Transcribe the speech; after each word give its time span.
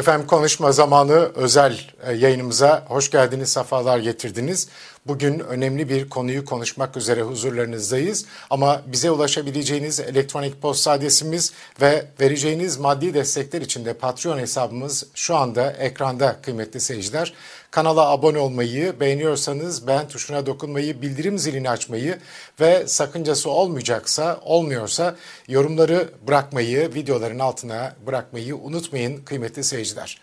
Efendim 0.00 0.26
konuşma 0.26 0.72
zamanı 0.72 1.30
özel 1.34 1.80
e, 2.02 2.12
yayınımıza 2.12 2.84
hoş 2.88 3.10
geldiniz, 3.10 3.52
sefalar 3.52 3.98
getirdiniz. 3.98 4.68
Bugün 5.06 5.38
önemli 5.38 5.88
bir 5.88 6.08
konuyu 6.08 6.44
konuşmak 6.44 6.96
üzere 6.96 7.22
huzurlarınızdayız. 7.22 8.24
Ama 8.50 8.82
bize 8.86 9.10
ulaşabileceğiniz 9.10 10.00
elektronik 10.00 10.62
posta 10.62 10.90
adresimiz 10.90 11.52
ve 11.80 12.06
vereceğiniz 12.20 12.78
maddi 12.78 13.14
destekler 13.14 13.60
için 13.60 13.84
de 13.84 13.94
Patreon 13.94 14.38
hesabımız 14.38 15.06
şu 15.14 15.36
anda 15.36 15.72
ekranda 15.72 16.36
kıymetli 16.42 16.80
seyirciler. 16.80 17.34
Kanala 17.70 18.08
abone 18.08 18.38
olmayı, 18.38 19.00
beğeniyorsanız 19.00 19.86
beğen 19.86 20.08
tuşuna 20.08 20.46
dokunmayı, 20.46 21.02
bildirim 21.02 21.38
zilini 21.38 21.70
açmayı 21.70 22.18
ve 22.60 22.86
sakıncası 22.86 23.50
olmayacaksa, 23.50 24.40
olmuyorsa 24.44 25.16
yorumları 25.48 26.08
bırakmayı, 26.26 26.94
videoların 26.94 27.38
altına 27.38 27.96
bırakmayı 28.06 28.56
unutmayın 28.56 29.24
kıymetli 29.24 29.64
seyirciler. 29.64 30.20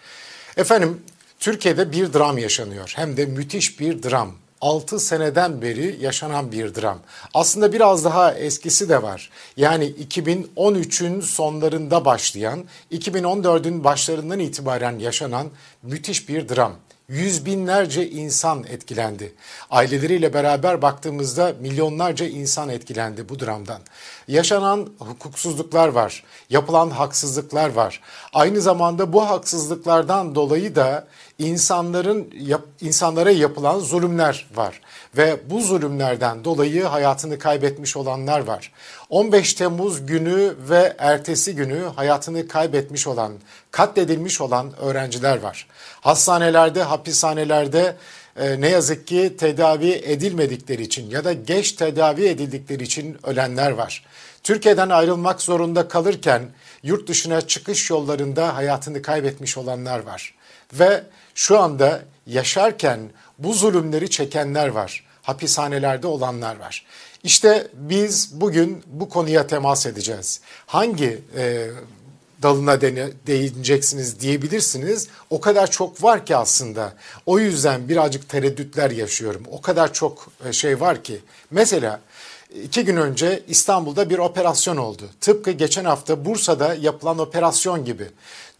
Efendim 0.57 1.01
Türkiye'de 1.39 1.91
bir 1.91 2.13
dram 2.13 2.37
yaşanıyor. 2.37 2.93
Hem 2.95 3.17
de 3.17 3.25
müthiş 3.25 3.79
bir 3.79 4.03
dram. 4.03 4.31
6 4.61 4.99
seneden 4.99 5.61
beri 5.61 5.97
yaşanan 6.01 6.51
bir 6.51 6.75
dram. 6.75 6.99
Aslında 7.33 7.73
biraz 7.73 8.05
daha 8.05 8.33
eskisi 8.33 8.89
de 8.89 9.03
var. 9.03 9.29
Yani 9.57 9.85
2013'ün 9.85 11.21
sonlarında 11.21 12.05
başlayan, 12.05 12.65
2014'ün 12.91 13.83
başlarından 13.83 14.39
itibaren 14.39 14.99
yaşanan 14.99 15.47
müthiş 15.83 16.29
bir 16.29 16.49
dram 16.49 16.73
yüz 17.09 17.45
binlerce 17.45 18.09
insan 18.09 18.63
etkilendi. 18.63 19.33
Aileleriyle 19.69 20.33
beraber 20.33 20.81
baktığımızda 20.81 21.53
milyonlarca 21.61 22.25
insan 22.25 22.69
etkilendi 22.69 23.29
bu 23.29 23.39
dramdan. 23.39 23.81
Yaşanan 24.27 24.89
hukuksuzluklar 24.99 25.87
var, 25.87 26.23
yapılan 26.49 26.89
haksızlıklar 26.89 27.69
var. 27.69 28.01
Aynı 28.33 28.61
zamanda 28.61 29.13
bu 29.13 29.29
haksızlıklardan 29.29 30.35
dolayı 30.35 30.75
da 30.75 31.07
insanların 31.39 32.33
yap, 32.39 32.61
insanlara 32.81 33.31
yapılan 33.31 33.79
zulümler 33.79 34.47
var 34.55 34.81
ve 35.17 35.39
bu 35.49 35.61
zulümlerden 35.61 36.43
dolayı 36.43 36.83
hayatını 36.83 37.39
kaybetmiş 37.39 37.97
olanlar 37.97 38.39
var. 38.39 38.71
15 39.09 39.53
Temmuz 39.53 40.05
günü 40.05 40.55
ve 40.69 40.95
ertesi 40.97 41.55
günü 41.55 41.83
hayatını 41.95 42.47
kaybetmiş 42.47 43.07
olan, 43.07 43.33
katledilmiş 43.71 44.41
olan 44.41 44.79
öğrenciler 44.79 45.39
var. 45.39 45.67
Hastanelerde, 46.01 46.83
hapishanelerde 46.83 47.95
e, 48.37 48.61
ne 48.61 48.69
yazık 48.69 49.07
ki 49.07 49.35
tedavi 49.37 49.91
edilmedikleri 49.91 50.81
için 50.81 51.09
ya 51.09 51.23
da 51.23 51.33
geç 51.33 51.71
tedavi 51.71 52.25
edildikleri 52.25 52.83
için 52.83 53.17
ölenler 53.23 53.71
var. 53.71 54.03
Türkiye'den 54.47 54.89
ayrılmak 54.89 55.41
zorunda 55.41 55.87
kalırken 55.87 56.49
yurt 56.83 57.07
dışına 57.07 57.41
çıkış 57.41 57.89
yollarında 57.89 58.55
hayatını 58.55 59.01
kaybetmiş 59.01 59.57
olanlar 59.57 59.99
var. 59.99 60.33
Ve 60.73 61.03
şu 61.35 61.59
anda 61.59 62.01
yaşarken 62.27 62.99
bu 63.39 63.53
zulümleri 63.53 64.09
çekenler 64.09 64.67
var. 64.67 65.05
Hapishanelerde 65.21 66.07
olanlar 66.07 66.55
var. 66.55 66.85
İşte 67.23 67.67
biz 67.73 68.41
bugün 68.41 68.83
bu 68.87 69.09
konuya 69.09 69.47
temas 69.47 69.85
edeceğiz. 69.85 70.41
Hangi 70.65 71.21
e, 71.37 71.67
dalına 72.43 72.81
değineceksiniz 73.27 74.19
diyebilirsiniz. 74.19 75.07
O 75.29 75.41
kadar 75.41 75.71
çok 75.71 76.03
var 76.03 76.25
ki 76.25 76.35
aslında. 76.35 76.93
O 77.25 77.39
yüzden 77.39 77.89
birazcık 77.89 78.29
tereddütler 78.29 78.91
yaşıyorum. 78.91 79.43
O 79.51 79.61
kadar 79.61 79.93
çok 79.93 80.31
e, 80.45 80.53
şey 80.53 80.79
var 80.79 81.03
ki. 81.03 81.19
Mesela 81.51 81.99
iki 82.63 82.85
gün 82.85 82.97
önce 82.97 83.43
İstanbul'da 83.47 84.09
bir 84.09 84.17
operasyon 84.17 84.77
oldu. 84.77 85.03
Tıpkı 85.21 85.51
geçen 85.51 85.85
hafta 85.85 86.25
Bursa'da 86.25 86.73
yapılan 86.73 87.19
operasyon 87.19 87.85
gibi. 87.85 88.07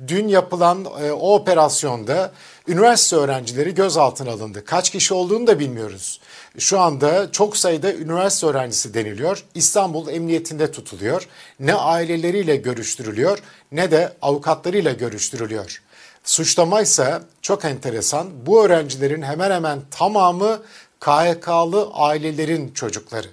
Dün 0.08 0.28
yapılan 0.28 0.86
e, 0.86 1.12
o 1.12 1.36
operasyonda 1.36 2.32
üniversite 2.68 3.16
öğrencileri 3.16 3.74
gözaltına 3.74 4.32
alındı. 4.32 4.66
Kaç 4.66 4.90
kişi 4.90 5.14
olduğunu 5.14 5.48
da 5.48 5.60
bilmiyoruz. 5.60 6.20
Şu 6.58 6.80
anda 6.80 7.32
çok 7.32 7.58
sayıda 7.58 7.94
üniversite 7.94 8.48
öğrencisi 8.48 8.94
deniliyor. 8.94 9.44
İstanbul 9.56 10.08
Emniyetinde 10.08 10.72
tutuluyor. 10.72 11.28
Ne 11.60 11.74
aileleriyle 11.74 12.56
görüştürülüyor 12.56 13.40
ne 13.72 13.92
de 13.92 14.14
avukatlarıyla 14.22 14.94
görüştürülüyor. 14.94 15.82
Suçlama 16.24 16.82
ise 16.82 17.20
çok 17.42 17.66
enteresan. 17.66 18.28
Bu 18.46 18.66
öğrencilerin 18.66 19.22
hemen 19.22 19.52
hemen 19.52 19.80
tamamı 19.92 20.60
KHK'lı 21.00 21.90
ailelerin 21.94 22.72
çocukları. 22.74 23.28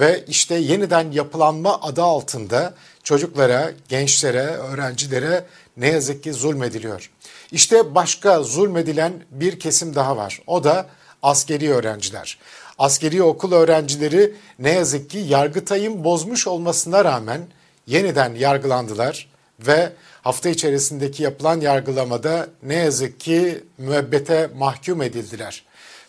Ve 0.00 0.24
işte 0.28 0.54
yeniden 0.54 1.12
yapılanma 1.12 1.82
adı 1.82 2.02
altında 2.02 2.74
çocuklara, 3.04 3.72
gençlere, 3.88 4.46
öğrencilere 4.46 5.44
ne 5.76 5.88
yazık 5.88 6.22
ki 6.22 6.32
zulmediliyor. 6.32 7.10
İşte 7.52 7.94
başka 7.94 8.42
zulmedilen 8.42 9.12
bir 9.30 9.60
kesim 9.60 9.94
daha 9.94 10.16
var. 10.16 10.42
O 10.46 10.64
da 10.64 10.86
askeri 11.22 11.72
öğrenciler. 11.72 12.38
Askeri 12.78 13.22
okul 13.22 13.52
öğrencileri 13.52 14.34
ne 14.58 14.72
yazık 14.72 15.10
ki 15.10 15.18
Yargıtay'ın 15.18 16.04
bozmuş 16.04 16.46
olmasına 16.46 17.04
rağmen 17.04 17.40
yeniden 17.86 18.34
yargılandılar 18.34 19.30
ve 19.60 19.92
hafta 20.22 20.48
içerisindeki 20.48 21.22
yapılan 21.22 21.60
yargılamada 21.60 22.48
ne 22.62 22.74
yazık 22.74 23.20
ki 23.20 23.64
müebbete 23.78 24.50
mahkum 24.56 25.02
edildiler. 25.02 25.64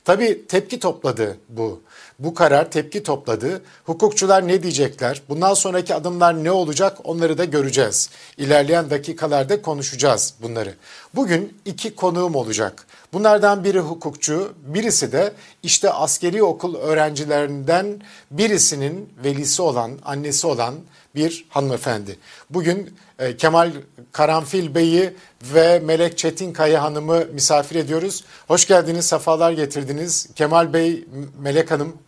Tabii 0.06 0.48
tepki 0.48 0.80
topladı 0.80 1.38
bu. 1.50 1.82
Bu 2.20 2.34
karar 2.34 2.72
tepki 2.72 3.04
topladı. 3.04 3.62
Hukukçular 3.86 4.48
ne 4.48 4.64
diyecekler? 4.64 5.22
Bundan 5.30 5.54
sonraki 5.54 5.96
adımlar 5.96 6.44
ne 6.44 6.52
olacak? 6.52 6.98
Onları 7.04 7.38
da 7.38 7.46
göreceğiz. 7.46 8.10
İlerleyen 8.38 8.90
dakikalarda 8.90 9.62
konuşacağız 9.62 10.34
bunları. 10.42 10.74
Bugün 11.16 11.58
iki 11.66 11.96
konuğum 11.96 12.36
olacak. 12.36 12.88
Bunlardan 13.14 13.64
biri 13.64 13.80
hukukçu, 13.80 14.54
birisi 14.66 15.12
de 15.12 15.34
işte 15.64 15.90
askeri 15.90 16.44
okul 16.44 16.76
öğrencilerinden 16.76 18.02
birisinin 18.32 19.10
velisi 19.24 19.62
olan, 19.62 19.92
annesi 20.06 20.48
olan 20.48 20.76
bir 21.16 21.46
hanımefendi. 21.50 22.20
Bugün 22.50 22.98
e, 23.20 23.38
Kemal 23.38 23.72
Karanfil 24.12 24.76
Bey'i 24.76 25.14
ve 25.54 25.80
Melek 25.80 26.18
Çetinkaya 26.18 26.84
Hanım'ı 26.84 27.26
misafir 27.34 27.76
ediyoruz. 27.76 28.24
Hoş 28.48 28.68
geldiniz, 28.68 29.06
sefalar 29.06 29.52
getirdiniz. 29.52 30.30
Kemal 30.36 30.74
Bey, 30.74 31.06
Melek 31.40 31.72
Hanım. 31.72 32.05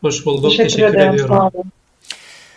Hoş 0.00 0.26
bulduk, 0.26 0.50
teşekkür, 0.50 0.70
teşekkür 0.70 0.94
ederim, 0.94 1.14
ediyorum. 1.14 1.50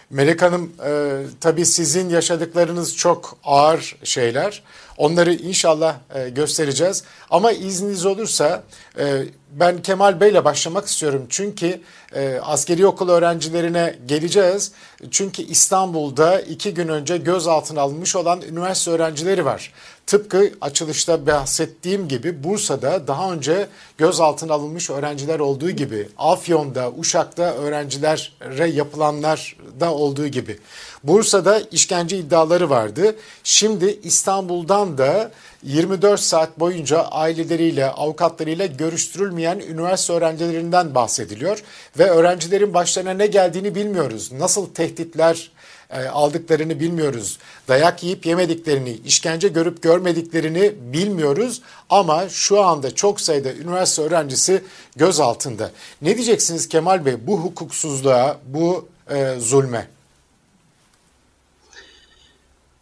Melek 0.10 0.42
Hanım, 0.42 0.72
e, 0.86 1.22
tabii 1.42 1.66
sizin 1.66 2.10
yaşadıklarınız 2.10 2.98
çok 2.98 3.38
ağır 3.44 3.96
şeyler. 4.04 4.64
Onları 4.98 5.34
inşallah 5.34 5.96
e, 6.16 6.30
göstereceğiz. 6.30 7.04
Ama 7.30 7.52
izniniz 7.52 8.06
olursa 8.06 8.64
e, 9.00 9.24
ben 9.52 9.82
Kemal 9.82 10.20
Bey'le 10.20 10.46
başlamak 10.46 10.86
istiyorum. 10.86 11.26
Çünkü 11.30 11.82
e, 12.16 12.40
askeri 12.44 12.88
okul 12.88 13.10
öğrencilerine 13.10 13.96
geleceğiz. 14.06 14.72
Çünkü 15.12 15.42
İstanbul'da 15.42 16.42
iki 16.42 16.74
gün 16.74 16.88
önce 16.88 17.18
gözaltına 17.18 17.82
alınmış 17.82 18.16
olan 18.16 18.42
üniversite 18.42 18.92
öğrencileri 18.92 19.46
var. 19.46 19.74
Tıpkı 20.08 20.52
açılışta 20.62 21.28
bahsettiğim 21.28 22.08
gibi 22.08 22.44
Bursa'da 22.44 23.08
daha 23.08 23.34
önce 23.34 23.68
gözaltına 23.98 24.54
alınmış 24.54 24.90
öğrenciler 24.90 25.40
olduğu 25.40 25.72
gibi, 25.72 26.08
Afyon'da, 26.18 26.92
Uşak'ta 26.98 27.44
öğrencilere 27.44 28.70
yapılanlar 28.70 29.58
da 29.80 29.94
olduğu 29.94 30.28
gibi. 30.28 30.60
Bursa'da 31.04 31.60
işkence 31.60 32.18
iddiaları 32.18 32.70
vardı. 32.70 33.16
Şimdi 33.44 34.00
İstanbul'dan 34.04 34.98
da 34.98 35.32
24 35.64 36.20
saat 36.20 36.60
boyunca 36.60 37.02
aileleriyle, 37.02 37.86
avukatlarıyla 37.86 38.66
görüştürülmeyen 38.66 39.60
üniversite 39.60 40.14
öğrencilerinden 40.14 40.96
bahsediliyor. 40.96 41.64
Ve 42.00 42.10
öğrencilerin 42.10 42.74
başlarına 42.74 43.14
ne 43.14 43.28
geldiğini 43.28 43.76
bilmiyoruz. 43.76 44.32
Nasıl 44.32 44.74
tehditler 44.74 45.52
e, 45.94 46.08
aldıklarını 46.08 46.80
bilmiyoruz. 46.80 47.38
Dayak 47.68 48.04
yiyip 48.04 48.26
yemediklerini, 48.26 48.98
işkence 49.06 49.48
görüp 49.48 49.82
görmediklerini 49.82 50.74
bilmiyoruz. 50.94 51.62
Ama 51.90 52.30
şu 52.30 52.64
anda 52.64 52.96
çok 52.96 53.22
sayıda 53.22 53.54
üniversite 53.54 54.02
öğrencisi 54.02 54.64
göz 54.96 55.20
altında. 55.20 55.72
Ne 56.02 56.16
diyeceksiniz 56.16 56.70
Kemal 56.70 57.06
Bey 57.06 57.16
bu 57.28 57.40
hukuksuzluğa, 57.40 58.38
bu 58.48 58.88
e, 59.10 59.40
zulme? 59.40 59.88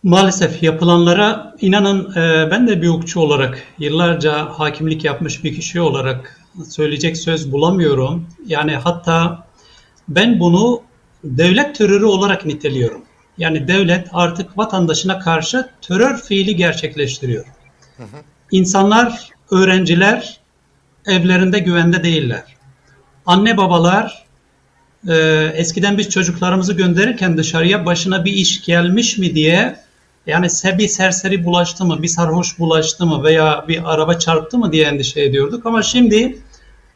Maalesef 0.03 0.63
yapılanlara 0.63 1.55
inanın 1.61 2.11
e, 2.11 2.51
ben 2.51 2.67
de 2.67 2.81
bir 2.81 2.87
hukukçu 2.87 3.19
olarak 3.19 3.63
yıllarca 3.79 4.49
hakimlik 4.49 5.03
yapmış 5.05 5.43
bir 5.43 5.55
kişi 5.55 5.81
olarak 5.81 6.41
söyleyecek 6.69 7.17
söz 7.17 7.51
bulamıyorum. 7.51 8.27
Yani 8.45 8.75
hatta 8.75 9.47
ben 10.07 10.39
bunu 10.39 10.81
devlet 11.23 11.75
terörü 11.75 12.05
olarak 12.05 12.45
niteliyorum. 12.45 13.01
Yani 13.37 13.67
devlet 13.67 14.07
artık 14.11 14.57
vatandaşına 14.57 15.19
karşı 15.19 15.69
terör 15.81 16.17
fiili 16.17 16.55
gerçekleştiriyor. 16.55 17.45
Hı 17.97 18.03
hı. 18.03 18.17
İnsanlar, 18.51 19.29
öğrenciler 19.51 20.39
evlerinde 21.05 21.59
güvende 21.59 22.03
değiller. 22.03 22.43
Anne 23.25 23.57
babalar 23.57 24.25
e, 25.07 25.15
eskiden 25.55 25.97
biz 25.97 26.09
çocuklarımızı 26.09 26.73
gönderirken 26.73 27.37
dışarıya 27.37 27.85
başına 27.85 28.25
bir 28.25 28.33
iş 28.33 28.65
gelmiş 28.65 29.17
mi 29.17 29.35
diye 29.35 29.75
Yani 30.27 30.47
bir 30.77 30.87
serseri 30.87 31.45
bulaştı 31.45 31.85
mı, 31.85 32.03
bir 32.03 32.07
sarhoş 32.07 32.59
bulaştı 32.59 33.05
mı 33.05 33.23
veya 33.23 33.65
bir 33.67 33.93
araba 33.93 34.19
çarptı 34.19 34.57
mı 34.57 34.71
diye 34.71 34.85
endişe 34.85 35.21
ediyorduk. 35.21 35.65
Ama 35.65 35.83
şimdi 35.83 36.39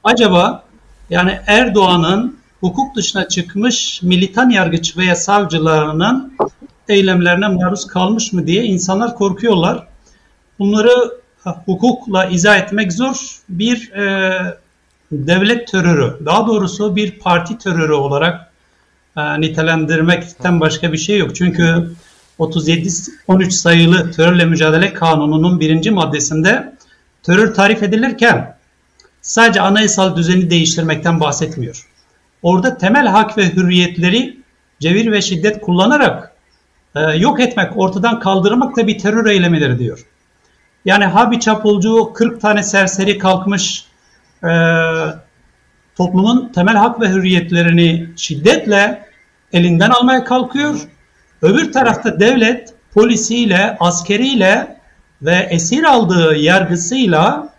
acaba 0.04 0.64
yani 1.10 1.40
Erdoğan'ın 1.48 2.40
hukuk 2.66 2.96
dışına 2.96 3.28
çıkmış 3.28 4.02
militan 4.02 4.50
yargıç 4.50 4.98
veya 4.98 5.16
savcılarının 5.16 6.34
eylemlerine 6.88 7.48
maruz 7.48 7.88
kalmış 7.88 8.34
mı 8.34 8.48
diye 8.48 8.64
insanlar 8.64 9.16
korkuyorlar. 9.16 9.88
Bunları 10.60 11.12
hukukla 11.44 12.26
izah 12.26 12.58
etmek 12.58 12.94
zor. 12.94 13.40
Bir 13.50 13.92
e, 13.92 14.40
devlet 15.12 15.68
terörü, 15.68 16.26
daha 16.26 16.48
doğrusu 16.48 16.96
bir 16.96 17.20
parti 17.20 17.58
terörü 17.58 17.94
olarak 17.94 18.52
e, 19.18 19.42
nitelendirmekten 19.42 20.60
başka 20.60 20.94
bir 20.94 20.98
şey 20.98 21.18
yok. 21.18 21.36
Çünkü 21.36 21.92
37-13 22.40 23.52
sayılı 23.52 24.12
terörle 24.12 24.46
mücadele 24.46 24.94
kanununun 24.94 25.60
birinci 25.60 25.92
maddesinde 25.92 26.74
terör 27.24 27.54
tarif 27.54 27.84
edilirken 27.84 28.58
sadece 29.22 29.62
anayasal 29.62 30.16
düzeni 30.16 30.50
değiştirmekten 30.50 31.20
bahsetmiyor. 31.20 31.95
Orada 32.46 32.78
temel 32.78 33.08
hak 33.08 33.38
ve 33.38 33.54
hürriyetleri 33.54 34.38
cevir 34.80 35.12
ve 35.12 35.22
şiddet 35.22 35.62
kullanarak 35.62 36.32
e, 36.96 37.02
yok 37.02 37.40
etmek, 37.40 37.78
ortadan 37.78 38.20
kaldırmak 38.20 38.78
da 38.78 38.88
bir 38.88 38.98
terör 38.98 39.26
eylemidir 39.26 39.80
diyor. 39.80 40.06
Yani 40.86 41.06
ha 41.06 41.32
bir 41.32 41.40
çapulcu 41.40 42.14
40 42.14 42.42
tane 42.42 42.64
serseri 42.64 43.18
kalkmış 43.18 43.86
e, 44.44 44.52
toplumun 45.96 46.52
temel 46.56 46.76
hak 46.76 47.02
ve 47.02 47.10
hürriyetlerini 47.10 48.10
şiddetle 48.16 49.06
elinden 49.54 49.90
almaya 49.90 50.24
kalkıyor. 50.24 50.76
Öbür 51.42 51.72
tarafta 51.72 52.20
devlet 52.20 52.74
polisiyle, 52.94 53.78
askeriyle 53.80 54.78
ve 55.22 55.48
esir 55.50 55.84
aldığı 55.84 56.36
yargısıyla 56.36 57.50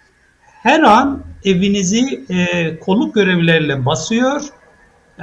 her 0.62 0.80
an 0.80 1.22
evinizi 1.44 2.24
e, 2.28 2.78
kolluk 2.78 3.14
görevlileriyle 3.14 3.86
basıyor. 3.86 4.42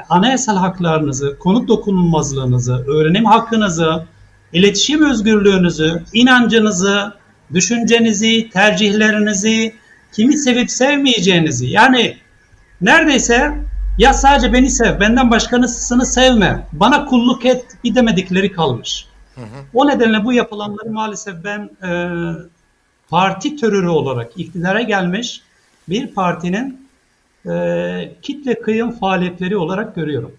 Anayasal 0.09 0.57
haklarınızı, 0.57 1.37
konut 1.39 1.67
dokunulmazlığınızı, 1.67 2.85
öğrenim 2.87 3.25
hakkınızı, 3.25 4.05
iletişim 4.53 5.09
özgürlüğünüzü, 5.09 6.03
inancınızı, 6.13 7.13
düşüncenizi, 7.53 8.49
tercihlerinizi, 8.49 9.75
kimi 10.11 10.37
sevip 10.37 10.71
sevmeyeceğinizi 10.71 11.67
yani 11.67 12.17
neredeyse 12.81 13.57
ya 13.97 14.13
sadece 14.13 14.53
beni 14.53 14.69
sev, 14.69 14.99
benden 14.99 15.31
başkasını 15.31 16.05
sevme, 16.05 16.67
bana 16.73 17.05
kulluk 17.05 17.45
et 17.45 17.65
bir 17.83 17.95
demedikleri 17.95 18.51
kalmış. 18.51 19.05
Hı 19.35 19.41
hı. 19.41 19.45
O 19.73 19.87
nedenle 19.87 20.25
bu 20.25 20.33
yapılanları 20.33 20.91
maalesef 20.91 21.35
ben 21.43 21.69
e, 21.87 21.91
parti 23.09 23.55
terörü 23.55 23.87
olarak 23.87 24.31
iktidara 24.37 24.81
gelmiş 24.81 25.41
bir 25.89 26.07
partinin 26.07 26.82
kitle 28.21 28.61
kıyım 28.61 28.91
faaliyetleri 28.91 29.57
olarak 29.57 29.95
görüyorum. 29.95 30.31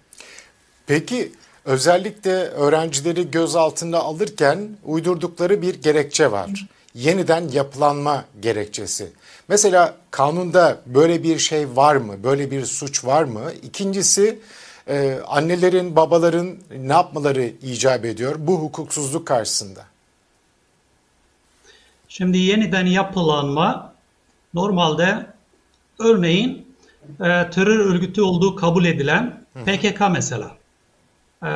Peki 0.87 1.33
özellikle 1.65 2.33
öğrencileri 2.33 3.31
gözaltına 3.31 3.99
alırken 3.99 4.69
uydurdukları 4.85 5.63
bir 5.63 5.75
gerekçe 5.75 6.33
var. 6.33 6.67
Yeniden 6.95 7.49
yapılanma 7.49 8.25
gerekçesi. 8.43 9.13
Mesela 9.49 9.95
kanunda 10.11 10.81
böyle 10.87 11.23
bir 11.23 11.39
şey 11.39 11.77
var 11.77 11.97
mı? 11.97 12.25
Böyle 12.25 12.51
bir 12.51 12.65
suç 12.65 13.05
var 13.05 13.25
mı? 13.25 13.53
İkincisi 13.63 14.39
e, 14.89 15.19
annelerin, 15.27 15.97
babaların 15.97 16.57
ne 16.79 16.93
yapmaları 16.93 17.43
icap 17.63 18.05
ediyor 18.05 18.35
bu 18.39 18.59
hukuksuzluk 18.59 19.27
karşısında? 19.27 19.85
Şimdi 22.09 22.39
yeniden 22.39 22.87
yapılanma 22.87 23.95
normalde 24.55 25.27
örneğin 25.99 26.64
e, 27.21 27.51
terör 27.51 27.79
örgütü 27.79 28.23
olduğu 28.23 28.57
kabul 28.57 28.85
edilen 28.85 29.45
PKK 29.65 30.01
mesela. 30.13 30.51
E, 31.43 31.51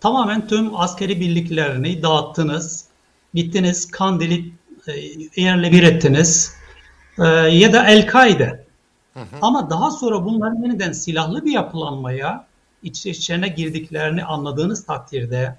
tamamen 0.00 0.48
tüm 0.48 0.80
askeri 0.80 1.20
birliklerini 1.20 2.02
dağıttınız. 2.02 2.84
Gittiniz 3.34 3.90
Kandil'i 3.90 4.52
e, 4.88 4.92
yerle 5.42 5.72
bir 5.72 5.82
ettiniz 5.82 6.54
e, 7.18 7.26
ya 7.28 7.72
da 7.72 7.86
El-Kaide. 7.86 8.62
Ama 9.42 9.70
daha 9.70 9.90
sonra 9.90 10.24
bunların 10.24 10.62
yeniden 10.62 10.92
silahlı 10.92 11.44
bir 11.44 11.52
yapılanmaya 11.52 12.46
iç 12.82 13.06
içine 13.06 13.48
girdiklerini 13.48 14.24
anladığınız 14.24 14.84
takdirde 14.84 15.58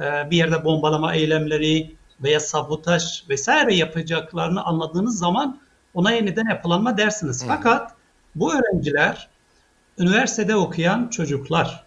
e, 0.00 0.30
bir 0.30 0.36
yerde 0.36 0.64
bombalama 0.64 1.14
eylemleri 1.14 1.94
veya 2.22 2.40
sabotaj 2.40 3.28
vesaire 3.28 3.74
yapacaklarını 3.74 4.64
anladığınız 4.64 5.18
zaman 5.18 5.60
ona 5.94 6.10
yeniden 6.12 6.48
yapılanma 6.50 6.96
dersiniz. 6.96 7.44
Fakat 7.46 7.93
bu 8.34 8.54
öğrenciler 8.54 9.28
üniversitede 9.98 10.56
okuyan 10.56 11.08
çocuklar. 11.08 11.84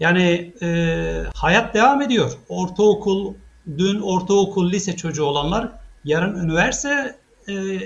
Yani 0.00 0.52
e, 0.62 1.24
hayat 1.34 1.74
devam 1.74 2.02
ediyor. 2.02 2.32
Ortaokul, 2.48 3.34
dün 3.78 4.00
ortaokul, 4.00 4.70
lise 4.70 4.96
çocuğu 4.96 5.24
olanlar 5.24 5.68
yarın 6.04 6.44
üniversite 6.44 7.16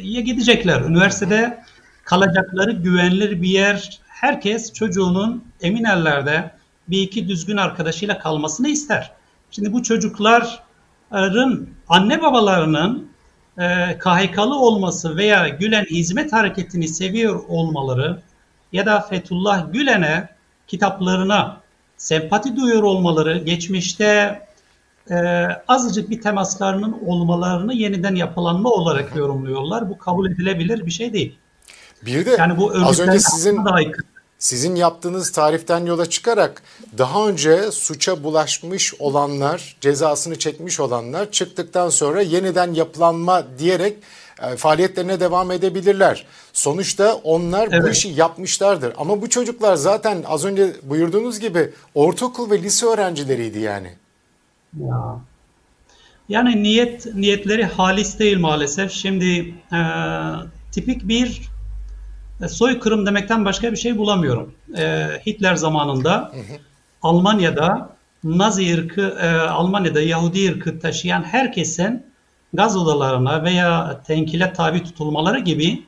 ye 0.02 0.20
gidecekler. 0.20 0.80
Üniversitede 0.80 1.62
kalacakları 2.04 2.72
güvenilir 2.72 3.42
bir 3.42 3.48
yer. 3.48 4.00
Herkes 4.06 4.72
çocuğunun 4.72 5.44
emin 5.62 5.84
ellerde 5.84 6.50
bir 6.88 7.02
iki 7.02 7.28
düzgün 7.28 7.56
arkadaşıyla 7.56 8.18
kalmasını 8.18 8.68
ister. 8.68 9.12
Şimdi 9.50 9.72
bu 9.72 9.82
çocukların 9.82 10.48
anne 11.88 12.22
babalarının 12.22 13.10
e, 13.58 13.98
KHK'lı 13.98 14.58
olması 14.58 15.16
veya 15.16 15.48
Gülen 15.48 15.84
hizmet 15.84 16.32
hareketini 16.32 16.88
seviyor 16.88 17.42
olmaları 17.48 18.18
ya 18.72 18.86
da 18.86 19.00
Fethullah 19.00 19.72
Gülen'e 19.72 20.28
kitaplarına 20.66 21.60
sempati 21.96 22.56
duyuyor 22.56 22.82
olmaları, 22.82 23.38
geçmişte 23.38 24.40
e, 25.10 25.16
azıcık 25.68 26.10
bir 26.10 26.20
temaslarının 26.20 26.96
olmalarını 27.06 27.74
yeniden 27.74 28.14
yapılanma 28.14 28.70
olarak 28.70 29.16
yorumluyorlar. 29.16 29.90
Bu 29.90 29.98
kabul 29.98 30.30
edilebilir 30.30 30.86
bir 30.86 30.90
şey 30.90 31.12
değil. 31.12 31.38
Bir 32.02 32.26
de 32.26 32.30
yani 32.30 32.56
bu 32.56 32.72
az 32.84 33.00
önce 33.00 33.20
sizin 33.20 33.64
sizin 34.38 34.74
yaptığınız 34.74 35.32
tariften 35.32 35.86
yola 35.86 36.06
çıkarak 36.10 36.62
daha 36.98 37.28
önce 37.28 37.72
suça 37.72 38.24
bulaşmış 38.24 38.94
olanlar, 38.98 39.76
cezasını 39.80 40.38
çekmiş 40.38 40.80
olanlar 40.80 41.30
çıktıktan 41.30 41.88
sonra 41.88 42.22
yeniden 42.22 42.74
yapılanma 42.74 43.44
diyerek 43.58 43.96
e, 44.42 44.56
faaliyetlerine 44.56 45.20
devam 45.20 45.50
edebilirler. 45.50 46.26
Sonuçta 46.52 47.14
onlar 47.14 47.68
evet. 47.72 47.84
bu 47.84 47.88
işi 47.88 48.08
yapmışlardır. 48.08 48.92
Ama 48.96 49.22
bu 49.22 49.30
çocuklar 49.30 49.76
zaten 49.76 50.24
az 50.26 50.44
önce 50.44 50.72
buyurduğunuz 50.82 51.40
gibi 51.40 51.70
ortaokul 51.94 52.50
ve 52.50 52.62
lise 52.62 52.86
öğrencileriydi 52.86 53.58
yani. 53.58 53.92
Ya. 54.80 55.20
Yani 56.28 56.62
niyet 56.62 57.14
niyetleri 57.14 57.64
halis 57.64 58.18
değil 58.18 58.38
maalesef. 58.38 58.92
Şimdi 58.92 59.54
e, 59.72 59.80
tipik 60.72 61.08
bir 61.08 61.42
soykırım 62.48 63.06
demekten 63.06 63.44
başka 63.44 63.72
bir 63.72 63.76
şey 63.76 63.98
bulamıyorum. 63.98 64.54
E, 64.78 65.06
Hitler 65.26 65.54
zamanında 65.54 66.32
Almanya'da 67.02 67.96
Nazi 68.24 68.74
ırkı, 68.74 69.16
e, 69.20 69.28
Almanya'da 69.30 70.00
Yahudi 70.00 70.52
ırkı 70.52 70.80
taşıyan 70.80 71.22
herkesin 71.22 72.02
gaz 72.52 72.76
odalarına 72.76 73.44
veya 73.44 74.00
tenkile 74.06 74.52
tabi 74.52 74.84
tutulmaları 74.84 75.38
gibi 75.38 75.84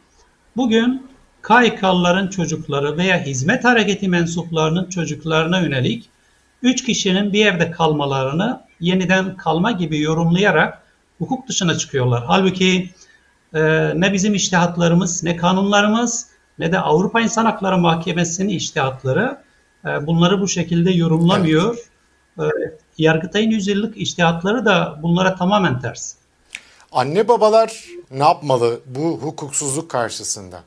bugün 0.57 1.09
KYK'lıların 1.49 2.29
çocukları 2.29 2.97
veya 2.97 3.21
hizmet 3.21 3.65
hareketi 3.65 4.09
mensuplarının 4.09 4.89
çocuklarına 4.89 5.61
yönelik 5.61 6.09
üç 6.63 6.85
kişinin 6.85 7.33
bir 7.33 7.47
evde 7.47 7.71
kalmalarını 7.71 8.61
yeniden 8.81 9.37
kalma 9.37 9.71
gibi 9.71 10.01
yorumlayarak 10.01 10.83
hukuk 11.19 11.49
dışına 11.49 11.79
çıkıyorlar. 11.79 12.25
Halbuki 12.27 12.91
e, 13.55 13.61
ne 14.01 14.13
bizim 14.13 14.35
iştihatlarımız, 14.35 15.25
ne 15.25 15.37
kanunlarımız, 15.37 16.27
ne 16.59 16.73
de 16.73 16.81
Avrupa 16.81 17.21
İnsan 17.21 17.45
Hakları 17.45 17.79
Mahkemesi'nin 17.79 18.49
iştihatları 18.49 19.39
e, 19.85 20.07
bunları 20.07 20.41
bu 20.41 20.49
şekilde 20.49 20.91
yorumlamıyor. 20.91 21.79
Evet. 22.39 22.53
E, 22.53 22.79
Yargıtay'ın 22.99 23.51
yüzyıllık 23.51 23.97
iştihatları 23.97 24.65
da 24.65 24.99
bunlara 25.03 25.35
tamamen 25.35 25.81
ters. 25.81 26.15
Anne 26.93 27.29
babalar 27.29 27.85
ne 28.11 28.25
yapmalı 28.25 28.81
bu 28.87 29.19
hukuksuzluk 29.23 29.91
karşısında? 29.91 30.61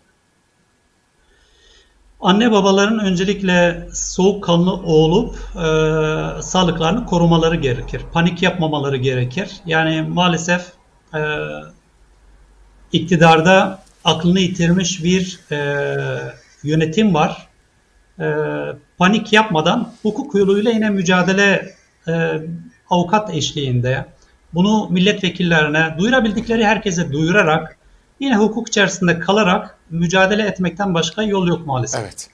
Anne 2.22 2.52
babaların 2.52 3.00
öncelikle 3.00 3.88
soğukkanlı 3.94 4.74
olup 4.74 5.36
e, 5.56 5.62
sağlıklarını 6.42 7.06
korumaları 7.06 7.56
gerekir. 7.56 8.02
Panik 8.14 8.42
yapmamaları 8.42 8.98
gerekir. 8.98 9.62
Yani 9.66 10.02
maalesef 10.02 10.66
e, 11.14 11.20
iktidarda 12.92 13.84
aklını 14.06 14.40
yitirmiş 14.40 15.04
bir 15.04 15.40
e, 15.52 15.58
yönetim 16.64 17.14
var. 17.14 17.48
E, 18.20 18.26
panik 18.98 19.34
yapmadan 19.34 19.94
hukuk 20.02 20.36
yoluyla 20.36 20.72
yine 20.72 20.90
mücadele 20.90 21.76
e, 22.08 22.42
avukat 22.90 23.36
eşliğinde 23.36 24.06
bunu 24.54 24.90
milletvekillerine, 24.90 25.96
duyurabildikleri 25.98 26.66
herkese 26.66 27.12
duyurarak 27.12 27.78
yine 28.20 28.38
hukuk 28.38 28.68
içerisinde 28.68 29.20
kalarak 29.20 29.78
mücadele 29.90 30.44
etmekten 30.44 30.94
başka 30.94 31.24
yol 31.24 31.48
yok 31.48 31.66
maalesef. 31.66 32.02
Evet. 32.02 32.30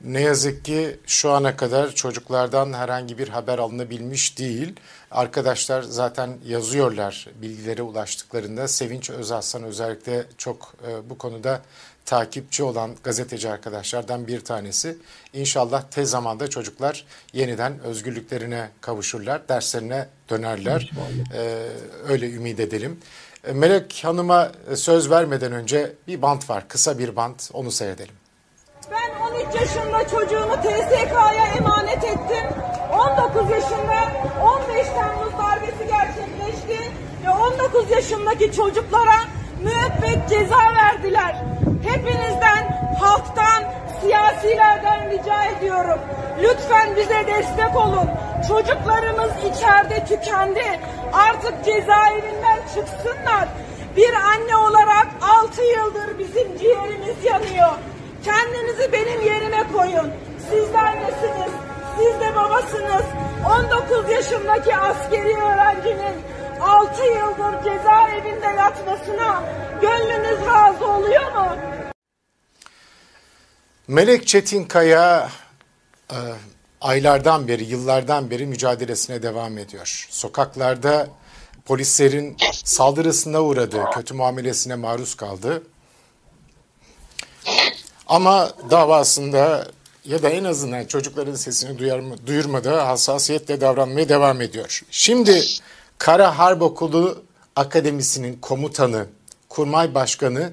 Ne 0.00 0.20
yazık 0.20 0.64
ki 0.64 0.96
şu 1.06 1.30
ana 1.30 1.56
kadar 1.56 1.94
çocuklardan 1.94 2.72
herhangi 2.72 3.18
bir 3.18 3.28
haber 3.28 3.58
alınabilmiş 3.58 4.38
değil. 4.38 4.72
Arkadaşlar 5.10 5.82
zaten 5.82 6.38
yazıyorlar 6.46 7.28
bilgilere 7.42 7.82
ulaştıklarında. 7.82 8.68
Sevinç 8.68 9.10
Özaslan 9.10 9.62
özellikle 9.62 10.26
çok 10.38 10.74
e, 10.88 11.10
bu 11.10 11.18
konuda 11.18 11.62
takipçi 12.04 12.62
olan 12.62 12.90
gazeteci 13.02 13.50
arkadaşlardan 13.50 14.26
bir 14.26 14.40
tanesi. 14.40 14.98
İnşallah 15.32 15.82
tez 15.90 16.10
zamanda 16.10 16.50
çocuklar 16.50 17.04
yeniden 17.32 17.80
özgürlüklerine 17.80 18.68
kavuşurlar, 18.80 19.48
derslerine 19.48 20.08
dönerler. 20.30 20.90
Ee, 21.34 21.68
öyle 22.08 22.30
ümit 22.30 22.60
edelim. 22.60 23.00
E, 23.44 23.52
Melek 23.52 24.00
Hanım'a 24.04 24.52
söz 24.74 25.10
vermeden 25.10 25.52
önce 25.52 25.92
bir 26.06 26.22
bant 26.22 26.50
var, 26.50 26.68
kısa 26.68 26.98
bir 26.98 27.16
bant, 27.16 27.50
onu 27.52 27.70
seyredelim. 27.70 28.14
Ben 28.90 29.10
13 29.32 29.54
yaşında 29.54 30.08
çocuğumu 30.08 30.56
TSK'ya 30.56 31.46
emanet 31.56 32.04
ettim. 32.04 32.46
19 32.92 33.50
yaşında 33.50 33.96
15 34.42 34.86
Temmuz 34.86 35.32
darbesi 35.38 35.86
gerçekleşti 35.86 36.90
ve 37.24 37.30
19 37.30 37.90
yaşındaki 37.90 38.52
çocuklara 38.52 39.16
müebbet 39.62 40.28
ceza 40.28 40.58
verdiler. 40.74 41.36
Hepinizden, 41.88 42.94
halktan, 43.00 43.64
siyasilerden 44.00 45.10
rica 45.10 45.44
ediyorum. 45.44 46.00
Lütfen 46.42 46.96
bize 46.96 47.26
destek 47.26 47.76
olun. 47.76 48.10
Çocuklarımız 48.48 49.30
içeride 49.38 50.04
tükendi. 50.04 50.80
Artık 51.12 51.64
cezaevinden 51.64 52.58
çıksınlar. 52.74 53.48
Bir 53.96 54.12
anne 54.14 54.56
olarak 54.56 55.06
6 55.44 55.62
yıldır 55.62 56.18
bizim 56.18 56.58
ciğerimiz 56.58 57.24
yanıyor. 57.24 57.72
Kendinizi 58.26 58.92
benim 58.92 59.22
yerime 59.26 59.72
koyun. 59.72 60.12
Siz 60.50 60.72
de 60.72 60.78
annesiniz, 60.78 61.52
siz 61.98 62.20
de 62.20 62.36
babasınız. 62.36 63.04
19 63.60 64.10
yaşındaki 64.10 64.76
askeri 64.76 65.36
öğrencinin 65.36 66.22
6 66.60 67.02
yıldır 67.02 67.64
cezaevinde 67.64 68.46
yatmasına 68.46 69.42
gönlünüz 69.82 70.46
razı 70.46 70.86
oluyor 70.86 71.32
mu? 71.32 71.56
Melek 73.88 74.26
Çetinkaya 74.26 75.30
e, 76.10 76.18
aylardan 76.80 77.48
beri, 77.48 77.64
yıllardan 77.64 78.30
beri 78.30 78.46
mücadelesine 78.46 79.22
devam 79.22 79.58
ediyor. 79.58 80.06
Sokaklarda 80.10 81.08
polislerin 81.64 82.36
saldırısına 82.64 83.42
uğradı, 83.42 83.84
kötü 83.94 84.14
muamelesine 84.14 84.74
maruz 84.74 85.14
kaldı. 85.14 85.62
Ama 88.06 88.50
davasında 88.70 89.66
ya 90.04 90.22
da 90.22 90.28
en 90.28 90.44
azından 90.44 90.84
çocukların 90.84 91.34
sesini 91.34 91.78
duyar, 91.78 92.02
duyurmada 92.26 92.88
hassasiyetle 92.88 93.60
davranmaya 93.60 94.08
devam 94.08 94.40
ediyor. 94.40 94.82
Şimdi 94.90 95.42
Kara 95.98 96.38
Harp 96.38 96.62
Okulu 96.62 97.22
Akademisi'nin 97.56 98.38
komutanı, 98.40 99.06
kurmay 99.48 99.94
başkanı 99.94 100.52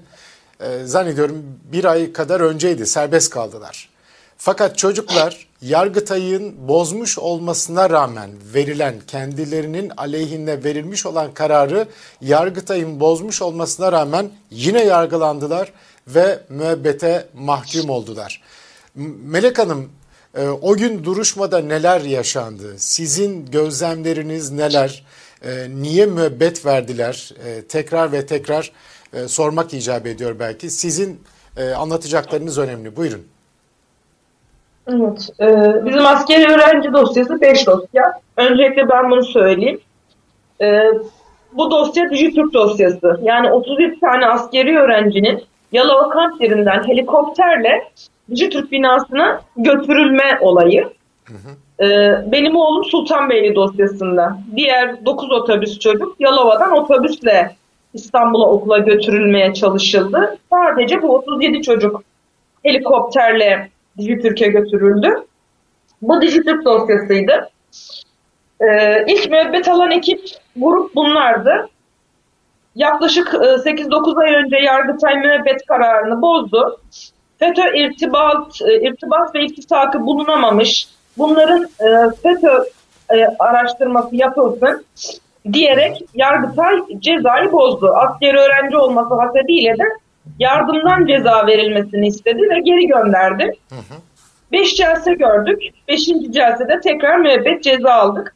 e, 0.59 0.85
zannediyorum 0.85 1.43
bir 1.71 1.85
ay 1.85 2.13
kadar 2.13 2.39
önceydi 2.39 2.85
serbest 2.85 3.29
kaldılar. 3.29 3.89
Fakat 4.37 4.77
çocuklar 4.77 5.47
Yargıtay'ın 5.61 6.67
bozmuş 6.67 7.19
olmasına 7.19 7.89
rağmen 7.89 8.29
verilen 8.53 8.95
kendilerinin 9.07 9.91
aleyhine 9.97 10.63
verilmiş 10.63 11.05
olan 11.05 11.33
kararı 11.33 11.87
Yargıtay'ın 12.21 12.99
bozmuş 12.99 13.41
olmasına 13.41 13.91
rağmen 13.91 14.29
yine 14.51 14.83
yargılandılar 14.83 15.71
ve 16.07 16.39
müebbete 16.49 17.25
mahkum 17.33 17.89
oldular. 17.89 18.41
Melek 19.25 19.59
Hanım 19.59 19.89
e, 20.37 20.47
o 20.47 20.75
gün 20.75 21.03
duruşmada 21.03 21.59
neler 21.59 22.01
yaşandı? 22.01 22.73
Sizin 22.77 23.45
gözlemleriniz 23.45 24.51
neler? 24.51 25.03
E, 25.45 25.49
niye 25.69 26.05
müebbet 26.05 26.65
verdiler? 26.65 27.33
E, 27.45 27.61
tekrar 27.61 28.11
ve 28.11 28.25
tekrar 28.25 28.71
sormak 29.27 29.73
icap 29.73 30.07
ediyor 30.07 30.35
belki. 30.39 30.69
Sizin 30.69 31.21
anlatacaklarınız 31.77 32.57
önemli. 32.57 32.95
Buyurun. 32.95 33.25
Evet. 34.87 35.29
E, 35.39 35.45
bizim 35.85 36.05
askeri 36.05 36.51
öğrenci 36.51 36.93
dosyası 36.93 37.41
5 37.41 37.67
dosya. 37.67 38.21
Öncelikle 38.37 38.89
ben 38.89 39.11
bunu 39.11 39.23
söyleyeyim. 39.23 39.79
E, 40.61 40.79
bu 41.53 41.71
dosya 41.71 42.09
Dijitürk 42.09 42.53
dosyası. 42.53 43.19
Yani 43.23 43.51
31 43.51 43.99
tane 43.99 44.25
askeri 44.25 44.77
öğrencinin 44.77 45.43
Yalova 45.73 46.09
kamp 46.09 46.41
yerinden 46.41 46.87
helikopterle 46.87 47.83
Dijitürk 48.29 48.71
binasına 48.71 49.41
götürülme 49.57 50.37
olayı. 50.41 50.89
Hı 51.25 51.33
hı. 51.33 51.85
Ee, 51.85 52.31
benim 52.31 52.55
oğlum 52.55 52.83
Sultanbeyli 52.85 53.55
dosyasında. 53.55 54.37
Diğer 54.55 55.05
9 55.05 55.31
otobüs 55.31 55.79
çocuk 55.79 56.15
Yalova'dan 56.19 56.71
otobüsle 56.71 57.55
İstanbul'a 57.93 58.49
okula 58.49 58.77
götürülmeye 58.77 59.53
çalışıldı. 59.53 60.37
Sadece 60.49 61.01
bu 61.01 61.15
37 61.15 61.61
çocuk 61.61 62.03
helikopterle 62.63 63.69
Dijitürk'e 63.97 64.47
götürüldü. 64.47 65.09
Bu 66.01 66.21
Dijitürk 66.21 66.65
dosyasıydı. 66.65 67.49
Ee, 68.61 69.05
ilk 69.07 69.31
müebbet 69.31 69.67
alan 69.67 69.91
ekip 69.91 70.21
grup 70.55 70.95
bunlardı 70.95 71.69
yaklaşık 72.75 73.33
8-9 73.33 74.23
e, 74.23 74.27
ay 74.27 74.35
önce 74.35 74.57
Yargıtay 74.57 75.15
müebbet 75.15 75.65
kararını 75.65 76.21
bozdu. 76.21 76.79
FETÖ 77.39 77.77
irtibat, 77.77 78.61
e, 78.61 78.81
irtibat 78.81 79.35
ve 79.35 79.41
iltisakı 79.45 80.05
bulunamamış. 80.05 80.87
Bunların 81.17 81.63
e, 81.63 82.15
FETÖ 82.23 82.63
araştırması 83.39 84.15
yapılsın 84.15 84.85
diyerek 85.53 86.01
Yargıtay 86.13 86.75
cezayı 86.99 87.51
bozdu. 87.51 87.93
Askeri 87.95 88.37
öğrenci 88.37 88.77
olması 88.77 89.13
hasebiyle 89.13 89.77
de 89.77 89.83
yardımdan 90.39 91.05
ceza 91.05 91.47
verilmesini 91.47 92.07
istedi 92.07 92.41
ve 92.49 92.59
geri 92.59 92.87
gönderdi. 92.87 93.51
Hı 93.69 93.75
hı. 93.75 93.99
Beş 94.51 94.75
celse 94.75 95.13
gördük. 95.13 95.61
Beşinci 95.87 96.31
celsede 96.31 96.79
tekrar 96.79 97.17
müebbet 97.17 97.63
ceza 97.63 97.93
aldık. 97.93 98.35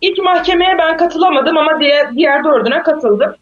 İlk 0.00 0.18
mahkemeye 0.18 0.78
ben 0.78 0.96
katılamadım 0.96 1.58
ama 1.58 1.80
diğer, 1.80 2.14
diğer 2.14 2.44
dördüne 2.44 2.82
katıldım. 2.82 3.34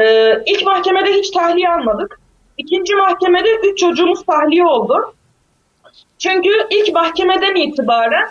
Ee, 0.00 0.42
ilk 0.46 0.66
mahkemede 0.66 1.12
hiç 1.12 1.30
tahliye 1.30 1.70
almadık. 1.70 2.20
İkinci 2.58 2.94
mahkemede 2.94 3.48
üç 3.64 3.78
çocuğumuz 3.78 4.26
tahliye 4.26 4.64
oldu. 4.64 5.14
Çünkü 6.18 6.50
ilk 6.70 6.94
mahkemeden 6.94 7.54
itibaren 7.54 8.28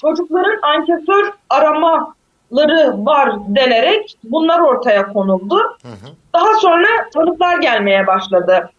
çocukların 0.00 0.58
ankesör 0.62 1.32
aramaları 1.50 3.06
var 3.06 3.32
denerek 3.48 4.16
bunlar 4.24 4.60
ortaya 4.60 5.12
konuldu. 5.12 5.56
Hı 5.82 5.88
hı. 5.88 6.12
Daha 6.34 6.54
sonra 6.54 6.88
tanıklar 7.14 7.58
gelmeye 7.58 8.06
başladı. 8.06 8.70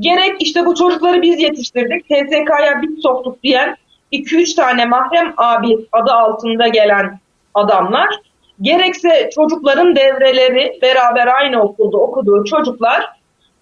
Gerek 0.00 0.42
işte 0.42 0.66
bu 0.66 0.74
çocukları 0.74 1.22
biz 1.22 1.40
yetiştirdik, 1.40 2.04
TSK'ya 2.04 2.82
biz 2.82 3.02
soktuk 3.02 3.42
diyen 3.42 3.76
2-3 4.12 4.56
tane 4.56 4.86
mahrem 4.86 5.34
abi 5.36 5.86
adı 5.92 6.12
altında 6.12 6.68
gelen 6.68 7.18
adamlar 7.54 8.20
gerekse 8.60 9.30
çocukların 9.34 9.96
devreleri 9.96 10.78
beraber 10.82 11.26
aynı 11.26 11.62
okulda 11.62 11.96
okuduğu 11.96 12.44
çocuklar 12.44 13.10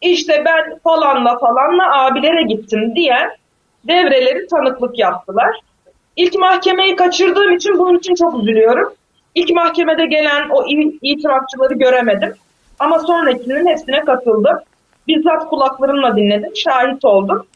işte 0.00 0.42
ben 0.44 0.78
falanla 0.78 1.38
falanla 1.38 2.04
abilere 2.04 2.42
gittim 2.42 2.94
diye 2.96 3.16
devreleri 3.84 4.46
tanıklık 4.46 4.98
yaptılar. 4.98 5.60
İlk 6.16 6.38
mahkemeyi 6.38 6.96
kaçırdığım 6.96 7.52
için 7.52 7.78
bunun 7.78 7.98
için 7.98 8.14
çok 8.14 8.42
üzülüyorum. 8.42 8.94
İlk 9.34 9.50
mahkemede 9.50 10.06
gelen 10.06 10.48
o 10.50 10.64
itirafçıları 11.02 11.74
göremedim. 11.74 12.34
Ama 12.78 12.98
sonrakinin 12.98 13.66
hepsine 13.66 14.00
katıldım. 14.00 14.58
Bizzat 15.08 15.48
kulaklarımla 15.48 16.16
dinledim, 16.16 16.56
şahit 16.56 17.04
oldum. 17.04 17.46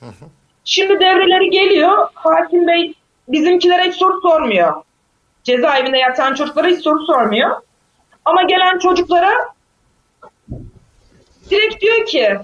Şimdi 0.64 1.00
devreleri 1.00 1.50
geliyor. 1.50 2.08
Hakim 2.14 2.66
Bey 2.66 2.94
bizimkilere 3.28 3.82
hiç 3.82 3.94
soru 3.94 4.20
sormuyor 4.20 4.85
cezaevinde 5.46 5.98
yatan 5.98 6.34
çocuklara 6.34 6.66
hiç 6.66 6.80
soru 6.80 7.06
sormuyor. 7.06 7.50
Ama 8.24 8.42
gelen 8.42 8.78
çocuklara 8.78 9.30
direkt 11.50 11.80
diyor 11.80 12.06
ki 12.06 12.38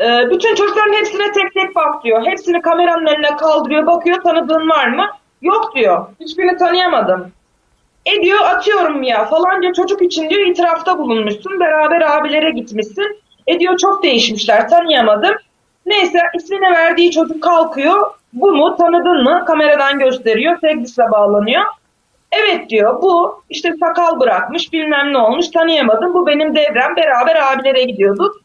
e, 0.00 0.30
bütün 0.30 0.54
çocukların 0.54 0.92
hepsine 0.92 1.32
tek 1.32 1.54
tek 1.54 1.76
bak 1.76 2.04
diyor. 2.04 2.26
Hepsini 2.26 2.62
kameranın 2.62 3.06
önüne 3.06 3.36
kaldırıyor, 3.36 3.86
bakıyor 3.86 4.22
tanıdığın 4.22 4.68
var 4.68 4.88
mı? 4.88 5.06
Yok 5.42 5.74
diyor. 5.74 6.06
Hiçbirini 6.20 6.56
tanıyamadım. 6.56 7.32
E 8.06 8.22
diyor 8.22 8.40
atıyorum 8.40 9.02
ya 9.02 9.24
falanca 9.24 9.72
çocuk 9.72 10.02
için 10.02 10.30
diyor 10.30 10.46
itirafta 10.46 10.98
bulunmuşsun. 10.98 11.60
Beraber 11.60 12.00
abilere 12.00 12.50
gitmişsin. 12.50 13.22
E 13.46 13.60
diyor 13.60 13.78
çok 13.78 14.02
değişmişler 14.02 14.68
tanıyamadım. 14.68 15.34
Neyse 15.86 16.18
ismini 16.34 16.70
verdiği 16.70 17.10
çocuk 17.10 17.42
kalkıyor. 17.42 18.19
Bu 18.32 18.52
mu 18.52 18.76
tanıdın 18.76 19.22
mı? 19.22 19.44
Kameradan 19.46 19.98
gösteriyor. 19.98 20.58
Segdis'le 20.60 21.10
bağlanıyor. 21.12 21.64
Evet 22.32 22.70
diyor 22.70 23.02
bu 23.02 23.42
işte 23.50 23.72
sakal 23.80 24.20
bırakmış 24.20 24.72
bilmem 24.72 25.12
ne 25.12 25.18
olmuş 25.18 25.48
tanıyamadım 25.48 26.14
bu 26.14 26.26
benim 26.26 26.54
devrem 26.54 26.96
beraber 26.96 27.52
abilere 27.52 27.82
gidiyorduk. 27.84 28.36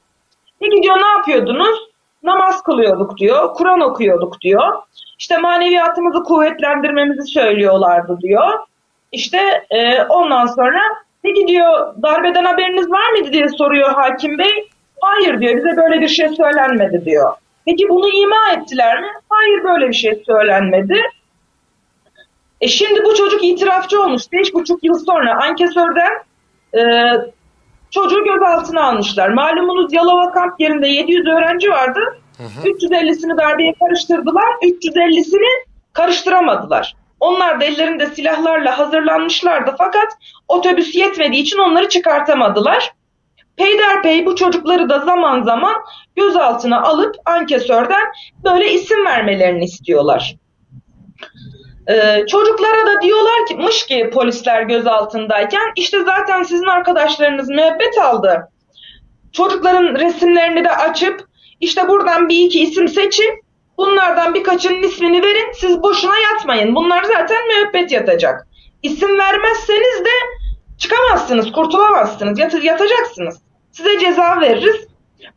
Ne 0.62 0.68
gidiyor 0.68 0.96
ne 0.98 1.08
yapıyordunuz? 1.08 1.80
Namaz 2.24 2.64
kılıyorduk 2.64 3.18
diyor, 3.18 3.54
Kur'an 3.54 3.82
okuyorduk 3.82 4.42
diyor. 4.42 4.74
İşte 5.20 5.38
maneviyatımızı 5.38 6.24
kuvvetlendirmemizi 6.24 7.32
söylüyorlardı 7.32 8.18
diyor. 8.22 8.60
İşte 9.12 9.66
e, 9.70 10.04
ondan 10.04 10.46
sonra 10.46 10.80
ne 11.24 11.32
gidiyor 11.32 11.96
darbeden 12.04 12.46
haberiniz 12.46 12.92
var 12.92 13.12
mıydı 13.12 13.34
diye 13.34 13.50
soruyor 13.50 13.90
hakim 13.94 14.38
bey. 14.38 14.70
Hayır 15.02 15.40
diyor 15.40 15.56
bize 15.58 15.78
böyle 15.78 16.02
bir 16.02 16.08
şey 16.08 16.30
söylenmedi 16.30 17.06
diyor. 17.06 17.34
Peki 17.66 17.90
bunu 17.90 18.10
ima 18.10 18.52
ettiler 18.58 19.02
mi? 19.02 19.08
Hayır 19.30 19.64
böyle 19.64 19.88
bir 19.88 19.94
şey 19.94 20.24
söylenmedi. 20.26 21.02
E 22.62 22.68
şimdi 22.68 23.04
bu 23.06 23.16
çocuk 23.16 23.44
itirafçı 23.44 24.02
olmuş. 24.02 24.24
Beş 24.32 24.54
buçuk 24.54 24.84
yıl 24.84 25.00
sonra 25.06 25.44
ankesörden 25.44 26.12
e, 26.78 26.82
çocuğu 27.92 28.24
gözaltına 28.24 28.84
almışlar. 28.84 29.30
Malumunuz 29.30 29.94
Yalova 29.94 30.32
kamp 30.32 30.60
yerinde 30.60 30.88
700 30.88 31.28
öğrenci 31.28 31.70
vardı. 31.70 32.00
Hı 32.38 32.44
hı. 32.44 32.68
350'sini 32.68 33.38
darbeye 33.38 33.74
karıştırdılar. 33.80 34.50
350'sini 34.62 35.66
karıştıramadılar. 35.94 36.96
Onlar 37.20 37.60
da 37.60 37.66
ellerinde 37.66 38.08
silahlarla 38.08 38.78
hazırlanmışlardı 38.78 39.76
fakat 39.78 40.08
otobüs 40.48 40.96
yetmediği 40.96 41.42
için 41.42 41.58
onları 41.58 41.90
çıkartamadılar. 41.90 42.92
Peyderpey 43.58 44.26
bu 44.26 44.36
çocukları 44.36 44.90
da 44.90 45.00
zaman 45.00 45.44
zaman 45.44 45.76
gözaltına 46.16 46.82
alıp 46.82 47.16
ankesörden 47.26 48.04
böyle 48.44 48.74
isim 48.74 49.06
vermelerini 49.06 49.64
istiyorlar. 49.64 50.36
Ee, 51.90 52.26
çocuklara 52.28 52.88
da 52.88 53.02
diyorlar 53.02 53.46
ki 53.48 53.86
ki 53.88 54.10
polisler 54.14 54.62
gözaltındayken 54.62 55.72
işte 55.76 56.04
zaten 56.04 56.44
sizin 56.44 56.68
arkadaşlarınız 56.68 57.50
müebbet 57.50 57.98
aldı. 57.98 58.50
Çocukların 59.32 59.96
resimlerini 59.96 60.64
de 60.64 60.72
açıp 60.72 61.26
işte 61.60 61.88
buradan 61.88 62.30
bir 62.30 62.40
iki 62.40 62.64
isim 62.64 62.88
seçin. 62.88 63.46
Bunlardan 63.78 64.34
birkaçının 64.34 64.84
ismini 64.84 65.22
verin. 65.22 65.52
Siz 65.54 65.84
boşuna 65.84 66.18
yatmayın. 66.18 66.76
Bunlar 66.76 67.04
zaten 67.04 67.38
müebbet 67.48 67.92
yatacak. 67.92 68.48
İsim 68.84 69.20
vermezseniz 69.20 70.06
de 70.06 70.10
çıkamazsınız, 70.78 71.52
kurtulamazsınız. 71.52 72.40
Yat 72.40 72.64
yatacaksınız. 72.64 73.45
Size 73.78 74.00
ceza 74.00 74.42
veririz. 74.42 74.88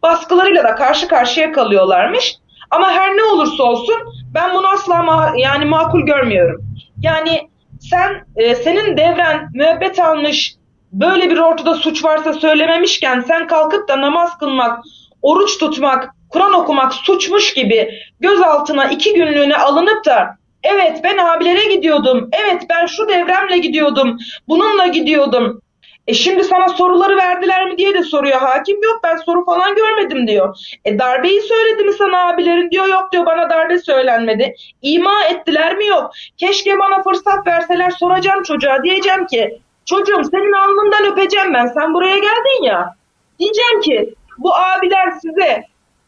Baskılarıyla 0.03 0.65
da 0.65 0.75
karşı 0.75 1.09
karşıya 1.09 1.53
kalıyorlarmış. 1.53 2.35
Ama 2.71 2.91
her 2.91 3.17
ne 3.17 3.23
olursa 3.23 3.63
olsun 3.63 3.97
ben 4.35 4.55
bunu 4.55 4.69
asla 4.69 5.03
ma 5.03 5.33
yani 5.37 5.65
makul 5.65 6.01
görmüyorum. 6.01 6.65
Yani 7.03 7.49
sen 7.81 8.25
e, 8.37 8.55
senin 8.55 8.97
devren 8.97 9.49
müebbet 9.55 9.99
almış 9.99 10.55
böyle 10.93 11.31
bir 11.31 11.39
ortada 11.39 11.75
suç 11.75 12.05
varsa 12.05 12.33
söylememişken 12.33 13.21
sen 13.21 13.47
kalkıp 13.47 13.89
da 13.89 14.01
namaz 14.01 14.39
kılmak, 14.39 14.85
oruç 15.23 15.59
tutmak, 15.59 16.15
Kur'an 16.29 16.53
okumak 16.53 16.95
suçmuş 16.95 17.55
gibi 17.55 17.91
gözaltına 18.21 18.85
iki 18.85 19.15
günlüğüne 19.15 19.57
alınıp 19.57 20.05
da 20.05 20.37
evet 20.63 21.01
ben 21.05 21.19
abilere 21.19 21.75
gidiyordum, 21.75 22.29
evet 22.33 22.63
ben 22.71 22.87
şu 22.87 23.09
devremle 23.09 23.59
gidiyordum, 23.59 24.19
bununla 24.49 24.87
gidiyordum, 24.87 25.63
e 26.09 26.15
şimdi 26.15 26.45
sana 26.45 26.69
soruları 26.69 27.17
verdiler 27.17 27.67
mi 27.67 27.79
diye 27.79 27.95
de 27.95 28.03
soruyor 28.03 28.41
hakim. 28.41 28.83
Yok 28.83 29.01
ben 29.05 29.17
soru 29.17 29.45
falan 29.45 29.75
görmedim 29.75 30.27
diyor. 30.27 30.57
E 30.85 30.99
darbeyi 30.99 31.41
söyledi 31.43 31.85
mi 31.85 31.93
sana 31.93 32.29
abilerin 32.29 32.71
diyor. 32.71 32.87
Yok 32.87 33.13
diyor 33.13 33.27
bana 33.27 33.51
darbe 33.51 33.79
söylenmedi. 33.79 34.55
İma 34.83 35.25
ettiler 35.25 35.77
mi 35.77 35.87
yok. 35.87 36.11
Keşke 36.37 36.79
bana 36.79 37.03
fırsat 37.03 37.47
verseler 37.47 37.91
soracağım 37.91 38.43
çocuğa. 38.43 38.83
Diyeceğim 38.83 39.27
ki 39.27 39.61
çocuğum 39.85 40.23
senin 40.31 40.53
alnından 40.53 41.13
öpeceğim 41.13 41.55
ben. 41.55 41.67
Sen 41.67 41.95
buraya 41.95 42.19
geldin 42.19 42.63
ya. 42.63 42.95
Diyeceğim 43.39 43.81
ki 43.81 44.15
bu 44.39 44.55
abiler 44.57 45.11
size 45.11 45.65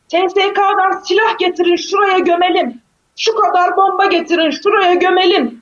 TSK'dan 0.09 1.01
silah 1.05 1.39
getirin 1.39 1.77
şuraya 1.77 2.19
gömelim. 2.19 2.83
Şu 3.17 3.35
kadar 3.35 3.77
bomba 3.77 4.05
getirin 4.05 4.51
şuraya 4.51 4.95
gömelim 4.95 5.60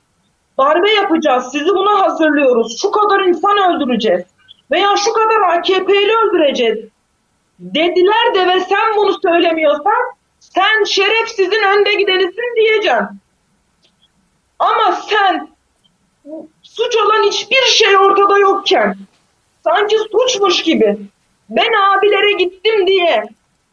darbe 0.59 0.91
yapacağız, 0.91 1.51
sizi 1.51 1.69
buna 1.69 2.01
hazırlıyoruz, 2.01 2.81
şu 2.81 2.91
kadar 2.91 3.19
insan 3.19 3.57
öldüreceğiz 3.57 4.23
veya 4.71 4.95
şu 4.97 5.13
kadar 5.13 5.57
AKP'li 5.57 6.15
öldüreceğiz 6.15 6.79
dediler 7.59 8.35
de 8.35 8.47
ve 8.47 8.59
sen 8.59 8.95
bunu 8.97 9.19
söylemiyorsan 9.21 10.19
sen 10.39 10.83
şerefsizin 10.83 11.63
önde 11.63 11.93
gidenisin 11.93 12.55
diyeceğim. 12.55 13.07
Ama 14.59 14.91
sen 14.91 15.49
suç 16.61 16.97
olan 16.97 17.23
hiçbir 17.23 17.65
şey 17.65 17.97
ortada 17.97 18.39
yokken 18.39 18.95
sanki 19.63 19.97
suçmuş 19.97 20.63
gibi 20.63 20.97
ben 21.49 21.97
abilere 21.97 22.31
gittim 22.31 22.87
diye 22.87 23.23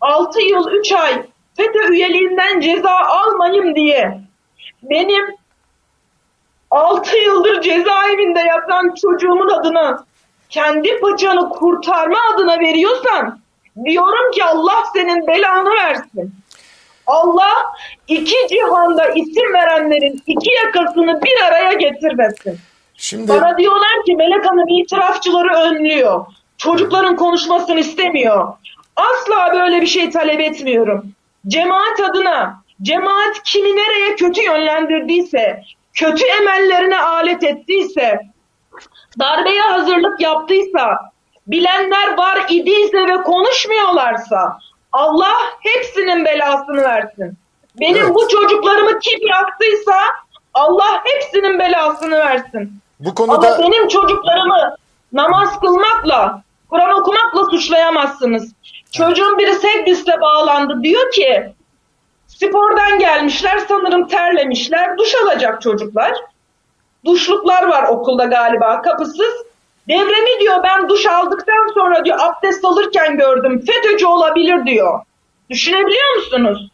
6 0.00 0.40
yıl 0.40 0.70
3 0.70 0.92
ay 0.92 1.22
FETÖ 1.56 1.92
üyeliğinden 1.92 2.60
ceza 2.60 2.96
almayayım 2.96 3.74
diye 3.74 4.20
benim 4.82 5.35
6 6.70 7.16
yıldır 7.16 7.60
cezaevinde 7.60 8.40
yatan 8.40 8.94
çocuğumun 8.94 9.48
adına 9.48 10.04
kendi 10.48 11.00
paçanı 11.00 11.48
kurtarma 11.48 12.18
adına 12.34 12.60
veriyorsan 12.60 13.40
diyorum 13.84 14.30
ki 14.30 14.44
Allah 14.44 14.84
senin 14.94 15.26
belanı 15.26 15.70
versin. 15.70 16.34
Allah 17.06 17.54
iki 18.08 18.36
cihanda 18.48 19.08
isim 19.08 19.54
verenlerin 19.54 20.22
iki 20.26 20.50
yakasını 20.64 21.22
bir 21.22 21.46
araya 21.46 21.72
getirmesin. 21.72 22.58
Şimdi... 22.96 23.28
Bana 23.28 23.58
diyorlar 23.58 24.04
ki 24.06 24.16
Melek 24.16 24.46
Hanım 24.46 24.68
itirafçıları 24.68 25.54
önlüyor. 25.54 26.26
Çocukların 26.58 27.16
konuşmasını 27.16 27.80
istemiyor. 27.80 28.52
Asla 28.96 29.52
böyle 29.52 29.80
bir 29.80 29.86
şey 29.86 30.10
talep 30.10 30.40
etmiyorum. 30.40 31.12
Cemaat 31.48 32.00
adına, 32.00 32.62
cemaat 32.82 33.42
kimi 33.44 33.76
nereye 33.76 34.16
kötü 34.16 34.42
yönlendirdiyse, 34.42 35.62
kötü 35.96 36.24
emellerine 36.24 37.00
alet 37.00 37.44
ettiyse, 37.44 38.20
darbeye 39.18 39.60
hazırlık 39.60 40.20
yaptıysa, 40.20 40.98
bilenler 41.46 42.16
var 42.18 42.38
idiyse 42.48 43.06
ve 43.08 43.22
konuşmuyorlarsa 43.22 44.58
Allah 44.92 45.36
hepsinin 45.60 46.24
belasını 46.24 46.82
versin. 46.82 47.38
Benim 47.80 48.04
evet. 48.04 48.14
bu 48.14 48.28
çocuklarımı 48.28 48.98
kim 48.98 49.28
yaktıysa 49.28 49.96
Allah 50.54 51.02
hepsinin 51.04 51.58
belasını 51.58 52.18
versin. 52.18 52.72
Bu 53.00 53.14
konuda... 53.14 53.54
Ama 53.54 53.58
benim 53.58 53.88
çocuklarımı 53.88 54.76
namaz 55.12 55.60
kılmakla, 55.60 56.42
Kur'an 56.70 57.00
okumakla 57.00 57.44
suçlayamazsınız. 57.44 58.52
Çocuğun 58.92 59.38
biri 59.38 59.54
Segbis'le 59.54 60.20
bağlandı. 60.20 60.82
Diyor 60.82 61.10
ki 61.10 61.54
Spordan 62.40 62.98
gelmişler 62.98 63.58
sanırım 63.68 64.08
terlemişler. 64.08 64.98
Duş 64.98 65.14
alacak 65.14 65.62
çocuklar. 65.62 66.12
Duşluklar 67.04 67.68
var 67.68 67.88
okulda 67.88 68.24
galiba 68.24 68.82
kapısız. 68.82 69.46
Devremi 69.88 70.40
diyor 70.40 70.62
ben 70.62 70.88
duş 70.88 71.06
aldıktan 71.06 71.74
sonra 71.74 72.04
diyor 72.04 72.18
abdest 72.20 72.64
alırken 72.64 73.16
gördüm. 73.16 73.64
FETÖ'cü 73.66 74.06
olabilir 74.06 74.66
diyor. 74.66 75.00
Düşünebiliyor 75.50 76.16
musunuz? 76.16 76.70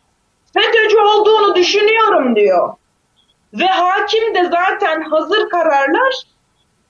FETÖ'cü 0.55 0.99
olduğunu 0.99 1.55
düşünüyorum 1.55 2.37
diyor. 2.37 2.75
Ve 3.55 3.67
hakim 3.67 4.35
de 4.35 4.45
zaten 4.45 5.03
hazır 5.03 5.49
kararlar 5.49 6.15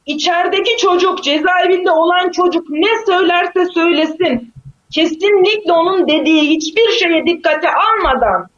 içerideki 0.07 0.77
çocuk, 0.77 1.23
cezaevinde 1.23 1.91
olan 1.91 2.31
çocuk 2.31 2.71
ne 2.71 3.05
söylerse 3.07 3.67
söylesin. 3.67 4.53
Kesinlikle 4.91 5.73
onun 5.73 6.09
dediği 6.09 6.51
hiçbir 6.51 6.91
şeye 6.91 7.27
dikkate 7.27 7.69
almadan 7.75 8.52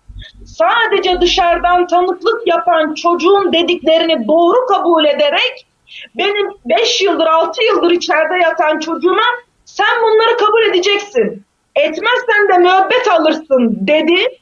sadece 0.45 1.21
dışarıdan 1.21 1.87
tanıklık 1.87 2.47
yapan 2.47 2.95
çocuğun 2.95 3.53
dediklerini 3.53 4.29
doğru 4.29 4.67
kabul 4.67 5.05
ederek 5.05 5.67
benim 6.15 6.49
5 6.65 7.03
yıldır 7.03 7.27
6 7.27 7.65
yıldır 7.65 7.91
içeride 7.91 8.43
yatan 8.43 8.79
çocuğuma 8.79 9.23
sen 9.65 10.03
bunları 10.03 10.37
kabul 10.37 10.63
edeceksin. 10.71 11.45
Etmezsen 11.77 12.49
de 12.53 12.59
müebbet 12.59 13.09
alırsın 13.09 13.77
dedi. 13.81 14.39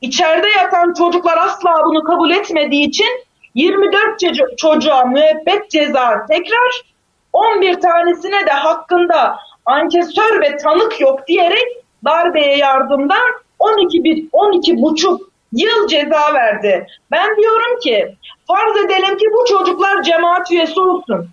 İçeride 0.00 0.48
yatan 0.48 0.94
çocuklar 0.98 1.38
asla 1.38 1.70
bunu 1.84 2.02
kabul 2.04 2.30
etmediği 2.30 2.88
için 2.88 3.26
24 3.54 4.58
çocuğa 4.58 5.04
müebbet 5.04 5.70
ceza 5.70 6.26
tekrar 6.28 6.82
11 7.32 7.80
tanesine 7.80 8.46
de 8.46 8.50
hakkında 8.50 9.36
ankesör 9.66 10.40
ve 10.40 10.56
tanık 10.56 11.00
yok 11.00 11.26
diyerek 11.28 11.66
darbeye 12.04 12.56
yardımdan 12.56 13.45
12 13.58 14.04
bir 14.04 14.24
12 14.32 14.82
buçuk 14.82 15.30
yıl 15.52 15.86
ceza 15.86 16.34
verdi. 16.34 16.86
Ben 17.10 17.36
diyorum 17.36 17.80
ki 17.80 18.16
farz 18.46 18.76
edelim 18.76 19.16
ki 19.16 19.26
bu 19.32 19.44
çocuklar 19.48 20.02
cemaat 20.02 20.50
üyesi 20.50 20.80
olsun. 20.80 21.28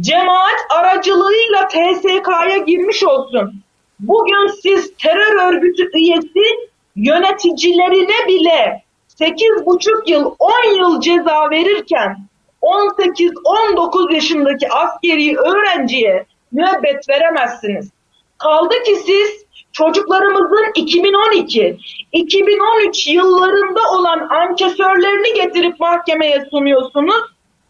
Cemaat 0.00 0.66
aracılığıyla 0.70 1.68
TSK'ya 1.68 2.56
girmiş 2.66 3.04
olsun. 3.04 3.62
Bugün 4.00 4.46
siz 4.62 4.92
terör 5.02 5.52
örgütü 5.52 5.90
üyesi 5.94 6.70
yöneticilerine 6.96 8.28
bile 8.28 8.82
8,5 9.20 10.10
yıl 10.10 10.34
10 10.38 10.76
yıl 10.76 11.00
ceza 11.00 11.50
verirken 11.50 12.16
18-19 12.62 14.14
yaşındaki 14.14 14.68
askeri 14.68 15.38
öğrenciye 15.38 16.26
müebbet 16.52 17.08
veremezsiniz. 17.08 17.90
Kaldı 18.38 18.74
ki 18.86 18.96
siz 18.96 19.45
çocuklarımızın 19.72 20.66
2012, 20.74 21.78
2013 22.12 23.06
yıllarında 23.06 23.80
olan 23.98 24.28
ankesörlerini 24.30 25.34
getirip 25.34 25.80
mahkemeye 25.80 26.44
sunuyorsunuz. 26.50 27.22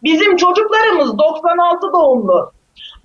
Bizim 0.02 0.36
çocuklarımız 0.36 1.18
96 1.18 1.92
doğumlu. 1.92 2.52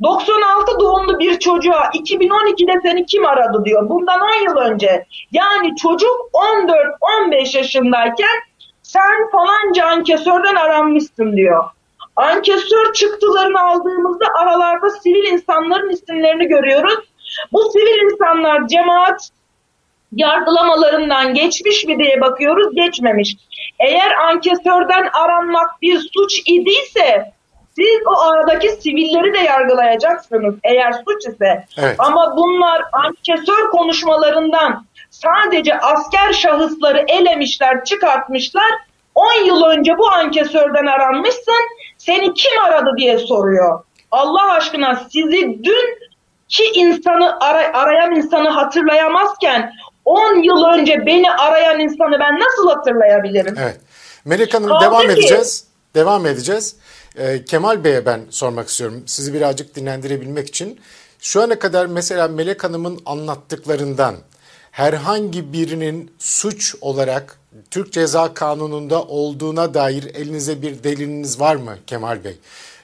96 0.03 0.79
doğumlu 0.79 1.19
bir 1.19 1.39
çocuğa 1.39 1.83
2012'de 1.85 2.79
seni 2.83 3.05
kim 3.05 3.25
aradı 3.25 3.65
diyor. 3.65 3.89
Bundan 3.89 4.21
10 4.21 4.45
yıl 4.49 4.57
önce. 4.57 5.05
Yani 5.31 5.75
çocuk 5.75 6.29
14-15 7.29 7.57
yaşındayken 7.57 8.37
sen 8.83 9.29
falanca 9.31 9.85
ankesörden 9.85 10.55
aranmışsın 10.55 11.37
diyor. 11.37 11.63
Ankesör 12.15 12.93
çıktılarını 12.93 13.61
aldığımızda 13.61 14.25
aralarda 14.41 14.89
sivil 14.89 15.23
insanların 15.23 15.89
isimlerini 15.89 16.47
görüyoruz. 16.47 16.99
Bu 17.51 17.71
sivil 17.71 18.11
insanlar 18.11 18.67
cemaat 18.67 19.29
yargılamalarından 20.15 21.33
geçmiş 21.33 21.85
mi 21.85 21.99
diye 21.99 22.21
bakıyoruz, 22.21 22.75
geçmemiş. 22.75 23.35
Eğer 23.79 24.11
ankesörden 24.11 25.09
aranmak 25.13 25.81
bir 25.81 25.99
suç 25.99 26.41
idiyse 26.45 27.33
siz 27.75 28.07
o 28.07 28.21
aradaki 28.21 28.69
sivilleri 28.69 29.33
de 29.33 29.39
yargılayacaksınız 29.39 30.55
eğer 30.63 30.91
suç 30.91 31.33
ise. 31.33 31.65
Evet. 31.77 31.95
Ama 31.99 32.37
bunlar 32.37 32.81
ankesör 32.93 33.69
konuşmalarından 33.71 34.85
sadece 35.09 35.79
asker 35.79 36.33
şahısları 36.33 37.05
elemişler, 37.07 37.83
çıkartmışlar. 37.83 38.71
10 39.15 39.45
yıl 39.45 39.63
önce 39.63 39.97
bu 39.97 40.11
ankesörden 40.11 40.85
aranmışsın, 40.85 41.67
seni 41.97 42.33
kim 42.33 42.61
aradı 42.61 42.89
diye 42.97 43.17
soruyor. 43.17 43.83
Allah 44.11 44.51
aşkına 44.51 44.95
sizi 44.95 45.63
dün 45.63 46.00
ki 46.51 46.63
insanı 46.73 47.39
ara- 47.39 47.73
arayan 47.73 48.15
insanı 48.15 48.49
hatırlayamazken 48.49 49.73
10 50.05 50.43
yıl 50.43 50.63
önce 50.63 51.05
beni 51.05 51.31
arayan 51.31 51.79
insanı 51.79 52.19
ben 52.19 52.39
nasıl 52.39 52.69
hatırlayabilirim? 52.75 53.55
Evet. 53.59 53.79
Melek 54.25 54.53
Hanım 54.53 54.67
Kaldı 54.69 54.85
devam 54.85 55.01
ki- 55.01 55.11
edeceğiz. 55.11 55.63
Devam 55.95 56.25
edeceğiz. 56.25 56.75
Ee, 57.15 57.45
Kemal 57.45 57.83
Bey'e 57.83 58.05
ben 58.05 58.21
sormak 58.29 58.67
istiyorum. 58.69 59.03
Sizi 59.05 59.33
birazcık 59.33 59.75
dinlendirebilmek 59.75 60.47
için. 60.47 60.79
Şu 61.19 61.41
ana 61.41 61.59
kadar 61.59 61.85
mesela 61.85 62.27
Melek 62.27 62.63
Hanım'ın 62.63 62.99
anlattıklarından 63.05 64.15
herhangi 64.71 65.53
birinin 65.53 66.11
suç 66.19 66.75
olarak 66.81 67.39
Türk 67.71 67.93
Ceza 67.93 68.33
Kanunu'nda 68.33 69.03
olduğuna 69.03 69.73
dair 69.73 70.03
elinize 70.15 70.61
bir 70.61 70.83
deliliniz 70.83 71.39
var 71.39 71.55
mı 71.55 71.77
Kemal 71.87 72.23
Bey? 72.23 72.37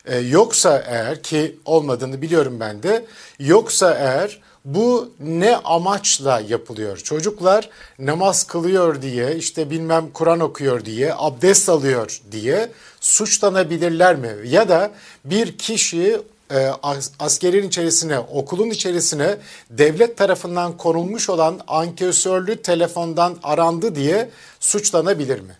Ee, 0.07 0.17
yoksa 0.17 0.83
eğer 0.87 1.23
ki 1.23 1.55
olmadığını 1.65 2.21
biliyorum 2.21 2.57
ben 2.59 2.83
de 2.83 3.05
yoksa 3.39 3.93
eğer 3.93 4.41
bu 4.65 5.11
ne 5.19 5.55
amaçla 5.57 6.39
yapılıyor? 6.47 6.97
Çocuklar 6.97 7.69
namaz 7.99 8.43
kılıyor 8.43 9.01
diye 9.01 9.35
işte 9.35 9.69
bilmem 9.69 10.05
Kur'an 10.13 10.39
okuyor 10.39 10.85
diye 10.85 11.13
abdest 11.17 11.69
alıyor 11.69 12.21
diye 12.31 12.69
suçlanabilirler 13.01 14.15
mi? 14.15 14.35
Ya 14.45 14.69
da 14.69 14.91
bir 15.25 15.57
kişi 15.57 16.21
e, 16.51 16.57
as- 16.83 17.11
askerin 17.19 17.67
içerisine, 17.67 18.19
okulun 18.19 18.69
içerisine 18.69 19.37
devlet 19.69 20.17
tarafından 20.17 20.77
konulmuş 20.77 21.29
olan 21.29 21.59
ankesörlü 21.67 22.61
telefondan 22.61 23.37
arandı 23.43 23.95
diye 23.95 24.29
suçlanabilir 24.59 25.39
mi? 25.39 25.57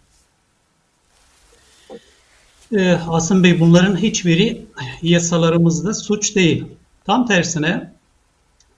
Ee, 2.75 2.91
Asım 2.91 3.43
Bey 3.43 3.59
bunların 3.59 3.97
hiçbiri 3.97 4.65
yasalarımızda 5.01 5.93
suç 5.93 6.35
değil. 6.35 6.65
Tam 7.05 7.27
tersine 7.27 7.91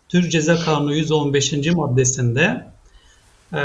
Türk 0.09 0.31
Ceza 0.31 0.55
Kanunu 0.55 0.95
115. 0.95 1.53
maddesinde 1.75 2.65
e, 3.53 3.57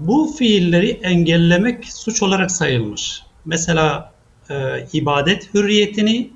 bu 0.00 0.34
fiilleri 0.38 0.90
engellemek 0.90 1.84
suç 1.84 2.22
olarak 2.22 2.50
sayılmış. 2.50 3.22
Mesela 3.44 4.12
e, 4.50 4.54
ibadet 4.92 5.54
hürriyetini 5.54 6.30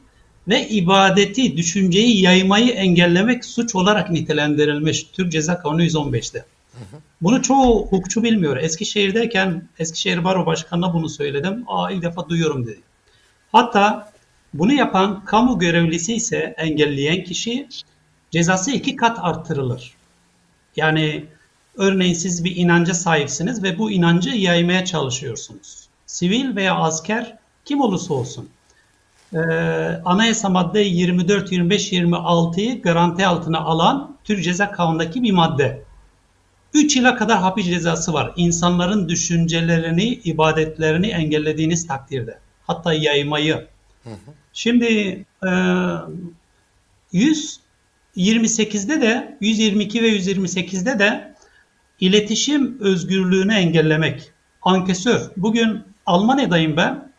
ve 0.49 0.69
ibadeti, 0.69 1.57
düşünceyi 1.57 2.23
yaymayı 2.23 2.71
engellemek 2.71 3.45
suç 3.45 3.75
olarak 3.75 4.11
nitelendirilmiş 4.11 5.03
Türk 5.13 5.33
Ceza 5.33 5.59
Kanunu 5.59 5.85
115'te. 5.85 6.45
Bunu 7.21 7.43
çoğu 7.43 7.83
hukukçu 7.83 8.23
bilmiyor. 8.23 8.57
Eskişehir'deyken 8.57 9.69
Eskişehir 9.79 10.25
Baro 10.25 10.47
Başkanı'na 10.47 10.95
bunu 10.95 11.09
söyledim. 11.09 11.65
Aa 11.67 11.91
ilk 11.91 12.03
defa 12.03 12.29
duyuyorum 12.29 12.67
dedi. 12.67 12.81
Hatta 13.53 14.13
bunu 14.55 14.73
yapan 14.73 15.25
kamu 15.25 15.59
görevlisi 15.59 16.15
ise 16.15 16.55
engelleyen 16.59 17.25
kişi 17.25 17.69
cezası 18.31 18.71
iki 18.71 18.97
kat 18.97 19.19
artırılır. 19.21 19.95
Yani 20.77 21.25
örneğin 21.77 22.15
siz 22.15 22.45
bir 22.45 22.57
inanca 22.57 22.95
sahipsiniz 22.95 23.63
ve 23.63 23.79
bu 23.79 23.91
inancı 23.91 24.31
yaymaya 24.31 24.85
çalışıyorsunuz. 24.85 25.89
Sivil 26.07 26.57
veya 26.57 26.75
asker 26.75 27.37
kim 27.65 27.81
olursa 27.81 28.15
olsun. 28.15 28.49
Ee, 29.35 29.39
anayasa 30.05 30.49
madde 30.49 30.81
24, 30.81 31.53
25, 31.53 31.93
26'yı 31.93 32.83
garanti 32.83 33.27
altına 33.27 33.59
alan 33.59 34.17
Türk 34.25 34.45
Ceza 34.45 34.71
Kanunu'ndaki 34.71 35.23
bir 35.23 35.33
madde. 35.33 35.83
3 36.75 36.97
yıla 36.97 37.17
kadar 37.17 37.39
hapis 37.39 37.67
cezası 37.67 38.13
var. 38.13 38.33
İnsanların 38.37 39.09
düşüncelerini, 39.09 40.05
ibadetlerini 40.05 41.07
engellediğiniz 41.07 41.87
takdirde. 41.87 42.39
Hatta 42.71 42.93
yaymayı. 42.93 43.67
Şimdi 44.53 44.87
e, 45.43 45.51
128'de 48.17 49.01
de 49.03 49.39
122 49.41 50.03
ve 50.03 50.09
128'de 50.09 50.99
de 50.99 51.35
iletişim 52.01 52.81
özgürlüğünü 52.81 53.55
engellemek. 53.55 54.33
Ankesör. 54.63 55.31
Bugün 55.37 55.85
Almanya'dayım 56.07 56.77
ben. 56.77 57.13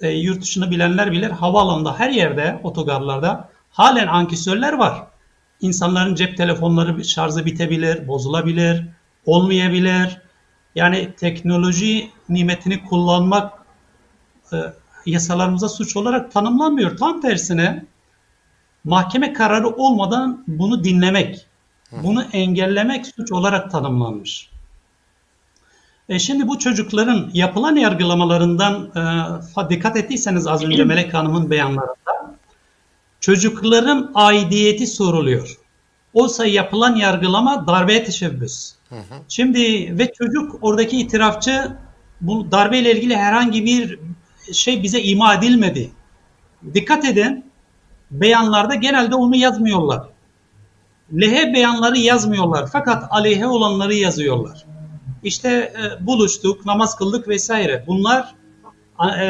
E, 0.00 0.10
yurt 0.10 0.42
dışını 0.42 0.70
bilenler 0.70 1.12
bilir. 1.12 1.30
Havaalanında 1.30 1.98
her 1.98 2.10
yerde, 2.10 2.60
otogarlarda 2.62 3.50
halen 3.70 4.06
ankesörler 4.06 4.72
var. 4.72 5.06
İnsanların 5.60 6.14
cep 6.14 6.36
telefonları 6.36 7.04
şarjı 7.04 7.44
bitebilir, 7.44 8.08
bozulabilir, 8.08 8.84
olmayabilir. 9.26 10.18
Yani 10.74 11.12
teknoloji 11.16 12.10
nimetini 12.28 12.84
kullanmak 12.84 13.52
e, 14.52 14.56
yasalarımıza 15.06 15.68
suç 15.68 15.96
olarak 15.96 16.32
tanımlanmıyor. 16.32 16.96
Tam 16.96 17.20
tersine 17.20 17.84
mahkeme 18.84 19.32
kararı 19.32 19.68
olmadan 19.68 20.44
bunu 20.46 20.84
dinlemek, 20.84 21.46
bunu 21.92 22.22
engellemek 22.32 23.06
suç 23.06 23.32
olarak 23.32 23.70
tanımlanmış. 23.70 24.50
E 26.08 26.18
şimdi 26.18 26.48
bu 26.48 26.58
çocukların 26.58 27.30
yapılan 27.34 27.76
yargılamalarından 27.76 28.90
e, 29.56 29.70
dikkat 29.70 29.96
ettiyseniz 29.96 30.46
az 30.46 30.64
önce 30.64 30.84
Melek 30.84 31.14
Hanım'ın 31.14 31.50
beyanlarında 31.50 32.36
çocukların 33.20 34.10
aidiyeti 34.14 34.86
soruluyor. 34.86 35.56
Oysa 36.14 36.46
yapılan 36.46 36.96
yargılama 36.96 37.66
darbeye 37.66 38.04
teşebbüs. 38.04 38.74
Şimdi 39.28 39.58
ve 39.98 40.12
çocuk 40.12 40.58
oradaki 40.62 41.00
itirafçı 41.00 41.76
bu 42.20 42.52
darbeyle 42.52 42.96
ilgili 42.96 43.16
herhangi 43.16 43.64
bir 43.64 43.98
şey 44.52 44.82
bize 44.82 45.02
ima 45.02 45.34
edilmedi. 45.34 45.90
Dikkat 46.74 47.04
edin 47.04 47.44
beyanlarda 48.10 48.74
genelde 48.74 49.14
onu 49.14 49.36
yazmıyorlar. 49.36 50.08
Lehe 51.12 51.54
beyanları 51.54 51.98
yazmıyorlar 51.98 52.68
fakat 52.72 53.04
aleyhe 53.10 53.46
olanları 53.46 53.94
yazıyorlar. 53.94 54.64
İşte 55.22 55.48
e, 55.50 56.06
buluştuk, 56.06 56.66
namaz 56.66 56.96
kıldık 56.96 57.28
vesaire. 57.28 57.84
Bunlar 57.86 58.34
e, 59.20 59.28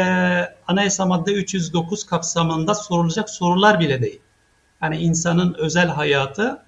anayasa 0.66 1.06
madde 1.06 1.32
309 1.32 2.04
kapsamında 2.04 2.74
sorulacak 2.74 3.30
sorular 3.30 3.80
bile 3.80 4.02
değil. 4.02 4.20
Yani 4.82 4.98
insanın 4.98 5.54
özel 5.54 5.88
hayatı 5.88 6.62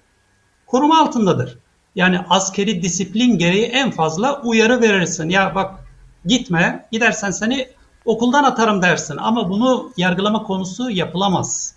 koruma 0.67 1.01
altındadır. 1.01 1.57
Yani 1.95 2.19
askeri 2.29 2.81
disiplin 2.81 3.37
gereği 3.37 3.65
en 3.65 3.91
fazla 3.91 4.41
uyarı 4.41 4.81
verirsin. 4.81 5.29
Ya 5.29 5.55
bak 5.55 5.79
gitme, 6.25 6.87
gidersen 6.91 7.31
seni 7.31 7.67
okuldan 8.09 8.43
atarım 8.43 8.81
dersin. 8.81 9.17
Ama 9.17 9.49
bunu 9.49 9.91
yargılama 9.97 10.43
konusu 10.43 10.89
yapılamaz. 10.89 11.75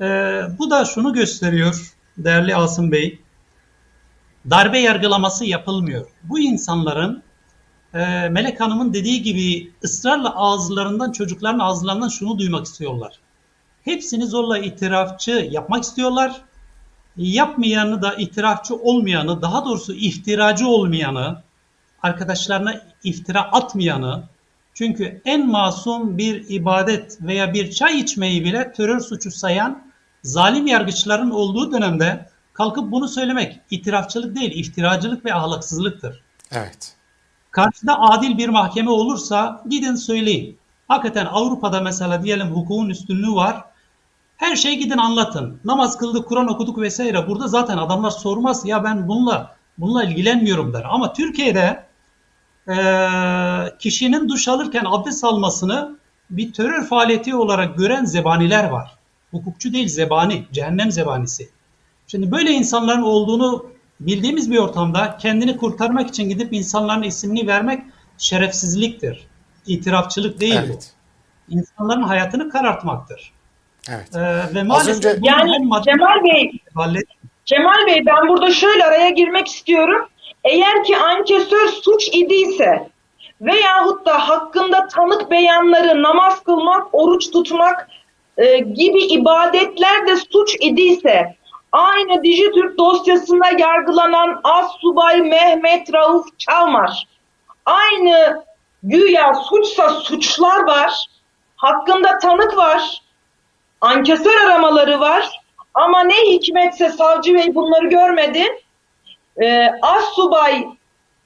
Ee, 0.00 0.42
bu 0.58 0.70
da 0.70 0.84
şunu 0.84 1.12
gösteriyor 1.12 1.94
değerli 2.18 2.56
Asım 2.56 2.92
Bey. 2.92 3.20
Darbe 4.50 4.78
yargılaması 4.78 5.44
yapılmıyor. 5.44 6.06
Bu 6.22 6.40
insanların 6.40 7.22
e, 7.94 8.28
Melek 8.28 8.60
Hanım'ın 8.60 8.94
dediği 8.94 9.22
gibi 9.22 9.72
ısrarla 9.84 10.36
ağızlarından 10.36 11.12
çocukların 11.12 11.58
ağızlarından 11.58 12.08
şunu 12.08 12.38
duymak 12.38 12.66
istiyorlar. 12.66 13.18
Hepsini 13.84 14.26
zorla 14.26 14.58
itirafçı 14.58 15.48
yapmak 15.50 15.82
istiyorlar. 15.82 16.42
Yapmayanı 17.16 18.02
da 18.02 18.14
itirafçı 18.14 18.76
olmayanı, 18.76 19.42
daha 19.42 19.64
doğrusu 19.64 19.94
iftiracı 19.94 20.68
olmayanı, 20.68 21.42
arkadaşlarına 22.02 22.82
iftira 23.04 23.42
atmayanı, 23.42 24.22
Çünkü 24.80 25.22
en 25.24 25.46
masum 25.46 26.18
bir 26.18 26.48
ibadet 26.48 27.22
veya 27.22 27.54
bir 27.54 27.70
çay 27.70 27.98
içmeyi 27.98 28.44
bile 28.44 28.72
terör 28.72 29.00
suçu 29.00 29.30
sayan 29.30 29.82
zalim 30.22 30.66
yargıçların 30.66 31.30
olduğu 31.30 31.72
dönemde 31.72 32.26
kalkıp 32.52 32.90
bunu 32.92 33.08
söylemek 33.08 33.60
itirafçılık 33.70 34.36
değil, 34.36 34.52
iftiracılık 34.54 35.24
ve 35.24 35.34
ahlaksızlıktır. 35.34 36.22
Evet. 36.52 36.96
Karşıda 37.50 38.00
adil 38.00 38.38
bir 38.38 38.48
mahkeme 38.48 38.90
olursa 38.90 39.62
gidin 39.68 39.94
söyleyin. 39.94 40.58
Hakikaten 40.88 41.26
Avrupa'da 41.26 41.80
mesela 41.80 42.22
diyelim 42.22 42.48
hukukun 42.48 42.88
üstünlüğü 42.88 43.34
var. 43.34 43.64
Her 44.36 44.56
şeyi 44.56 44.78
gidin 44.78 44.98
anlatın. 44.98 45.60
Namaz 45.64 45.98
kıldık, 45.98 46.28
Kur'an 46.28 46.48
okuduk 46.48 46.78
vesaire. 46.78 47.28
Burada 47.28 47.48
zaten 47.48 47.78
adamlar 47.78 48.10
sormaz 48.10 48.66
ya 48.66 48.84
ben 48.84 49.08
bununla 49.08 49.56
bununla 49.78 50.04
ilgilenmiyorum 50.04 50.72
der. 50.72 50.84
Ama 50.90 51.12
Türkiye'de 51.12 51.89
e, 52.70 52.76
kişinin 53.78 54.28
duş 54.28 54.48
alırken 54.48 54.84
abdest 54.86 55.24
almasını 55.24 55.98
bir 56.30 56.52
terör 56.52 56.84
faaliyeti 56.84 57.34
olarak 57.34 57.78
gören 57.78 58.04
zebaniler 58.04 58.64
var. 58.70 58.96
Hukukçu 59.30 59.72
değil 59.72 59.88
zebani, 59.88 60.44
cehennem 60.52 60.90
zebanisi. 60.90 61.48
Şimdi 62.06 62.30
böyle 62.32 62.50
insanların 62.50 63.02
olduğunu 63.02 63.66
bildiğimiz 64.00 64.50
bir 64.50 64.58
ortamda 64.58 65.16
kendini 65.16 65.56
kurtarmak 65.56 66.08
için 66.08 66.28
gidip 66.28 66.52
insanların 66.52 67.02
isimini 67.02 67.46
vermek 67.46 67.82
şerefsizliktir. 68.18 69.26
İtirafçılık 69.66 70.40
değil 70.40 70.56
Evet. 70.66 70.94
bu. 71.48 71.54
İnsanların 71.54 72.02
hayatını 72.02 72.50
karartmaktır. 72.50 73.32
Evet. 73.90 74.16
Ee, 74.16 74.54
ve 74.54 74.62
maalesef 74.62 74.96
önce- 74.96 75.20
Yani 75.22 75.50
Cemal 75.84 76.24
Bey, 76.24 76.50
Cemal 77.44 77.86
Bey 77.86 78.02
ben 78.06 78.28
burada 78.28 78.50
şöyle 78.52 78.84
araya 78.84 79.10
girmek 79.10 79.48
istiyorum. 79.48 80.08
Eğer 80.44 80.84
ki 80.84 80.96
ankesör 80.96 81.68
suç 81.68 82.08
idiyse 82.08 82.88
veyahut 83.40 84.06
da 84.06 84.28
hakkında 84.28 84.88
tanık 84.88 85.30
beyanları 85.30 86.02
namaz 86.02 86.42
kılmak, 86.42 86.86
oruç 86.92 87.30
tutmak 87.30 87.88
e, 88.36 88.58
gibi 88.58 89.02
ibadetler 89.02 90.06
de 90.06 90.16
suç 90.16 90.56
idiyse 90.60 91.36
aynı 91.72 92.24
Dijitürk 92.24 92.78
dosyasında 92.78 93.46
yargılanan 93.58 94.40
As 94.44 94.72
Subay 94.80 95.20
Mehmet 95.20 95.94
Rauf 95.94 96.38
Çalmar 96.38 97.06
aynı 97.66 98.44
güya 98.82 99.34
suçsa 99.34 99.90
suçlar 99.90 100.66
var, 100.66 101.06
hakkında 101.56 102.18
tanık 102.18 102.56
var, 102.56 103.02
ankesör 103.80 104.36
aramaları 104.44 105.00
var 105.00 105.40
ama 105.74 106.00
ne 106.00 106.14
hikmetse 106.14 106.88
savcı 106.88 107.34
bey 107.34 107.54
bunları 107.54 107.86
görmedi. 107.86 108.44
Ee, 109.42 109.68
Assubay 109.82 110.66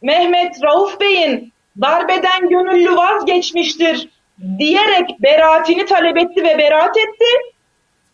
Mehmet 0.02 0.62
Rauf 0.62 1.00
Bey'in 1.00 1.52
darbeden 1.80 2.48
gönüllü 2.48 2.96
vazgeçmiştir 2.96 4.08
diyerek 4.58 5.10
beraatini 5.22 5.86
talep 5.86 6.16
etti 6.16 6.44
ve 6.44 6.58
beraat 6.58 6.96
etti. 6.96 7.24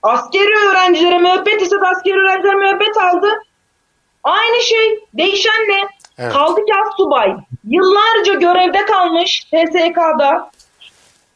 Askeri 0.03 0.69
öğrencilere 0.69 1.19
müebbet 1.19 1.63
ise 1.63 1.77
askeri 1.77 2.15
öğrencilere 2.15 2.55
müebbet 2.55 2.97
aldı. 2.97 3.29
Aynı 4.25 4.63
şey. 4.63 4.99
Değişen 5.15 5.69
ne? 5.69 5.81
Evet. 6.19 6.33
Kaldı 6.33 6.65
ki 6.67 6.73
Assubay 6.87 7.37
yıllarca 7.65 8.35
görevde 8.35 8.85
kalmış 8.85 9.45
TSK'da. 9.45 10.51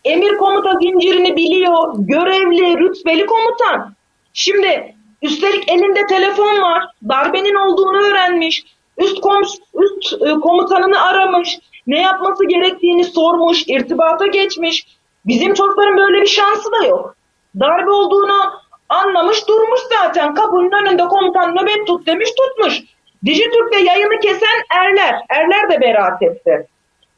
Emir 0.04 0.36
komuta 0.36 0.72
zincirini 0.72 1.36
biliyor. 1.36 1.94
Görevli, 1.98 2.78
rütbeli 2.78 3.26
komutan. 3.26 3.94
Şimdi 4.32 4.94
üstelik 5.24 5.70
elinde 5.70 6.06
telefon 6.06 6.62
var. 6.62 6.84
Darbenin 7.08 7.54
olduğunu 7.54 7.98
öğrenmiş. 8.06 8.64
Üst, 8.98 9.20
komus, 9.20 9.58
üst 9.74 10.22
e, 10.22 10.30
komutanını 10.40 11.02
aramış. 11.02 11.58
Ne 11.86 12.00
yapması 12.00 12.44
gerektiğini 12.48 13.04
sormuş. 13.04 13.62
irtibata 13.66 14.26
geçmiş. 14.26 14.86
Bizim 15.26 15.54
çocukların 15.54 15.96
böyle 15.96 16.20
bir 16.20 16.26
şansı 16.26 16.72
da 16.72 16.86
yok. 16.86 17.16
Darbe 17.60 17.90
olduğunu 17.90 18.52
anlamış 18.88 19.48
durmuş 19.48 19.80
zaten. 19.90 20.34
Kapının 20.34 20.72
önünde 20.72 21.04
komutan 21.04 21.54
nöbet 21.54 21.86
tut 21.86 22.06
demiş 22.06 22.28
tutmuş. 22.38 22.80
Dijitürk'te 23.24 23.78
yayını 23.78 24.20
kesen 24.20 24.62
erler. 24.70 25.14
Erler 25.28 25.70
de 25.70 25.80
beraat 25.80 26.22
etti. 26.22 26.66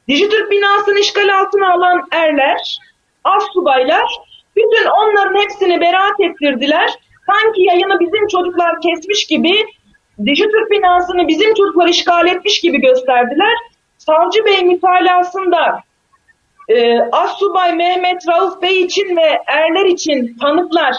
Dijitürk 0.07 0.51
binasını 0.51 0.99
işgal 0.99 1.39
altına 1.39 1.73
alan 1.73 2.07
erler, 2.11 2.79
astsubaylar, 3.23 4.05
bütün 4.55 4.85
onların 4.85 5.41
hepsini 5.41 5.81
beraat 5.81 6.19
ettirdiler. 6.19 6.93
Sanki 7.27 7.61
yayını 7.61 7.99
bizim 7.99 8.27
çocuklar 8.27 8.81
kesmiş 8.81 9.25
gibi, 9.25 9.65
Dijitürk 10.25 10.71
binasını 10.71 11.27
bizim 11.27 11.53
çocuklar 11.53 11.87
işgal 11.87 12.27
etmiş 12.27 12.61
gibi 12.61 12.81
gösterdiler. 12.81 13.53
Savcı 13.97 14.45
Bey 14.45 14.63
mütalasında 14.63 15.79
e, 16.69 16.99
Assubay 16.99 17.75
Mehmet 17.75 18.27
Rauf 18.27 18.61
Bey 18.61 18.81
için 18.81 19.17
ve 19.17 19.41
erler 19.47 19.85
için 19.85 20.37
tanıklar 20.41 20.95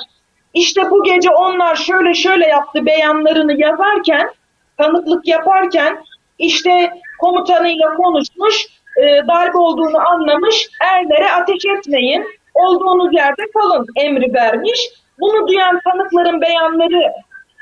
işte 0.55 0.91
bu 0.91 1.03
gece 1.03 1.31
onlar 1.31 1.77
şöyle 1.77 2.15
şöyle 2.15 2.47
yaptı 2.47 2.87
beyanlarını 2.87 3.61
yazarken 3.61 4.31
tanıklık 4.79 5.29
yaparken 5.29 6.05
işte 6.39 6.91
komutanıyla 7.19 7.95
konuşmuş 7.95 8.67
e, 8.97 9.03
darbe 9.29 9.59
olduğunu 9.59 10.09
anlamış 10.09 10.69
erlere 10.81 11.33
ateş 11.33 11.63
etmeyin 11.79 12.27
olduğunuz 12.55 13.15
yerde 13.15 13.43
kalın 13.55 13.87
emri 13.97 14.35
vermiş. 14.35 14.81
Bunu 15.21 15.49
duyan 15.49 15.81
tanıkların 15.85 16.41
beyanları 16.41 17.13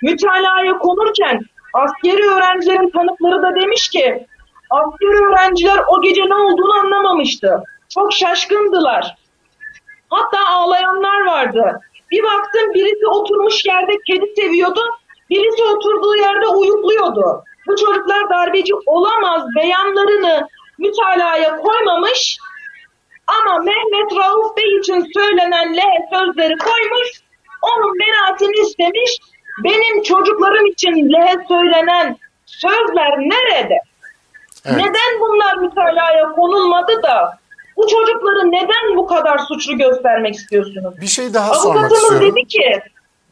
mütalaya 0.02 0.78
konurken 0.78 1.40
askeri 1.74 2.30
öğrencilerin 2.30 2.90
tanıkları 2.90 3.42
da 3.42 3.60
demiş 3.60 3.88
ki 3.88 4.26
askeri 4.70 5.26
öğrenciler 5.26 5.78
o 5.88 6.02
gece 6.02 6.22
ne 6.22 6.34
olduğunu 6.34 6.72
anlamamıştı. 6.80 7.62
Çok 7.94 8.12
şaşkındılar. 8.12 9.16
Hatta 10.10 10.38
ağlayanlar 10.48 11.26
vardı. 11.26 11.80
Bir 12.10 12.22
baktım 12.22 12.74
birisi 12.74 13.06
oturmuş 13.06 13.64
yerde 13.64 13.92
kedi 14.06 14.26
seviyordu. 14.36 14.80
Birisi 15.30 15.62
oturduğu 15.62 16.16
yerde 16.16 16.46
uyukluyordu. 16.46 17.44
Bu 17.66 17.76
çocuklar 17.76 18.30
darbeci 18.30 18.74
olamaz 18.86 19.42
beyanlarını 19.56 20.48
mütalaya 20.78 21.56
koymamış 21.56 22.38
ama 23.26 23.58
Mehmet 23.58 24.12
Rauf 24.12 24.56
Bey 24.56 24.78
için 24.78 25.06
söylenen 25.14 25.76
L 25.76 25.80
sözleri 26.12 26.58
koymuş. 26.58 27.25
Onun 27.70 27.94
beraatini 27.98 28.56
istemiş. 28.66 29.18
Benim 29.64 30.02
çocuklarım 30.02 30.66
için 30.66 31.12
L 31.12 31.44
söylenen 31.48 32.16
sözler 32.46 33.18
nerede? 33.18 33.78
Evet. 34.64 34.76
Neden 34.76 35.20
bunlar 35.20 35.56
mütalaya 35.56 36.32
konulmadı 36.32 37.02
da 37.02 37.38
bu 37.76 37.86
çocukları 37.86 38.52
neden 38.52 38.96
bu 38.96 39.06
kadar 39.06 39.38
suçlu 39.38 39.78
göstermek 39.78 40.34
istiyorsunuz? 40.34 41.00
Bir 41.00 41.06
şey 41.06 41.34
daha 41.34 41.54
sormak 41.54 41.76
Avukatımız 41.76 42.02
istiyorum. 42.02 42.36
dedi 42.36 42.46
ki 42.46 42.80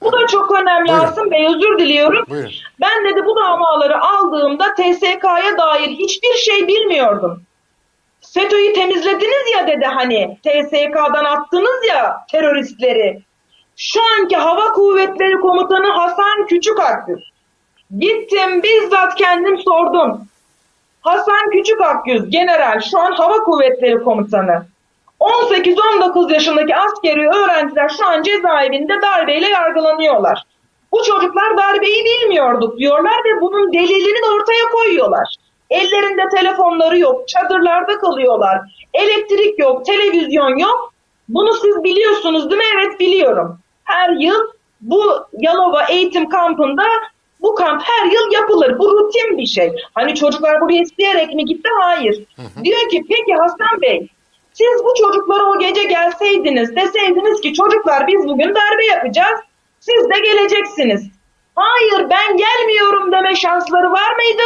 bu 0.00 0.12
da 0.12 0.26
çok 0.26 0.52
önemli 0.52 0.88
Buyurun. 0.88 1.04
Asım 1.04 1.30
Bey 1.30 1.46
özür 1.46 1.78
diliyorum. 1.78 2.24
Buyurun. 2.30 2.50
Ben 2.80 3.04
dedi 3.04 3.24
bu 3.26 3.36
davaları 3.36 4.00
aldığımda 4.02 4.74
TSK'ya 4.74 5.58
dair 5.58 5.88
hiçbir 5.88 6.34
şey 6.34 6.68
bilmiyordum. 6.68 7.42
FETÖ'yü 8.34 8.72
temizlediniz 8.72 9.52
ya 9.56 9.66
dedi 9.66 9.84
hani 9.84 10.38
TSK'dan 10.42 11.24
attınız 11.24 11.86
ya 11.88 12.16
teröristleri. 12.32 13.22
Şu 13.76 14.00
anki 14.18 14.36
Hava 14.36 14.72
Kuvvetleri 14.72 15.40
Komutanı 15.40 15.86
Hasan 15.86 16.46
Küçükakgüz. 16.46 17.30
Gittim 17.98 18.62
bizzat 18.62 19.14
kendim 19.14 19.58
sordum. 19.58 20.20
Hasan 21.00 21.50
Küçükakgüz 21.52 22.30
general 22.30 22.80
şu 22.80 22.98
an 22.98 23.12
Hava 23.12 23.36
Kuvvetleri 23.44 24.04
Komutanı. 24.04 24.66
18-19 25.20 26.32
yaşındaki 26.32 26.76
askeri 26.76 27.28
öğrenciler 27.28 27.88
şu 27.88 28.06
an 28.06 28.22
cezaevinde 28.22 29.02
darbeyle 29.02 29.48
yargılanıyorlar. 29.48 30.42
Bu 30.92 31.02
çocuklar 31.02 31.56
darbeyi 31.56 32.04
bilmiyorduk 32.04 32.78
diyorlar 32.78 33.24
ve 33.24 33.40
bunun 33.40 33.72
delilini 33.72 34.22
de 34.22 34.30
ortaya 34.40 34.64
koyuyorlar. 34.72 35.36
Ellerinde 35.70 36.22
telefonları 36.36 36.98
yok, 36.98 37.28
çadırlarda 37.28 37.98
kalıyorlar. 37.98 38.60
Elektrik 38.94 39.58
yok, 39.58 39.86
televizyon 39.86 40.56
yok. 40.58 40.92
Bunu 41.28 41.52
siz 41.52 41.84
biliyorsunuz 41.84 42.50
değil 42.50 42.62
mi? 42.62 42.68
Evet 42.74 43.00
biliyorum. 43.00 43.58
Her 43.84 44.10
yıl 44.10 44.40
bu 44.80 45.02
Yalova 45.32 45.84
eğitim 45.84 46.28
kampında 46.28 46.84
bu 47.40 47.54
kamp 47.54 47.82
her 47.84 48.06
yıl 48.06 48.32
yapılır. 48.32 48.78
Bu 48.78 48.90
rutin 48.90 49.38
bir 49.38 49.46
şey. 49.46 49.72
Hani 49.94 50.14
çocuklar 50.14 50.60
buraya 50.60 50.82
isteyerek 50.82 51.34
mi 51.34 51.44
gitti? 51.44 51.68
Hayır. 51.80 52.24
Diyor 52.64 52.88
ki 52.90 53.04
peki 53.08 53.34
Hasan 53.34 53.82
Bey 53.82 54.08
siz 54.52 54.84
bu 54.84 54.94
çocuklara 54.98 55.44
o 55.44 55.58
gece 55.58 55.84
gelseydiniz 55.84 56.76
deseydiniz 56.76 57.40
ki 57.40 57.54
çocuklar 57.54 58.06
biz 58.06 58.28
bugün 58.28 58.54
darbe 58.54 58.86
yapacağız. 58.90 59.40
Siz 59.80 60.10
de 60.10 60.20
geleceksiniz. 60.20 61.10
Hayır 61.54 62.10
ben 62.10 62.36
gelmiyorum 62.36 63.12
deme 63.12 63.36
şansları 63.36 63.92
var 63.92 64.16
mıydı? 64.16 64.42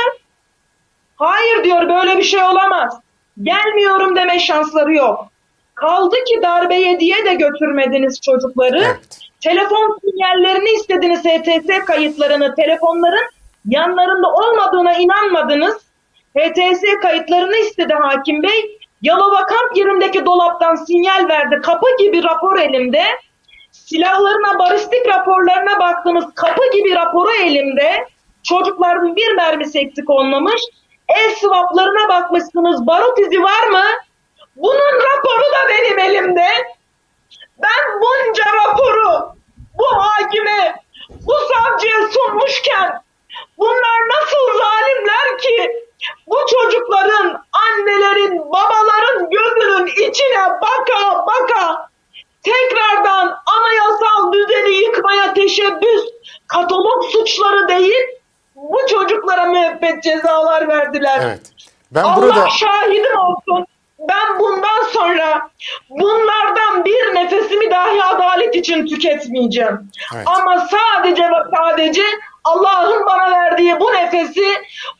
Hayır 1.16 1.64
diyor 1.64 1.88
böyle 1.88 2.18
bir 2.18 2.22
şey 2.22 2.42
olamaz. 2.42 3.01
Gelmiyorum 3.42 4.16
deme 4.16 4.38
şansları 4.38 4.94
yok. 4.94 5.27
Kaldı 5.74 6.16
ki 6.24 6.42
darbeye 6.42 7.01
diye 7.01 7.24
de 7.24 7.35
götürmediniz 7.35 8.20
çocukları. 8.20 8.79
Evet. 8.85 9.27
Telefon 9.40 9.98
sinyallerini 10.01 10.70
istediniz 10.70 11.24
HTS 11.24 11.85
kayıtlarını, 11.85 12.55
telefonların 12.55 13.29
yanlarında 13.64 14.29
olmadığına 14.29 14.94
inanmadınız. 14.94 15.77
HTS 16.38 16.83
kayıtlarını 17.03 17.57
istedi 17.57 17.94
hakim 17.94 18.42
bey. 18.42 18.79
Yalova 19.03 19.46
kamp 19.46 19.77
yerindeki 19.77 20.27
dolaptan 20.27 20.74
sinyal 20.74 21.29
verdi. 21.29 21.61
Kapı 21.62 21.87
gibi 21.98 22.22
rapor 22.22 22.59
elimde. 22.59 23.03
Silahlarına, 23.70 24.59
balistik 24.59 25.09
raporlarına 25.09 25.79
baktınız. 25.79 26.24
Kapı 26.35 26.62
gibi 26.72 26.94
raporu 26.94 27.31
elimde. 27.31 28.07
Çocukların 28.42 29.16
bir 29.16 29.35
mermisi 29.35 29.79
eksik 29.79 30.11
olmamış. 30.11 30.62
El 31.09 31.35
swaplarına 31.35 32.09
bakmışsınız. 32.09 32.87
Barut 32.87 33.18
izi 33.18 33.42
var 33.42 33.68
mı? 33.68 33.85
Bunun 34.57 34.94
raporu 34.94 35.42
da 35.42 35.68
benim 35.68 35.98
elimde. 35.98 36.46
Ben 37.58 38.00
bunca 38.00 38.44
raporu 38.52 39.32
bu 39.78 39.86
hakime, 39.98 40.82
bu 41.10 41.32
savcıya 41.32 42.08
sunmuşken 42.10 43.02
bunlar 43.58 43.98
nasıl 44.08 44.58
zalimler 44.58 45.38
ki 45.38 45.72
bu 46.26 46.36
çocukların, 46.50 47.44
annelerin, 47.52 48.38
babaların 48.38 49.30
gözünün 49.30 49.86
içine 50.08 50.50
baka 50.60 51.26
baka 51.26 51.88
tekrardan 52.42 53.38
anayasal 53.46 54.32
düzeni 54.32 54.74
yıkmaya 54.74 55.34
teşebbüs, 55.34 56.02
katalog 56.46 57.04
suçları 57.04 57.68
değil, 57.68 58.06
bu 58.54 58.78
çocuklara 58.90 59.44
müebbet 59.44 60.02
cezalar 60.02 60.68
verdiler. 60.68 61.20
Evet. 61.24 61.52
Ben 61.90 62.02
Allah 62.02 62.16
burada 62.16 62.48
şahidim 62.48 63.18
olsun. 63.18 63.66
Ben 64.08 64.38
bundan 64.38 64.82
sonra 64.92 65.50
bunlardan 65.90 66.84
bir 66.84 67.14
nefesimi 67.14 67.70
dahi 67.70 68.02
adalet 68.04 68.54
için 68.56 68.86
tüketmeyeceğim. 68.86 69.90
Evet. 70.14 70.26
Ama 70.26 70.66
sadece 70.70 71.22
ve 71.22 71.56
sadece 71.56 72.02
Allah'ın 72.44 73.06
bana 73.06 73.30
verdiği 73.30 73.80
bu 73.80 73.92
nefesi 73.92 74.44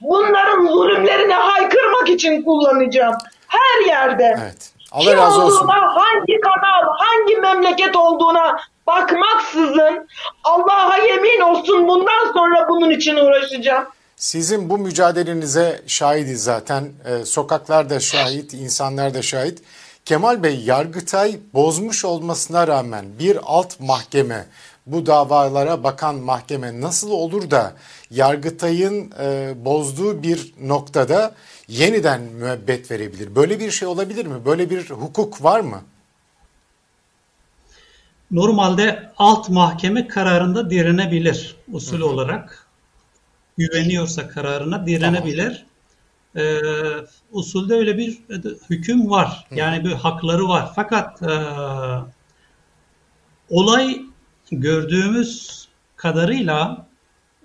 bunların 0.01 0.67
zulümlerine 0.67 1.35
haykırmak 1.35 2.09
için 2.09 2.43
kullanacağım. 2.43 3.15
Her 3.49 3.87
yerde. 3.87 4.37
evet. 4.43 4.73
Allah 4.93 5.05
Kim 5.11 5.19
razı 5.19 5.43
olsun. 5.43 5.59
olduğuna, 5.65 5.95
hangi 5.95 6.41
kanal, 6.41 6.95
hangi 6.99 7.37
memleket 7.37 7.97
olduğuna 7.97 8.57
bakmaksızın 8.87 10.09
Allah'a 10.45 10.97
yemin 10.97 11.41
olsun 11.41 11.89
bundan 11.89 12.33
sonra 12.33 12.69
bunun 12.69 12.91
için 12.91 13.17
uğraşacağım. 13.17 13.85
Sizin 14.19 14.71
bu 14.71 14.79
mücadelenize 14.79 15.83
şahidiz 15.87 16.45
zaten. 16.45 16.93
Ee, 17.05 17.25
sokaklar 17.25 17.91
da 17.91 18.01
şahit, 18.01 18.55
insanlar 18.55 19.15
da 19.15 19.23
şahit. 19.23 19.63
Kemal 20.05 20.43
Bey, 20.43 20.61
Yargıtay 20.61 21.39
bozmuş 21.55 22.05
olmasına 22.05 22.67
rağmen 22.67 23.07
bir 23.19 23.39
alt 23.43 23.81
mahkeme, 23.81 24.47
bu 24.87 25.07
davalara 25.07 25.85
bakan 25.85 26.15
mahkeme 26.15 26.81
nasıl 26.81 27.11
olur 27.11 27.51
da 27.51 27.73
Yargıtay'ın 28.11 29.13
e, 29.21 29.55
bozduğu 29.65 30.23
bir 30.23 30.55
noktada 30.63 31.35
yeniden 31.69 32.21
müebbet 32.21 32.91
verebilir? 32.91 33.35
Böyle 33.35 33.61
bir 33.61 33.71
şey 33.71 33.89
olabilir 33.89 34.27
mi? 34.27 34.45
Böyle 34.45 34.71
bir 34.71 34.91
hukuk 34.91 35.45
var 35.45 35.61
mı? 35.61 35.81
Normalde 38.31 39.13
alt 39.17 39.49
mahkeme 39.49 40.09
kararında 40.09 40.71
direnebilir 40.71 41.57
usul 41.73 42.01
olarak. 42.01 42.68
Güveniyorsa 43.59 44.29
kararına 44.29 44.87
direnebilir. 44.87 45.67
Ee, 46.37 46.61
usulde 47.33 47.75
öyle 47.75 47.99
bir 47.99 48.19
hüküm 48.71 49.11
var. 49.11 49.47
Yani 49.55 49.85
bir 49.85 49.93
hakları 49.93 50.49
var. 50.49 50.73
Fakat 50.75 51.23
e, 51.23 51.35
olay 53.51 54.03
gördüğümüz 54.53 55.69
kadarıyla 55.97 56.87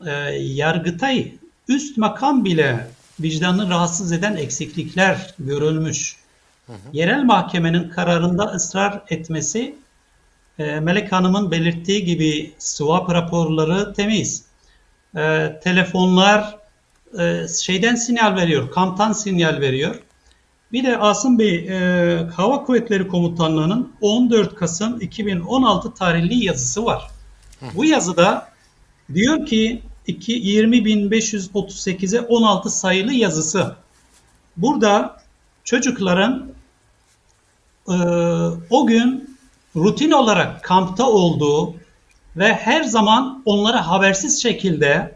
e, 0.05 0.11
Yargıtay 0.39 1.31
üst 1.67 1.97
makam 1.97 2.45
bile 2.45 2.87
vicdanını 3.19 3.69
rahatsız 3.69 4.11
eden 4.11 4.35
eksiklikler 4.35 5.33
görülmüş. 5.39 6.17
Yerel 6.93 7.23
mahkemenin 7.23 7.89
kararında 7.89 8.43
ısrar 8.43 9.01
etmesi 9.09 9.75
e, 10.59 10.79
Melek 10.79 11.11
Hanım'ın 11.11 11.51
belirttiği 11.51 12.05
gibi 12.05 12.53
swap 12.57 13.09
raporları 13.09 13.93
temiz. 13.93 14.45
E, 15.17 15.59
telefonlar 15.63 16.57
e, 17.19 17.45
şeyden 17.63 17.95
sinyal 17.95 18.35
veriyor, 18.35 18.71
kamptan 18.71 19.13
sinyal 19.13 19.61
veriyor. 19.61 19.95
Bir 20.71 20.83
de 20.83 20.97
Asım 20.97 21.39
Bey, 21.39 21.55
e, 21.55 22.17
Hava 22.35 22.63
Kuvvetleri 22.63 23.07
Komutanlığı'nın 23.07 23.93
14 24.01 24.55
Kasım 24.55 25.01
2016 25.01 25.93
tarihli 25.93 26.45
yazısı 26.45 26.85
var. 26.85 27.11
Bu 27.75 27.85
yazıda 27.85 28.49
diyor 29.13 29.45
ki 29.45 29.81
20.538'e 30.07 32.21
16 32.21 32.69
sayılı 32.69 33.13
yazısı. 33.13 33.75
Burada 34.57 35.21
çocukların 35.63 36.51
e, 37.87 37.93
o 38.69 38.87
gün 38.87 39.37
rutin 39.75 40.11
olarak 40.11 40.63
kampta 40.63 41.09
olduğu 41.09 41.75
ve 42.37 42.53
her 42.53 42.83
zaman 42.83 43.41
onlara 43.45 43.87
habersiz 43.87 44.41
şekilde 44.41 45.15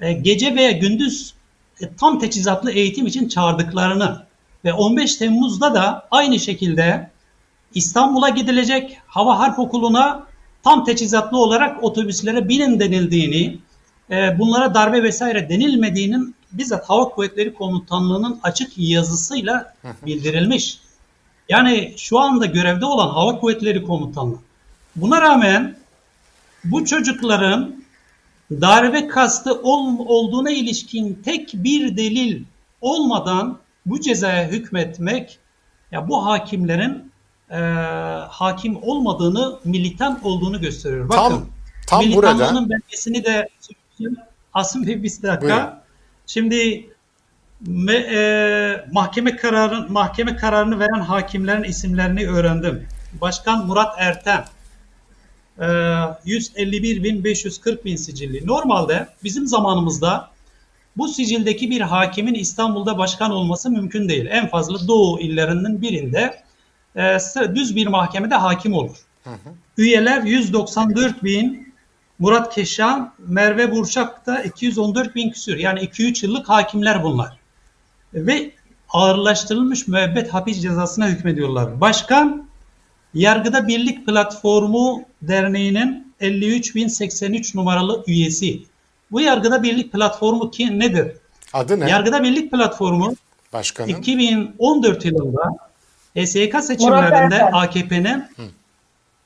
e, 0.00 0.12
gece 0.12 0.54
veya 0.54 0.70
gündüz 0.70 1.34
e, 1.80 1.94
tam 1.94 2.18
teçhizatlı 2.18 2.70
eğitim 2.70 3.06
için 3.06 3.28
çağırdıklarını 3.28 4.26
ve 4.64 4.72
15 4.72 5.16
Temmuz'da 5.16 5.74
da 5.74 6.08
aynı 6.10 6.38
şekilde 6.38 7.10
İstanbul'a 7.74 8.28
gidilecek 8.28 8.98
Hava 9.06 9.38
Harp 9.38 9.58
Okulu'na 9.58 10.26
tam 10.64 10.84
teçhizatlı 10.84 11.38
olarak 11.38 11.84
otobüslere 11.84 12.48
binin 12.48 12.80
denildiğini, 12.80 13.58
e, 14.10 14.38
bunlara 14.38 14.74
darbe 14.74 15.02
vesaire 15.02 15.48
denilmediğinin 15.48 16.34
bizzat 16.52 16.90
Hava 16.90 17.08
Kuvvetleri 17.08 17.54
Komutanlığı'nın 17.54 18.40
açık 18.42 18.72
yazısıyla 18.76 19.74
bildirilmiş. 20.06 20.78
Yani 21.48 21.94
şu 21.96 22.18
anda 22.18 22.46
görevde 22.46 22.86
olan 22.86 23.08
Hava 23.08 23.40
Kuvvetleri 23.40 23.82
Komutanlığı. 23.82 24.38
Buna 24.96 25.20
rağmen 25.20 25.76
bu 26.64 26.84
çocukların 26.84 27.84
darbe 28.50 29.08
kastı 29.08 29.54
ol, 29.54 29.98
olduğuna 29.98 30.50
ilişkin 30.50 31.22
tek 31.24 31.54
bir 31.54 31.96
delil 31.96 32.44
olmadan 32.80 33.58
bu 33.86 34.00
cezaya 34.00 34.48
hükmetmek 34.48 35.38
ya 35.92 36.08
bu 36.08 36.26
hakimlerin 36.26 37.12
e, 37.50 37.58
hakim 38.28 38.82
olmadığını, 38.82 39.58
militan 39.64 40.20
olduğunu 40.22 40.60
gösteriyor. 40.60 41.08
Bakın, 41.08 41.18
Tam 41.18 41.46
tam 41.86 42.04
militanlığının 42.04 42.54
burada 42.54 42.70
belgesini 42.70 43.24
de. 43.24 43.48
Asım 44.54 44.86
Bey 44.86 45.02
bir 45.02 45.10
dakika. 45.22 45.40
Buyurun. 45.40 45.68
Şimdi 46.26 46.90
me, 47.60 47.94
e, 47.94 48.84
mahkeme 48.92 49.36
kararın 49.36 49.92
mahkeme 49.92 50.36
kararını 50.36 50.78
veren 50.78 51.00
hakimlerin 51.00 51.62
isimlerini 51.62 52.28
öğrendim. 52.28 52.86
Başkan 53.20 53.66
Murat 53.66 53.94
Erten. 53.98 54.44
E, 55.60 55.66
151 56.24 57.02
bin 57.02 57.24
540 57.24 57.84
bin 57.84 57.96
sicilli. 57.96 58.46
Normalde 58.46 59.08
bizim 59.24 59.46
zamanımızda 59.46 60.30
bu 60.96 61.08
sicildeki 61.08 61.70
bir 61.70 61.80
hakimin 61.80 62.34
İstanbul'da 62.34 62.98
başkan 62.98 63.30
olması 63.30 63.70
mümkün 63.70 64.08
değil. 64.08 64.26
En 64.30 64.48
fazla 64.48 64.88
Doğu 64.88 65.20
illerinin 65.20 65.82
birinde 65.82 66.42
e, 66.96 67.18
düz 67.54 67.76
bir 67.76 67.86
mahkemede 67.86 68.34
hakim 68.34 68.72
olur. 68.74 68.96
Üyeler 69.76 70.22
194 70.22 71.24
bin, 71.24 71.74
Murat 72.18 72.54
Keşan, 72.54 73.12
Merve 73.18 73.72
Burçak 73.72 74.26
da 74.26 74.42
214 74.42 75.14
bin 75.14 75.30
küsür. 75.30 75.56
Yani 75.56 75.80
2-3 75.80 76.26
yıllık 76.26 76.48
hakimler 76.48 77.02
bunlar. 77.02 77.38
Ve 78.14 78.50
ağırlaştırılmış 78.88 79.88
müebbet 79.88 80.34
hapis 80.34 80.62
cezasına 80.62 81.08
hükmediyorlar. 81.08 81.80
Başkan, 81.80 82.49
Yargıda 83.14 83.68
Birlik 83.68 84.06
Platformu 84.06 85.02
Derneği'nin 85.22 86.12
53.083 86.20 87.56
numaralı 87.56 88.04
üyesi. 88.06 88.62
Bu 89.10 89.20
Yargıda 89.20 89.62
Birlik 89.62 89.92
Platformu 89.92 90.50
ki 90.50 90.78
nedir? 90.78 91.12
adı 91.52 91.80
ne? 91.80 91.90
Yargıda 91.90 92.22
Birlik 92.22 92.50
Platformu 92.50 93.14
Başkanın. 93.52 93.88
2014 93.88 95.04
yılında 95.04 95.42
HSYK 96.16 96.64
seçimlerinde. 96.64 97.44
AKP'nin 97.44 98.24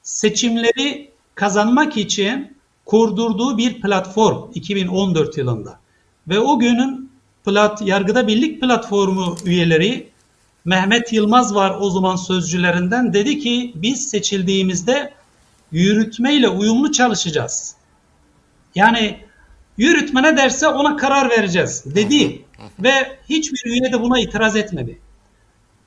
seçimleri 0.03 1.11
kazanmak 1.35 1.97
için 1.97 2.57
kurdurduğu 2.85 3.59
bir 3.59 3.81
platform 3.81 4.51
2014 4.55 5.39
yılında. 5.39 5.79
Ve 6.29 6.39
o 6.39 6.59
günün 6.59 7.11
plat, 7.45 7.83
Yargıda 7.83 8.27
Birlik 8.27 8.61
Platformu 8.61 9.37
üyeleri 9.45 10.09
Mehmet 10.65 11.13
Yılmaz 11.13 11.55
var 11.55 11.77
o 11.81 11.91
zaman 11.91 12.17
sözcülerinden 12.17 13.13
dedi 13.13 13.39
ki 13.39 13.73
biz 13.75 14.09
seçildiğimizde 14.09 15.13
yürütmeyle 15.73 16.49
uyumlu 16.49 16.93
çalışacağız. 16.93 17.75
Yani 18.75 19.21
yürütme 19.79 20.23
ne 20.23 20.37
derse 20.37 20.69
ona 20.69 20.97
karar 20.97 21.31
vereceğiz 21.31 21.85
dedi 21.95 22.45
ve 22.79 23.19
hiçbir 23.29 23.63
üye 23.65 23.93
de 23.93 24.01
buna 24.01 24.21
itiraz 24.21 24.57
etmedi. 24.57 24.99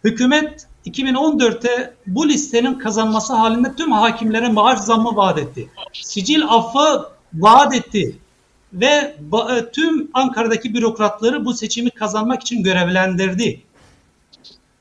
Hükümet 0.04 0.68
2014'te 0.86 1.94
bu 2.08 2.30
listenin 2.30 2.74
kazanması 2.74 3.34
halinde 3.34 3.76
tüm 3.76 3.92
hakimlere 3.92 4.50
maaş 4.50 4.80
zammı 4.80 5.16
vaat 5.16 5.38
etti. 5.38 5.70
Sicil 5.94 6.44
affı 6.48 7.10
vaat 7.34 7.76
etti. 7.76 8.18
Ve 8.74 9.16
tüm 9.74 10.10
Ankara'daki 10.14 10.74
bürokratları 10.74 11.46
bu 11.46 11.54
seçimi 11.54 11.90
kazanmak 11.90 12.42
için 12.42 12.64
görevlendirdi. 12.64 13.62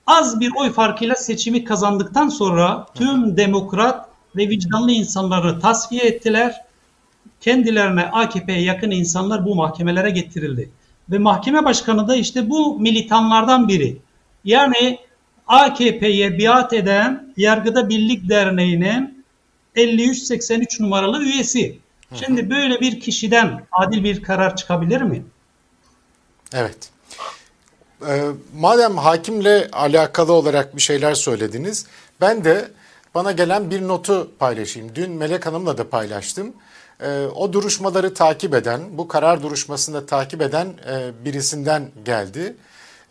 Az 0.07 0.41
bir 0.41 0.53
oy 0.57 0.73
farkıyla 0.73 1.15
seçimi 1.15 1.65
kazandıktan 1.65 2.29
sonra 2.29 2.87
tüm 2.95 3.37
demokrat 3.37 4.09
ve 4.37 4.49
vicdanlı 4.49 4.93
insanları 4.93 5.61
tasfiye 5.61 6.03
ettiler. 6.03 6.55
Kendilerine 7.41 8.03
AKP'ye 8.03 8.61
yakın 8.61 8.91
insanlar 8.91 9.45
bu 9.45 9.55
mahkemelere 9.55 10.11
getirildi. 10.11 10.71
Ve 11.11 11.19
mahkeme 11.19 11.65
başkanı 11.65 12.09
da 12.09 12.17
işte 12.17 12.51
bu 12.51 12.81
militanlardan 12.81 13.69
biri. 13.69 13.99
Yani 14.45 14.99
AKP'ye 15.47 16.39
biat 16.39 16.73
eden 16.73 17.33
Yargıda 17.37 17.89
Birlik 17.89 18.29
Derneği'nin 18.29 19.25
53-83 19.77 20.83
numaralı 20.83 21.23
üyesi. 21.23 21.79
Şimdi 22.15 22.51
böyle 22.51 22.81
bir 22.81 23.01
kişiden 23.01 23.67
adil 23.73 24.05
bir 24.05 24.23
karar 24.23 24.57
çıkabilir 24.57 25.03
mi? 25.03 25.25
Evet. 26.55 26.91
Ee, 28.09 28.23
madem 28.59 28.97
hakimle 28.97 29.69
alakalı 29.73 30.33
olarak 30.33 30.77
bir 30.77 30.83
şeyler 30.83 31.15
söylediniz, 31.15 31.87
ben 32.21 32.45
de 32.45 32.71
bana 33.15 33.33
gelen 33.33 33.71
bir 33.71 33.89
notu 33.89 34.31
paylaşayım. 34.39 34.95
Dün 34.95 35.11
Melek 35.11 35.47
Hanım'la 35.47 35.79
da 35.79 35.91
paylaştım. 35.91 36.53
Ee, 37.01 37.27
o 37.35 37.53
duruşmaları 37.53 38.15
takip 38.15 38.55
eden, 38.55 38.81
bu 38.91 39.09
karar 39.09 39.43
duruşmasında 39.43 40.07
takip 40.07 40.43
eden 40.43 40.67
e, 40.67 41.25
birisinden 41.25 41.91
geldi. 42.05 42.57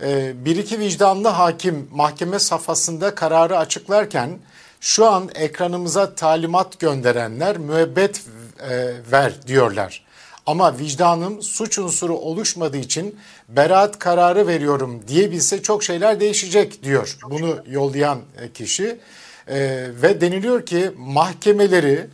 Ee, 0.01 0.45
bir 0.45 0.55
iki 0.55 0.79
vicdanlı 0.79 1.27
hakim 1.27 1.89
mahkeme 1.91 2.39
safhasında 2.39 3.15
kararı 3.15 3.57
açıklarken 3.57 4.39
şu 4.81 5.05
an 5.05 5.29
ekranımıza 5.35 6.15
talimat 6.15 6.79
gönderenler 6.79 7.57
müebbet 7.57 8.21
e, 8.69 8.93
ver 9.11 9.33
diyorlar. 9.47 10.05
Ama 10.45 10.77
vicdanım 10.79 11.41
suç 11.41 11.79
unsuru 11.79 12.17
oluşmadığı 12.17 12.77
için 12.77 13.15
beraat 13.49 13.99
kararı 13.99 14.47
veriyorum 14.47 15.01
diyebilse 15.07 15.61
çok 15.61 15.83
şeyler 15.83 16.19
değişecek 16.19 16.83
diyor 16.83 17.17
bunu 17.29 17.57
yollayan 17.67 18.19
e, 18.41 18.51
kişi. 18.51 18.99
E, 19.47 19.57
ve 20.01 20.21
deniliyor 20.21 20.65
ki 20.65 20.91
mahkemeleri, 20.97 22.07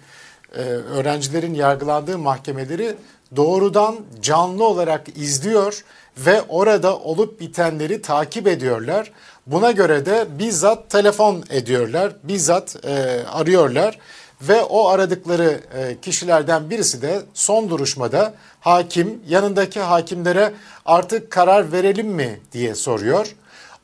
e, 0.55 0.61
öğrencilerin 0.61 1.53
yargılandığı 1.53 2.17
mahkemeleri 2.17 2.95
doğrudan 3.35 3.95
canlı 4.21 4.65
olarak 4.65 5.17
izliyor 5.17 5.83
ve 6.17 6.41
orada 6.41 6.97
olup 6.97 7.39
bitenleri 7.39 8.01
takip 8.01 8.47
ediyorlar. 8.47 9.11
Buna 9.47 9.71
göre 9.71 10.05
de 10.05 10.27
bizzat 10.39 10.89
telefon 10.89 11.43
ediyorlar, 11.49 12.13
bizzat 12.23 12.85
e, 12.85 13.23
arıyorlar 13.27 13.99
ve 14.41 14.63
o 14.63 14.87
aradıkları 14.87 15.61
e, 15.73 15.97
kişilerden 16.01 16.69
birisi 16.69 17.01
de 17.01 17.21
son 17.33 17.69
duruşmada 17.69 18.33
hakim 18.59 19.21
yanındaki 19.27 19.79
hakimlere 19.79 20.53
artık 20.85 21.31
karar 21.31 21.71
verelim 21.71 22.07
mi 22.07 22.39
diye 22.51 22.75
soruyor. 22.75 23.35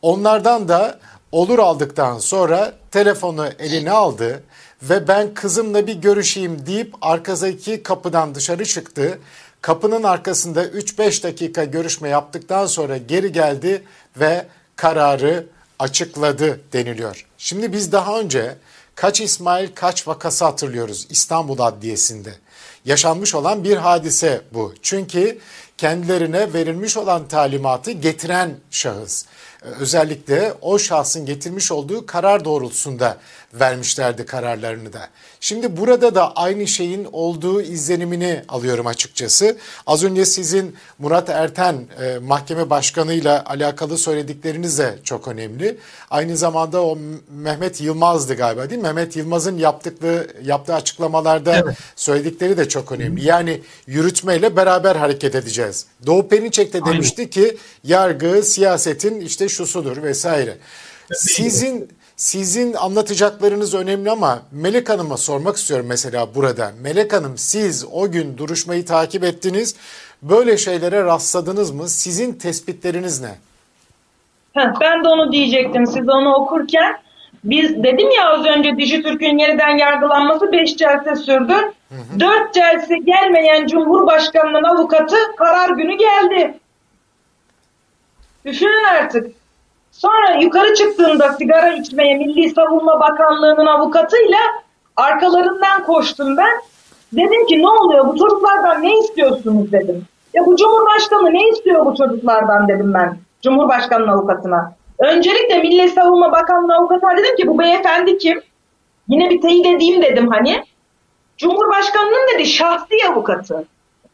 Onlardan 0.01 0.67
da 0.67 0.99
olur 1.31 1.59
aldıktan 1.59 2.17
sonra 2.17 2.73
telefonu 2.91 3.47
eline 3.59 3.91
aldı 3.91 4.43
ve 4.81 5.07
ben 5.07 5.33
kızımla 5.33 5.87
bir 5.87 5.95
görüşeyim 5.95 6.65
deyip 6.65 6.95
arkadaki 7.01 7.83
kapıdan 7.83 8.35
dışarı 8.35 8.65
çıktı. 8.65 9.19
Kapının 9.61 10.03
arkasında 10.03 10.65
3-5 10.65 11.23
dakika 11.23 11.63
görüşme 11.63 12.09
yaptıktan 12.09 12.65
sonra 12.65 12.97
geri 12.97 13.31
geldi 13.31 13.83
ve 14.19 14.45
kararı 14.75 15.45
açıkladı 15.79 16.59
deniliyor. 16.73 17.25
Şimdi 17.37 17.73
biz 17.73 17.91
daha 17.91 18.19
önce 18.19 18.55
Kaç 18.97 19.21
İsmail 19.21 19.69
Kaç 19.75 20.07
vakası 20.07 20.45
hatırlıyoruz 20.45 21.07
İstanbul 21.09 21.59
Adliyesi'nde. 21.59 22.33
Yaşanmış 22.85 23.35
olan 23.35 23.63
bir 23.63 23.77
hadise 23.77 24.41
bu. 24.53 24.73
Çünkü 24.81 25.39
kendilerine 25.77 26.53
verilmiş 26.53 26.97
olan 26.97 27.27
talimatı 27.27 27.91
getiren 27.91 28.55
şahıs. 28.71 29.25
Özellikle 29.61 30.53
o 30.61 30.79
şahsın 30.79 31.25
getirmiş 31.25 31.71
olduğu 31.71 32.05
karar 32.05 32.45
doğrultusunda 32.45 33.17
vermişlerdi 33.53 34.25
kararlarını 34.25 34.93
da. 34.93 35.09
Şimdi 35.39 35.77
burada 35.77 36.15
da 36.15 36.35
aynı 36.35 36.67
şeyin 36.67 37.07
olduğu 37.11 37.61
izlenimini 37.61 38.41
alıyorum 38.47 38.87
açıkçası. 38.87 39.57
Az 39.87 40.03
önce 40.03 40.25
sizin 40.25 40.75
Murat 40.99 41.29
Erten 41.29 41.75
e, 42.01 42.17
mahkeme 42.17 42.69
başkanıyla 42.69 43.43
alakalı 43.45 43.97
söyledikleriniz 43.97 44.79
de 44.79 44.95
çok 45.03 45.27
önemli. 45.27 45.77
Aynı 46.11 46.37
zamanda 46.37 46.83
o 46.83 46.97
Mehmet 47.29 47.81
Yılmaz'dı 47.81 48.35
galiba 48.35 48.69
değil 48.69 48.81
mi? 48.81 48.87
Mehmet 48.87 49.15
Yılmaz'ın 49.15 49.57
yaptıkları 49.57 50.27
yaptığı 50.43 50.73
açıklamalarda 50.73 51.55
evet. 51.55 51.77
söyledikleri 51.95 52.57
de 52.57 52.69
çok 52.69 52.91
önemli. 52.91 53.25
Yani 53.25 53.61
yürütmeyle 53.87 54.55
beraber 54.55 54.95
hareket 54.95 55.35
edeceğiz. 55.35 55.85
Doğu 56.05 56.27
Perinçek 56.27 56.73
de 56.73 56.85
demişti 56.85 57.21
Aynen. 57.21 57.31
ki 57.31 57.57
yargı 57.83 58.43
siyasetin 58.43 59.21
işte 59.21 59.49
şusudur 59.49 60.03
vesaire. 60.03 60.57
Sizin 61.13 61.89
sizin 62.17 62.73
anlatacaklarınız 62.73 63.73
önemli 63.73 64.11
ama 64.11 64.39
Melek 64.51 64.89
Hanım'a 64.89 65.17
sormak 65.17 65.57
istiyorum 65.57 65.85
mesela 65.89 66.35
burada. 66.35 66.71
Melek 66.81 67.13
Hanım 67.13 67.37
siz 67.37 67.85
o 67.91 68.11
gün 68.11 68.37
duruşmayı 68.37 68.85
takip 68.85 69.23
ettiniz. 69.23 69.75
Böyle 70.21 70.57
şeylere 70.57 71.03
rastladınız 71.03 71.71
mı? 71.71 71.87
Sizin 71.87 72.33
tespitleriniz 72.33 73.21
ne? 73.21 73.35
ben 74.81 75.03
de 75.03 75.07
onu 75.07 75.31
diyecektim. 75.31 75.87
Siz 75.87 76.09
onu 76.09 76.33
okurken 76.33 76.97
biz 77.43 77.83
dedim 77.83 78.11
ya 78.11 78.29
az 78.29 78.45
önce 78.45 78.77
Dijitürk'ün 78.77 79.37
yeniden 79.37 79.77
yargılanması 79.77 80.51
5 80.51 80.77
celse 80.77 81.15
sürdü. 81.15 81.53
4 82.19 82.53
celse 82.53 82.97
gelmeyen 82.97 83.67
Cumhurbaşkanı'nın 83.67 84.63
avukatı 84.63 85.15
karar 85.37 85.69
günü 85.69 85.97
geldi. 85.97 86.57
Düşünün 88.45 88.83
artık. 88.83 89.36
Sonra 89.97 90.35
yukarı 90.41 90.73
çıktığında 90.73 91.33
sigara 91.33 91.73
içmeye 91.73 92.17
Milli 92.17 92.49
Savunma 92.49 92.99
Bakanlığı'nın 92.99 93.65
avukatıyla 93.65 94.37
arkalarından 94.95 95.83
koştum 95.83 96.37
ben. 96.37 96.61
Dedim 97.13 97.45
ki 97.45 97.61
ne 97.61 97.69
oluyor 97.69 98.07
bu 98.07 98.17
çocuklardan 98.17 98.83
ne 98.83 98.99
istiyorsunuz 98.99 99.71
dedim. 99.71 100.05
Ya 100.33 100.45
bu 100.45 100.55
Cumhurbaşkanı 100.55 101.33
ne 101.33 101.49
istiyor 101.49 101.85
bu 101.85 101.95
çocuklardan 101.95 102.67
dedim 102.67 102.93
ben 102.93 103.17
Cumhurbaşkanı'nın 103.41 104.07
avukatına. 104.07 104.73
Öncelikle 104.99 105.57
Milli 105.57 105.89
Savunma 105.89 106.31
Bakanlığı 106.31 106.75
avukatına 106.75 107.17
dedim 107.17 107.35
ki 107.35 107.47
bu 107.47 107.59
beyefendi 107.59 108.17
kim? 108.17 108.41
Yine 109.07 109.29
bir 109.29 109.41
teyit 109.41 109.65
edeyim 109.65 110.01
dedim 110.01 110.27
hani. 110.31 110.63
Cumhurbaşkanının 111.37 112.33
dedi 112.33 112.45
şahsi 112.45 112.95
avukatı. 113.11 113.65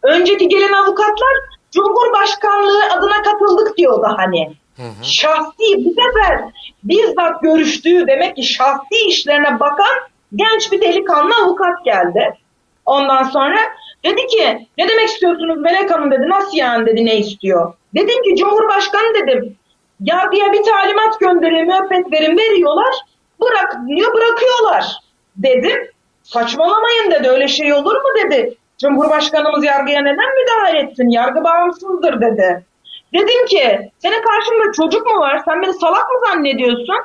Önceki 0.04 0.48
gelen 0.48 0.74
avukatlar 0.74 1.34
Cumhurbaşkanlığı 1.72 2.84
adına 2.98 3.22
katıldık 3.22 3.78
diyordu 3.78 4.08
hani. 4.18 4.63
Hı. 4.78 5.04
Şahsi 5.04 5.86
bu 5.86 5.90
sefer 5.90 6.42
bizzat 6.84 7.42
görüştüğü 7.42 8.08
demek 8.08 8.36
ki 8.36 8.44
şahsi 8.44 9.08
işlerine 9.08 9.60
bakan 9.60 9.96
genç 10.36 10.72
bir 10.72 10.82
delikanlı 10.82 11.34
avukat 11.44 11.86
geldi. 11.86 12.38
Ondan 12.86 13.24
sonra 13.24 13.58
dedi 14.06 14.28
ki 14.28 14.68
ne 14.78 14.90
demek 14.90 15.08
istiyorsunuz 15.08 15.58
Melek 15.58 15.92
Hanım 15.92 16.12
dedi 16.12 16.30
nasıl 16.30 16.58
yani 16.58 16.86
dedi 16.86 17.06
ne 17.06 17.18
istiyor. 17.18 17.74
Dedim 17.96 18.24
ki 18.24 18.36
Cumhurbaşkanı 18.36 19.14
dedim 19.14 19.58
yargıya 20.00 20.54
bir 20.54 20.64
talimat 20.64 21.20
gönderin 21.20 21.68
müebbet 21.68 22.12
verin 22.12 22.38
veriyorlar 22.38 22.96
bırak 23.42 23.76
diyor 23.88 24.14
bırakıyorlar 24.14 25.00
dedim. 25.36 25.88
Saçmalamayın 26.24 27.12
dedi 27.12 27.30
öyle 27.30 27.48
şey 27.48 27.74
olur 27.74 27.96
mu 27.96 28.10
dedi. 28.26 28.58
Cumhurbaşkanımız 28.78 29.64
yargıya 29.64 30.02
neden 30.02 30.30
müdahale 30.42 30.80
etsin 30.80 31.10
yargı 31.10 31.44
bağımsızdır 31.44 32.22
dedi. 32.22 32.66
Dedim 33.14 33.46
ki 33.46 33.92
senin 34.00 34.22
karşında 34.22 34.72
çocuk 34.76 35.08
mu 35.08 35.20
var? 35.20 35.42
Sen 35.46 35.62
beni 35.62 35.74
salak 35.74 36.12
mı 36.12 36.20
zannediyorsun? 36.28 36.96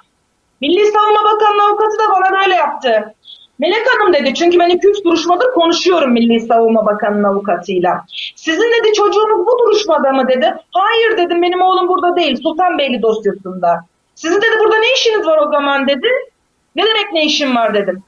Milli 0.60 0.86
Savunma 0.86 1.24
Bakanlığı 1.24 1.62
avukatı 1.62 1.98
da 1.98 2.12
bana 2.12 2.40
böyle 2.40 2.54
yaptı. 2.54 3.14
Melek 3.58 3.86
Hanım 3.88 4.12
dedi 4.12 4.34
çünkü 4.34 4.58
ben 4.58 4.68
200 4.68 5.04
duruşmadır 5.04 5.52
konuşuyorum 5.54 6.12
Milli 6.12 6.40
Savunma 6.40 6.86
Bakanı'nın 6.86 7.24
avukatıyla. 7.24 8.04
Sizin 8.36 8.72
dedi 8.72 8.92
çocuğunuz 8.92 9.46
bu 9.46 9.58
duruşmada 9.58 10.12
mı 10.12 10.28
dedi. 10.28 10.54
Hayır 10.70 11.16
dedim 11.16 11.42
benim 11.42 11.62
oğlum 11.62 11.88
burada 11.88 12.16
değil 12.16 12.42
Sultanbeyli 12.42 13.02
dosyasında. 13.02 13.84
Sizin 14.14 14.36
dedi 14.36 14.58
burada 14.60 14.76
ne 14.78 14.92
işiniz 14.94 15.26
var 15.26 15.38
o 15.38 15.50
zaman 15.50 15.88
dedi. 15.88 16.08
Ne 16.76 16.82
demek 16.82 17.12
ne 17.12 17.24
işim 17.24 17.56
var 17.56 17.74
dedim. 17.74 18.02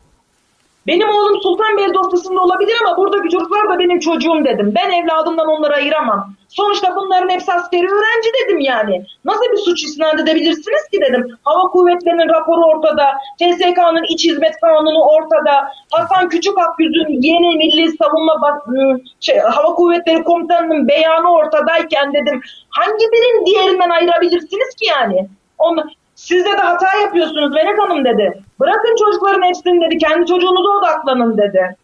Benim 0.87 1.09
oğlum 1.09 1.41
Sultanbeyli 1.43 1.95
dosyasında 1.95 2.41
olabilir 2.41 2.77
ama 2.85 2.97
buradaki 2.97 3.29
çocuklar 3.29 3.71
da 3.71 3.79
benim 3.79 3.99
çocuğum 3.99 4.45
dedim. 4.45 4.75
Ben 4.77 4.91
evladımdan 4.91 5.47
onları 5.47 5.75
ayıramam. 5.75 6.35
Sonuçta 6.49 6.97
bunların 6.97 7.29
hepsi 7.29 7.53
askeri 7.53 7.87
öğrenci 7.87 8.29
dedim 8.45 8.61
yani. 8.61 9.05
Nasıl 9.25 9.45
bir 9.53 9.57
suç 9.57 9.85
isnat 9.85 10.21
edebilirsiniz 10.21 10.89
ki 10.93 11.01
dedim. 11.01 11.39
Hava 11.45 11.71
kuvvetlerinin 11.71 12.29
raporu 12.29 12.61
ortada. 12.65 13.07
TSK'nın 13.39 14.05
iç 14.15 14.25
hizmet 14.25 14.61
kanunu 14.61 15.05
ortada. 15.05 15.73
Hasan 15.93 16.29
Küçük 16.29 16.59
Akgüz'ün 16.59 17.23
yeni 17.23 17.57
milli 17.57 17.97
savunma 17.97 18.63
ıı, 18.69 19.01
şey, 19.21 19.39
hava 19.39 19.75
kuvvetleri 19.75 20.25
komutanının 20.25 20.89
beyanı 20.89 21.33
ortadayken 21.33 22.13
dedim. 22.13 22.41
Hangi 22.71 23.05
birini 23.13 23.47
diğerinden 23.47 23.91
ayırabilirsiniz 23.91 24.75
ki 24.75 24.87
yani? 24.87 25.29
Onu, 25.59 25.85
siz 26.21 26.45
de 26.45 26.49
hata 26.51 26.99
yapıyorsunuz 26.99 27.55
Melek 27.55 27.79
Hanım 27.79 28.05
dedi. 28.05 28.43
Bırakın 28.61 28.97
çocukların 29.05 29.43
hepsini 29.43 29.87
dedi. 29.87 29.99
Kendi 29.99 30.27
çocuğunuza 30.27 30.69
odaklanın 30.79 31.39
dedi. 31.39 31.77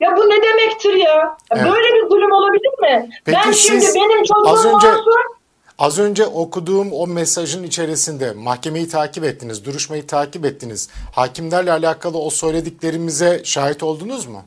Ya 0.00 0.16
bu 0.16 0.20
ne 0.20 0.42
demektir 0.42 0.94
ya? 0.94 1.36
evet. 1.50 1.64
Böyle 1.64 1.94
bir 1.94 2.08
zulüm 2.08 2.32
olabilir 2.32 2.78
mi? 2.80 3.10
Peki 3.24 3.38
ben 3.46 3.52
şimdi 3.52 3.84
benim 3.94 4.22
çocuğum 4.22 4.48
az 4.48 4.64
önce, 4.66 4.86
masum. 4.86 5.04
Az 5.78 5.98
önce 5.98 6.26
okuduğum 6.26 6.92
o 6.92 7.06
mesajın 7.06 7.62
içerisinde 7.62 8.32
mahkemeyi 8.32 8.88
takip 8.88 9.24
ettiniz, 9.24 9.64
duruşmayı 9.64 10.06
takip 10.06 10.44
ettiniz. 10.44 10.90
Hakimlerle 11.14 11.72
alakalı 11.72 12.18
o 12.18 12.30
söylediklerimize 12.30 13.40
şahit 13.44 13.82
oldunuz 13.82 14.26
mu? 14.26 14.42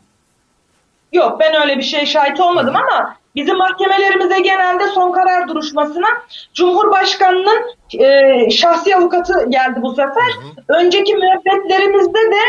Yok 1.13 1.39
ben 1.39 1.61
öyle 1.61 1.77
bir 1.77 1.83
şey 1.83 2.05
şahit 2.05 2.39
olmadım 2.39 2.75
ama 2.75 3.15
bizim 3.37 3.57
mahkemelerimize 3.57 4.39
genelde 4.39 4.87
son 4.87 5.11
karar 5.11 5.47
duruşmasına 5.47 6.07
Cumhurbaşkanı'nın 6.53 7.61
e, 8.03 8.49
şahsi 8.49 8.95
avukatı 8.95 9.49
geldi 9.49 9.79
bu 9.81 9.89
sefer. 9.89 10.31
Önceki 10.67 11.15
müebbetlerimizde 11.15 12.19
de 12.19 12.41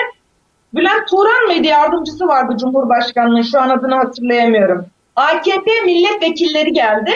Bülent 0.75 1.09
Turan 1.09 1.47
mıydı 1.47 1.67
yardımcısı 1.67 2.27
vardı 2.27 2.57
Cumhurbaşkanı'nın 2.61 3.43
şu 3.43 3.61
an 3.61 3.69
adını 3.69 3.95
hatırlayamıyorum. 3.95 4.87
AKP 5.17 5.71
milletvekilleri 5.85 6.73
geldi. 6.73 7.13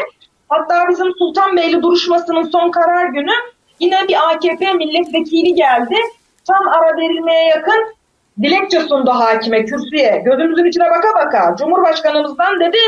Hatta 0.49 0.89
bizim 0.89 1.13
Sultanbeyli 1.19 1.83
duruşmasının 1.83 2.43
son 2.43 2.71
karar 2.71 3.07
günü 3.07 3.33
yine 3.81 4.09
bir 4.09 4.17
AKP 4.31 4.73
milletvekili 4.73 5.55
geldi. 5.55 5.97
Tam 6.47 6.69
ara 6.69 6.97
verilmeye 6.97 7.49
yakın 7.49 7.95
dilekçe 8.43 8.81
sundu 8.81 9.11
hakime, 9.11 9.65
kürsüye. 9.65 10.23
Gözümüzün 10.25 10.65
içine 10.65 10.85
baka 10.85 11.27
baka. 11.27 11.57
Cumhurbaşkanımızdan 11.59 12.61
dedi 12.61 12.79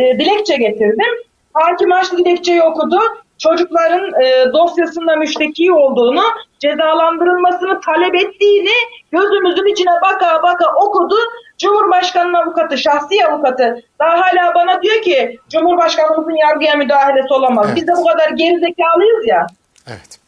e, 0.00 0.18
dilekçe 0.18 0.56
getirdim. 0.56 1.14
Hakim 1.52 1.92
açtı 1.92 2.16
dilekçeyi 2.16 2.62
okudu. 2.62 2.98
Çocukların 3.38 4.22
e, 4.22 4.52
dosyasında 4.52 5.16
müşteki 5.16 5.72
olduğunu, 5.72 6.22
cezalandırılmasını 6.58 7.80
talep 7.80 8.14
ettiğini 8.14 8.74
gözümüzün 9.12 9.72
içine 9.72 9.92
baka 10.02 10.42
baka 10.42 10.64
okudu. 10.84 11.14
Cumhurbaşkanının 11.58 12.34
avukatı, 12.34 12.78
şahsi 12.78 13.26
avukatı 13.26 13.82
daha 13.98 14.20
hala 14.20 14.54
bana 14.54 14.82
diyor 14.82 15.02
ki 15.02 15.38
Cumhurbaşkanımızın 15.50 16.36
yargıya 16.36 16.74
müdahalesi 16.74 17.34
olamaz. 17.34 17.66
Evet. 17.68 17.76
Biz 17.76 17.86
de 17.86 17.92
bu 17.96 18.04
kadar 18.04 18.30
gerizekalıyız 18.30 19.26
ya. 19.26 19.46
Evet. 19.86 20.18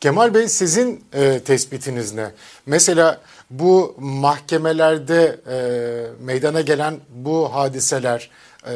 Kemal 0.00 0.34
Bey 0.34 0.48
sizin 0.48 1.04
e, 1.12 1.40
tespitiniz 1.40 2.14
ne? 2.14 2.26
Mesela 2.66 3.18
bu 3.50 3.94
mahkemelerde 3.98 5.36
e, 5.50 5.56
meydana 6.24 6.60
gelen 6.60 6.94
bu 7.08 7.54
hadiseler, 7.54 8.30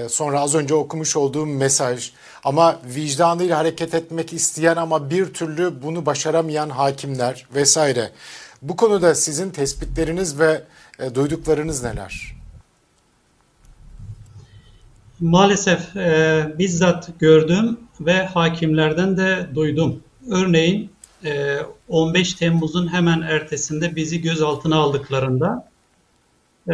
sonra 0.08 0.40
az 0.40 0.54
önce 0.54 0.74
okumuş 0.74 1.16
olduğum 1.16 1.46
mesaj 1.46 2.12
ama 2.44 2.80
vicdanıyla 2.94 3.58
hareket 3.58 3.94
etmek 3.94 4.32
isteyen 4.32 4.76
ama 4.76 5.10
bir 5.10 5.34
türlü 5.34 5.82
bunu 5.82 6.06
başaramayan 6.06 6.70
hakimler 6.70 7.46
vesaire. 7.54 8.10
Bu 8.62 8.76
konuda 8.76 9.14
sizin 9.14 9.50
tespitleriniz 9.50 10.38
ve 10.38 10.62
e, 10.98 11.14
duyduklarınız 11.14 11.82
neler? 11.82 12.34
Maalesef 15.20 15.96
e, 15.96 16.46
bizzat 16.58 17.10
gördüm 17.18 17.80
ve 18.00 18.26
hakimlerden 18.26 19.16
de 19.16 19.46
duydum. 19.54 20.02
Örneğin 20.30 20.90
e, 21.24 21.58
15 21.88 22.34
Temmuz'un 22.34 22.92
hemen 22.92 23.20
ertesinde 23.20 23.96
bizi 23.96 24.20
gözaltına 24.20 24.76
aldıklarında 24.76 25.68
e, 26.68 26.72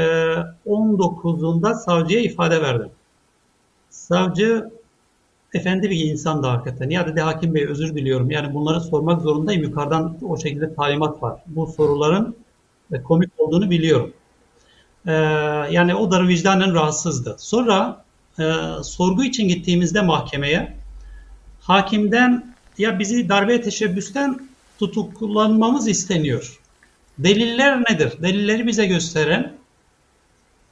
19'unda 0.67 1.75
savcıya 1.85 2.21
ifade 2.21 2.63
verdim. 2.63 2.91
Savcı 4.15 4.71
efendi 5.55 5.91
bir 5.91 6.01
insan 6.01 6.43
da 6.43 6.53
hakikaten. 6.53 6.91
Ya 6.91 7.07
dedi 7.07 7.21
hakim 7.21 7.55
bey 7.55 7.67
özür 7.67 7.95
diliyorum. 7.95 8.31
Yani 8.31 8.55
bunları 8.55 8.81
sormak 8.81 9.23
zorundayım. 9.23 9.63
Yukarıdan 9.63 10.19
o 10.23 10.37
şekilde 10.37 10.75
talimat 10.75 11.23
var. 11.23 11.41
Bu 11.47 11.67
soruların 11.67 12.37
e, 12.93 13.03
komik 13.03 13.31
olduğunu 13.39 13.71
biliyorum. 13.71 14.13
E, 15.07 15.13
yani 15.71 15.95
o 15.95 16.11
da 16.11 16.29
vicdanen 16.29 16.75
rahatsızdı. 16.75 17.37
Sonra 17.39 18.05
e, 18.39 18.45
sorgu 18.83 19.25
için 19.25 19.49
gittiğimizde 19.49 20.01
mahkemeye 20.01 20.77
hakimden 21.61 22.55
ya 22.79 22.99
bizi 22.99 23.29
darbe 23.29 23.63
teşebbüsten 23.63 24.49
tutuklanmamız 24.79 25.89
isteniyor. 25.89 26.61
Deliller 27.19 27.81
nedir? 27.81 28.13
Delilleri 28.23 28.67
bize 28.67 28.87
gösteren 28.87 29.53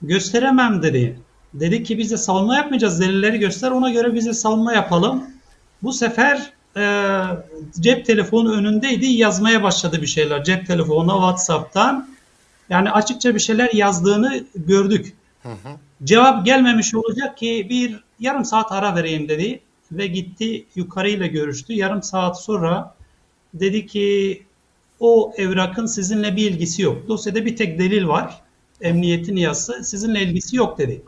gösteremem 0.02 0.82
dedi. 0.82 1.18
Dedi 1.54 1.82
ki 1.82 1.98
bize 1.98 2.16
savunma 2.16 2.56
yapmayacağız. 2.56 3.00
Delilleri 3.00 3.38
göster 3.38 3.70
ona 3.70 3.90
göre 3.90 4.14
bize 4.14 4.32
savunma 4.32 4.72
yapalım. 4.72 5.24
Bu 5.82 5.92
sefer 5.92 6.52
e, 6.76 7.22
cep 7.80 8.06
telefonu 8.06 8.52
önündeydi 8.52 9.06
yazmaya 9.06 9.62
başladı 9.62 10.02
bir 10.02 10.06
şeyler. 10.06 10.44
Cep 10.44 10.66
telefonu 10.66 11.12
WhatsApp'tan 11.12 12.08
yani 12.68 12.90
açıkça 12.90 13.34
bir 13.34 13.40
şeyler 13.40 13.72
yazdığını 13.72 14.44
gördük. 14.54 15.14
Cevap 16.04 16.46
gelmemiş 16.46 16.94
olacak 16.94 17.36
ki 17.36 17.66
bir 17.70 18.04
yarım 18.20 18.44
saat 18.44 18.72
ara 18.72 18.96
vereyim 18.96 19.28
dedi 19.28 19.60
ve 19.92 20.06
gitti 20.06 20.64
yukarıyla 20.74 21.26
görüştü. 21.26 21.72
Yarım 21.72 22.02
saat 22.02 22.42
sonra 22.42 22.94
dedi 23.54 23.86
ki 23.86 24.42
o 25.00 25.32
evrakın 25.36 25.86
sizinle 25.86 26.36
bir 26.36 26.50
ilgisi 26.50 26.82
yok. 26.82 27.08
Dosyada 27.08 27.44
bir 27.44 27.56
tek 27.56 27.78
delil 27.78 28.06
var. 28.06 28.40
Emniyetin 28.80 29.36
yazısı 29.36 29.84
sizinle 29.84 30.22
ilgisi 30.22 30.56
yok 30.56 30.78
dedi. 30.78 31.02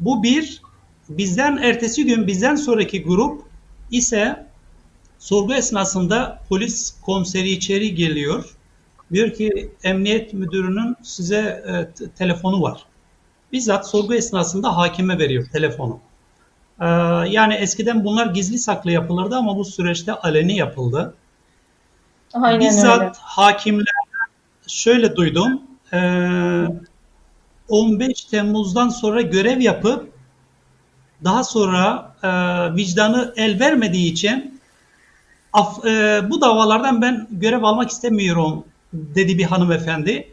Bu 0.00 0.22
bir. 0.22 0.62
Bizden 1.08 1.56
ertesi 1.56 2.04
gün 2.04 2.26
bizden 2.26 2.54
sonraki 2.54 3.02
grup 3.02 3.42
ise 3.90 4.46
sorgu 5.18 5.54
esnasında 5.54 6.42
polis 6.48 6.94
komiseri 7.02 7.50
içeri 7.50 7.94
geliyor. 7.94 8.56
Diyor 9.12 9.30
ki 9.30 9.70
emniyet 9.82 10.34
müdürünün 10.34 10.96
size 11.02 11.36
e, 11.38 12.08
telefonu 12.18 12.62
var. 12.62 12.84
Bizzat 13.52 13.88
sorgu 13.88 14.14
esnasında 14.14 14.76
hakime 14.76 15.18
veriyor 15.18 15.46
telefonu. 15.52 16.00
Ee, 16.80 16.86
yani 17.28 17.54
eskiden 17.54 18.04
bunlar 18.04 18.26
gizli 18.26 18.58
saklı 18.58 18.90
yapılırdı 18.90 19.36
ama 19.36 19.56
bu 19.56 19.64
süreçte 19.64 20.12
aleni 20.12 20.56
yapıldı. 20.56 21.14
Aynen 22.34 22.60
Bizzat 22.60 23.00
öyle. 23.00 23.12
hakimlerden 23.20 24.28
şöyle 24.66 25.16
duydum. 25.16 25.62
Ee, 25.92 26.66
15 27.70 28.24
Temmuz'dan 28.24 28.88
sonra 28.88 29.22
görev 29.22 29.60
yapıp 29.60 30.12
daha 31.24 31.44
sonra 31.44 32.14
e, 32.22 32.28
vicdanı 32.76 33.34
el 33.36 33.60
vermediği 33.60 34.12
için 34.12 34.60
af, 35.52 35.84
e, 35.84 36.20
bu 36.30 36.40
davalardan 36.40 37.02
ben 37.02 37.28
görev 37.30 37.62
almak 37.62 37.90
istemiyorum 37.90 38.64
dedi 38.92 39.38
bir 39.38 39.44
hanımefendi. 39.44 40.28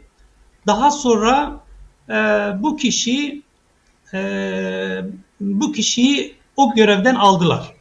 Daha 0.66 0.90
sonra 0.90 1.60
e, 2.08 2.14
bu 2.58 2.76
kişi 2.76 3.42
e, 4.14 4.20
bu 5.40 5.72
kişiyi 5.72 6.34
o 6.56 6.74
görevden 6.74 7.14
aldılar. 7.14 7.72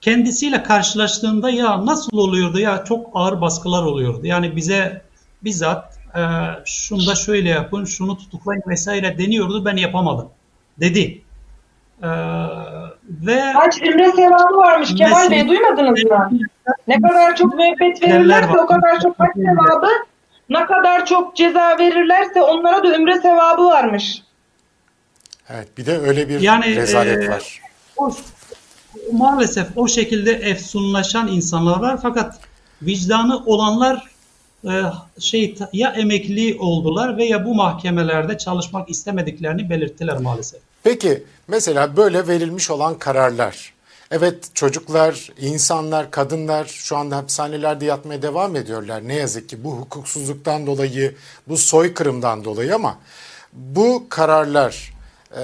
Kendisiyle 0.00 0.62
karşılaştığında 0.62 1.50
ya 1.50 1.86
nasıl 1.86 2.18
oluyordu 2.18 2.58
ya 2.58 2.84
çok 2.84 3.10
ağır 3.14 3.40
baskılar 3.40 3.82
oluyordu. 3.82 4.26
Yani 4.26 4.56
bize 4.56 5.02
bizzat 5.44 5.97
e, 6.14 6.20
şunu 6.64 7.06
da 7.06 7.14
şöyle 7.14 7.48
yapın, 7.48 7.84
şunu 7.84 8.18
tutuklayın 8.18 8.62
vesaire 8.68 9.18
deniyordu 9.18 9.64
ben 9.64 9.76
yapamadım 9.76 10.28
dedi. 10.80 11.22
E, 12.02 12.08
ve 13.08 13.52
Kaç 13.52 13.82
ümre 13.82 14.12
sevabı 14.12 14.56
varmış 14.56 14.94
Kemal 14.94 15.10
Mesela- 15.10 15.30
Bey 15.30 15.48
duymadınız 15.48 16.04
mı? 16.04 16.30
Ne 16.88 17.00
kadar 17.00 17.36
çok 17.36 17.54
müebbet 17.54 18.02
verirlerse 18.02 18.58
o 18.60 18.66
kadar 18.66 19.00
çok 19.02 19.18
hac 19.20 19.28
sevabı, 19.34 19.88
ne 20.48 20.66
kadar 20.66 21.06
çok 21.06 21.36
ceza 21.36 21.76
verirlerse 21.78 22.42
onlara 22.42 22.82
da 22.84 22.96
ümre 22.96 23.20
sevabı 23.20 23.64
varmış. 23.64 24.22
Evet 25.48 25.78
bir 25.78 25.86
de 25.86 25.98
öyle 25.98 26.28
bir 26.28 26.40
Yani, 26.40 26.76
rezalet 26.76 27.24
e, 27.24 27.28
var. 27.30 27.60
o, 27.96 28.10
maalesef 29.12 29.66
o 29.76 29.88
şekilde 29.88 30.32
efsunlaşan 30.32 31.28
insanlar 31.28 31.80
var 31.80 31.98
fakat 32.02 32.38
vicdanı 32.82 33.44
olanlar 33.46 34.04
şey 35.18 35.54
ya 35.72 35.90
emekli 35.90 36.56
oldular 36.58 37.16
veya 37.16 37.44
bu 37.44 37.54
mahkemelerde 37.54 38.38
çalışmak 38.38 38.90
istemediklerini 38.90 39.70
belirttiler 39.70 40.18
maalesef. 40.18 40.60
Peki 40.82 41.22
mesela 41.48 41.96
böyle 41.96 42.28
verilmiş 42.28 42.70
olan 42.70 42.98
kararlar. 42.98 43.72
Evet 44.10 44.50
çocuklar, 44.54 45.32
insanlar, 45.40 46.10
kadınlar 46.10 46.64
şu 46.64 46.96
anda 46.96 47.16
hapishanelerde 47.16 47.84
yatmaya 47.84 48.22
devam 48.22 48.56
ediyorlar. 48.56 49.08
Ne 49.08 49.14
yazık 49.14 49.48
ki 49.48 49.64
bu 49.64 49.72
hukuksuzluktan 49.72 50.66
dolayı, 50.66 51.14
bu 51.48 51.56
soykırımdan 51.56 52.44
dolayı 52.44 52.74
ama 52.74 52.98
bu 53.52 54.06
kararlar 54.08 54.92
e, 55.36 55.42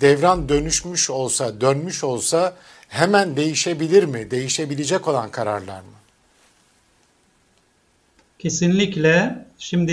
devran 0.00 0.48
dönüşmüş 0.48 1.10
olsa, 1.10 1.60
dönmüş 1.60 2.04
olsa 2.04 2.54
hemen 2.88 3.36
değişebilir 3.36 4.04
mi? 4.04 4.30
Değişebilecek 4.30 5.08
olan 5.08 5.30
kararlar 5.30 5.80
mı? 5.80 5.97
Kesinlikle 8.38 9.46
şimdi 9.58 9.92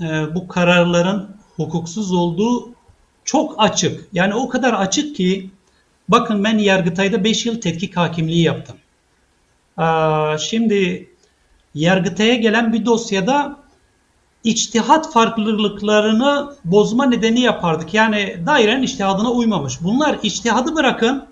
e, 0.00 0.34
bu 0.34 0.48
kararların 0.48 1.36
hukuksuz 1.56 2.12
olduğu 2.12 2.70
çok 3.24 3.54
açık. 3.58 4.08
Yani 4.12 4.34
o 4.34 4.48
kadar 4.48 4.72
açık 4.72 5.16
ki 5.16 5.50
bakın 6.08 6.44
ben 6.44 6.58
Yargıtay'da 6.58 7.24
5 7.24 7.46
yıl 7.46 7.60
tetkik 7.60 7.96
hakimliği 7.96 8.42
yaptım. 8.42 8.76
Aa, 9.76 10.38
şimdi 10.38 11.10
Yargıtay'a 11.74 12.34
gelen 12.34 12.72
bir 12.72 12.86
dosyada 12.86 13.56
içtihat 14.44 15.12
farklılıklarını 15.12 16.54
bozma 16.64 17.06
nedeni 17.06 17.40
yapardık. 17.40 17.94
Yani 17.94 18.36
dairenin 18.46 18.82
içtihadına 18.82 19.30
uymamış. 19.30 19.78
Bunlar 19.80 20.18
içtihadı 20.22 20.74
bırakın 20.76 21.26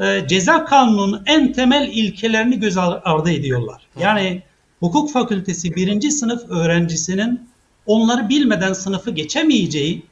e, 0.00 0.26
ceza 0.28 0.64
kanununun 0.64 1.22
en 1.26 1.52
temel 1.52 1.88
ilkelerini 1.88 2.60
göz 2.60 2.78
ardı 2.78 3.30
ediyorlar. 3.30 3.82
Yani 3.98 4.42
hukuk 4.80 5.12
fakültesi 5.12 5.76
birinci 5.76 6.10
sınıf 6.10 6.50
öğrencisinin 6.50 7.48
onları 7.86 8.28
bilmeden 8.28 8.72
sınıfı 8.72 9.10
geçemeyeceği, 9.10 10.02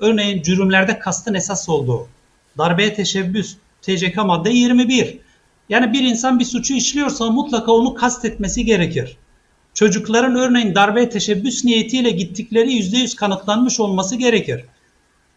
örneğin 0.00 0.42
cürümlerde 0.42 0.98
kastın 0.98 1.34
esas 1.34 1.68
olduğu, 1.68 2.08
darbeye 2.58 2.94
teşebbüs, 2.94 3.56
TCK 3.82 4.16
madde 4.16 4.50
21. 4.50 5.18
Yani 5.68 5.92
bir 5.92 6.02
insan 6.02 6.38
bir 6.38 6.44
suçu 6.44 6.74
işliyorsa 6.74 7.30
mutlaka 7.30 7.72
onu 7.72 7.94
kastetmesi 7.94 8.64
gerekir. 8.64 9.16
Çocukların 9.74 10.36
örneğin 10.36 10.74
darbeye 10.74 11.08
teşebbüs 11.08 11.64
niyetiyle 11.64 12.10
gittikleri 12.10 12.72
%100 12.72 13.16
kanıtlanmış 13.16 13.80
olması 13.80 14.16
gerekir. 14.16 14.64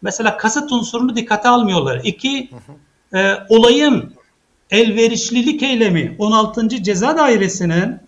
Mesela 0.02 0.36
kasıt 0.36 0.72
unsurunu 0.72 1.16
dikkate 1.16 1.48
almıyorlar. 1.48 2.00
İki, 2.04 2.50
e, 3.14 3.34
olayın 3.48 4.14
elverişlilik 4.70 5.62
eylemi 5.62 6.16
16. 6.18 6.68
Ceza 6.82 7.16
Dairesi'nin 7.16 8.05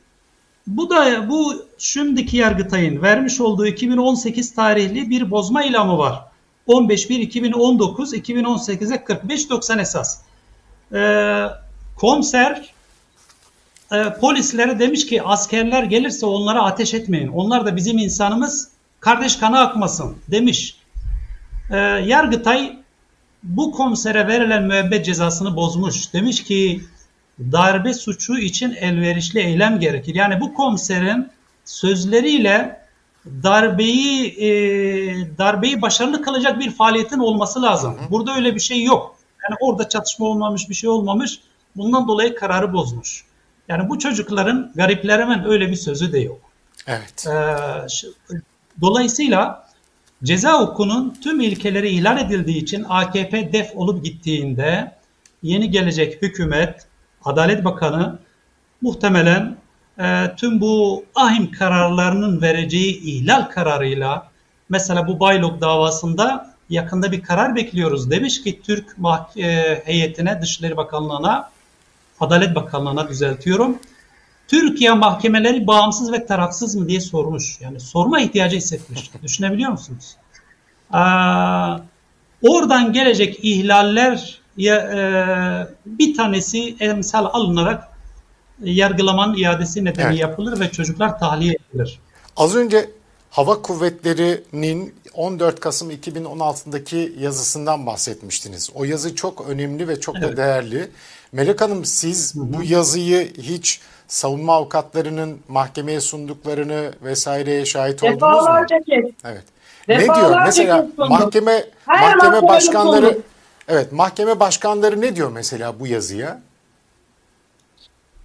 bu 0.68 0.90
da 0.90 1.28
bu 1.28 1.66
şimdiki 1.78 2.36
Yargıtay'ın 2.36 3.02
vermiş 3.02 3.40
olduğu 3.40 3.66
2018 3.66 4.54
tarihli 4.54 5.10
bir 5.10 5.30
bozma 5.30 5.64
ilamı 5.64 5.98
var. 5.98 6.24
15.1.2019 6.68 8.16
2018'e 8.16 8.96
45.90 8.96 9.80
esas. 9.80 10.20
Ee, 10.92 11.44
komiser 11.96 12.72
e, 13.92 14.12
polislere 14.20 14.78
demiş 14.78 15.06
ki 15.06 15.22
askerler 15.22 15.82
gelirse 15.82 16.26
onlara 16.26 16.62
ateş 16.62 16.94
etmeyin. 16.94 17.28
Onlar 17.28 17.66
da 17.66 17.76
bizim 17.76 17.98
insanımız 17.98 18.68
kardeş 19.00 19.36
kanı 19.36 19.60
akmasın 19.60 20.16
demiş. 20.30 20.76
Ee, 21.70 21.76
Yargıtay 22.06 22.78
bu 23.42 23.72
komisere 23.72 24.28
verilen 24.28 24.62
müebbet 24.62 25.04
cezasını 25.04 25.56
bozmuş. 25.56 26.12
Demiş 26.12 26.44
ki 26.44 26.82
darbe 27.40 27.94
suçu 27.94 28.38
için 28.38 28.72
elverişli 28.72 29.40
eylem 29.40 29.80
gerekir. 29.80 30.14
Yani 30.14 30.40
bu 30.40 30.54
komiserin 30.54 31.28
sözleriyle 31.64 32.80
darbeyi 33.26 34.26
e, 34.26 34.48
darbeyi 35.38 35.82
başarılı 35.82 36.22
kılacak 36.22 36.60
bir 36.60 36.70
faaliyetin 36.70 37.18
olması 37.18 37.62
lazım. 37.62 37.96
Burada 38.10 38.34
öyle 38.34 38.54
bir 38.54 38.60
şey 38.60 38.82
yok. 38.82 39.16
Yani 39.48 39.56
orada 39.60 39.88
çatışma 39.88 40.26
olmamış, 40.26 40.68
bir 40.68 40.74
şey 40.74 40.90
olmamış. 40.90 41.40
Bundan 41.76 42.08
dolayı 42.08 42.34
kararı 42.34 42.72
bozmuş. 42.72 43.24
Yani 43.68 43.88
bu 43.88 43.98
çocukların 43.98 44.72
garipler 44.74 45.18
hemen 45.20 45.44
öyle 45.48 45.68
bir 45.68 45.76
sözü 45.76 46.12
de 46.12 46.18
yok. 46.18 46.40
Evet. 46.86 47.26
Ee, 47.26 48.36
dolayısıyla 48.80 49.68
ceza 50.24 50.60
hukukunun 50.60 51.18
tüm 51.22 51.40
ilkeleri 51.40 51.88
ilan 51.88 52.18
edildiği 52.18 52.62
için 52.62 52.86
AKP 52.88 53.52
def 53.52 53.76
olup 53.76 54.04
gittiğinde 54.04 54.92
yeni 55.42 55.70
gelecek 55.70 56.22
hükümet, 56.22 56.86
Adalet 57.28 57.64
Bakanı 57.64 58.18
muhtemelen 58.82 59.56
e, 59.98 60.34
tüm 60.36 60.60
bu 60.60 61.04
ahim 61.14 61.50
kararlarının 61.50 62.42
vereceği 62.42 63.00
ihlal 63.02 63.42
kararıyla 63.42 64.30
mesela 64.68 65.08
bu 65.08 65.20
Baylok 65.20 65.60
davasında 65.60 66.54
yakında 66.70 67.12
bir 67.12 67.22
karar 67.22 67.56
bekliyoruz. 67.56 68.10
Demiş 68.10 68.42
ki 68.42 68.62
Türk 68.62 68.96
e, 69.36 69.82
heyetine, 69.84 70.42
Dışişleri 70.42 70.76
Bakanlığı'na, 70.76 71.50
Adalet 72.20 72.54
Bakanlığı'na 72.54 73.08
düzeltiyorum. 73.08 73.78
Türkiye 74.48 74.92
mahkemeleri 74.92 75.66
bağımsız 75.66 76.12
ve 76.12 76.26
tarafsız 76.26 76.74
mı 76.74 76.88
diye 76.88 77.00
sormuş. 77.00 77.60
Yani 77.60 77.80
sorma 77.80 78.20
ihtiyacı 78.20 78.56
hissetmiş. 78.56 79.10
Düşünebiliyor 79.22 79.70
musunuz? 79.70 80.16
Ee, 80.94 80.98
oradan 82.42 82.92
gelecek 82.92 83.38
ihlaller 83.42 84.37
ya, 84.58 84.76
e, 84.76 85.00
bir 85.86 86.16
tanesi 86.16 86.76
emsal 86.80 87.24
alınarak 87.24 87.84
yargılamanın 88.62 89.36
iadesi 89.36 89.84
nedeni 89.84 90.06
evet. 90.06 90.18
yapılır 90.18 90.60
ve 90.60 90.70
çocuklar 90.70 91.18
tahliye 91.18 91.56
edilir. 91.72 91.98
Az 92.36 92.56
önce 92.56 92.90
Hava 93.30 93.62
Kuvvetleri'nin 93.62 94.94
14 95.14 95.60
Kasım 95.60 95.90
2016'daki 95.90 97.12
yazısından 97.20 97.86
bahsetmiştiniz. 97.86 98.70
O 98.74 98.84
yazı 98.84 99.14
çok 99.14 99.48
önemli 99.48 99.88
ve 99.88 100.00
çok 100.00 100.16
evet. 100.16 100.28
da 100.28 100.36
değerli. 100.36 100.90
Melek 101.32 101.60
Hanım 101.60 101.84
siz 101.84 102.34
Hı-hı. 102.34 102.44
bu 102.52 102.62
yazıyı 102.62 103.32
hiç 103.38 103.80
savunma 104.08 104.54
avukatlarının 104.54 105.38
mahkemeye 105.48 106.00
sunduklarını 106.00 106.92
vesaireye 107.02 107.64
şahit 107.64 108.02
oldunuz 108.02 108.22
mu? 108.22 108.28
Defalarca 108.28 108.76
kez. 108.78 109.04
Evet. 109.24 109.44
ne 109.88 110.04
diyor? 110.04 110.42
Mesela 110.44 110.88
mahkeme 110.96 111.64
Her 111.86 112.16
mahkeme 112.16 112.48
başkanları 112.48 113.18
Evet, 113.68 113.92
mahkeme 113.92 114.40
başkanları 114.40 115.00
ne 115.00 115.16
diyor 115.16 115.30
mesela 115.32 115.80
bu 115.80 115.86
yazıya? 115.86 116.40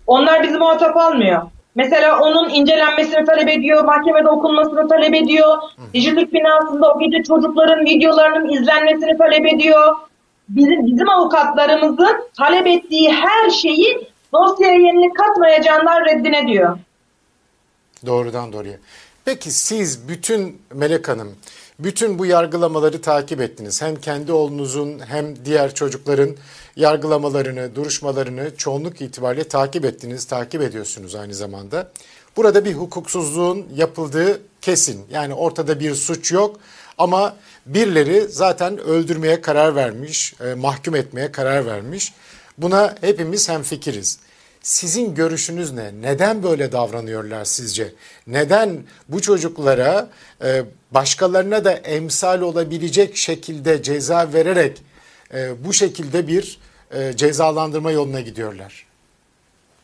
Onlar 0.08 0.44
bizi 0.44 0.58
muhatap 0.58 0.98
almıyor. 0.98 1.42
Mesela 1.76 2.20
onun 2.20 2.50
incelenmesini 2.50 3.26
talep 3.26 3.50
ediyor, 3.50 3.84
mahkemede 3.84 4.30
okunmasını 4.30 4.88
talep 4.88 5.16
ediyor. 5.16 5.58
Dijilik 5.94 6.34
binasında 6.34 6.94
o 6.94 7.00
gece 7.00 7.24
çocukların 7.24 7.86
videolarının 7.86 8.50
izlenmesini 8.50 9.18
talep 9.18 9.54
ediyor. 9.54 9.96
Bizim, 10.50 10.86
bizim 10.86 11.10
avukatlarımızın 11.10 12.30
talep 12.38 12.68
ettiği 12.68 13.14
her 13.14 13.50
şeyi 13.50 14.08
dosyaya 14.34 14.74
yenilik 14.74 15.16
katmayacağından 15.16 16.06
reddine 16.06 16.48
diyor. 16.48 16.78
Doğrudan 18.06 18.54
doğruya. 18.54 18.76
Peki 19.26 19.52
siz 19.52 20.10
bütün 20.10 20.62
Melek 20.74 21.10
Hanım, 21.10 21.36
bütün 21.80 22.20
bu 22.20 22.26
yargılamaları 22.26 23.02
takip 23.02 23.42
ettiniz. 23.42 23.82
Hem 23.82 23.96
kendi 23.96 24.32
oğlunuzun 24.32 25.00
hem 25.00 25.46
diğer 25.46 25.76
çocukların 25.76 26.36
yargılamalarını, 26.76 27.76
duruşmalarını 27.76 28.56
çoğunluk 28.58 29.02
itibariyle 29.02 29.44
takip 29.44 29.86
ettiniz, 29.86 30.26
takip 30.26 30.62
ediyorsunuz 30.62 31.16
aynı 31.16 31.34
zamanda. 31.34 31.92
Burada 32.36 32.66
bir 32.66 32.74
hukuksuzluğun 32.74 33.68
yapıldığı 33.76 34.42
kesin. 34.62 35.06
Yani 35.12 35.34
ortada 35.34 35.80
bir 35.80 35.96
suç 35.96 36.32
yok 36.32 36.60
ama 36.98 37.36
birileri 37.66 38.28
zaten 38.30 38.78
öldürmeye 38.78 39.42
karar 39.42 39.76
vermiş, 39.76 40.34
e, 40.46 40.54
mahkum 40.54 40.96
etmeye 40.96 41.32
karar 41.32 41.66
vermiş. 41.66 42.14
Buna 42.58 42.96
hepimiz 43.02 43.50
hemfikiriz. 43.50 44.20
Sizin 44.64 45.16
görüşünüz 45.16 45.74
ne? 45.74 45.92
Neden 46.02 46.44
böyle 46.44 46.72
davranıyorlar 46.72 47.46
sizce? 47.46 47.94
Neden 48.28 48.70
bu 49.10 49.22
çocuklara 49.22 50.10
e, 50.44 50.62
başkalarına 50.92 51.66
da 51.66 51.72
emsal 51.72 52.42
olabilecek 52.42 53.18
şekilde 53.18 53.84
ceza 53.84 54.34
vererek 54.34 54.78
e, 55.34 55.66
bu 55.66 55.74
şekilde 55.74 56.28
bir 56.28 56.60
e, 56.92 57.14
cezalandırma 57.16 57.92
yoluna 57.92 58.22
gidiyorlar? 58.22 58.86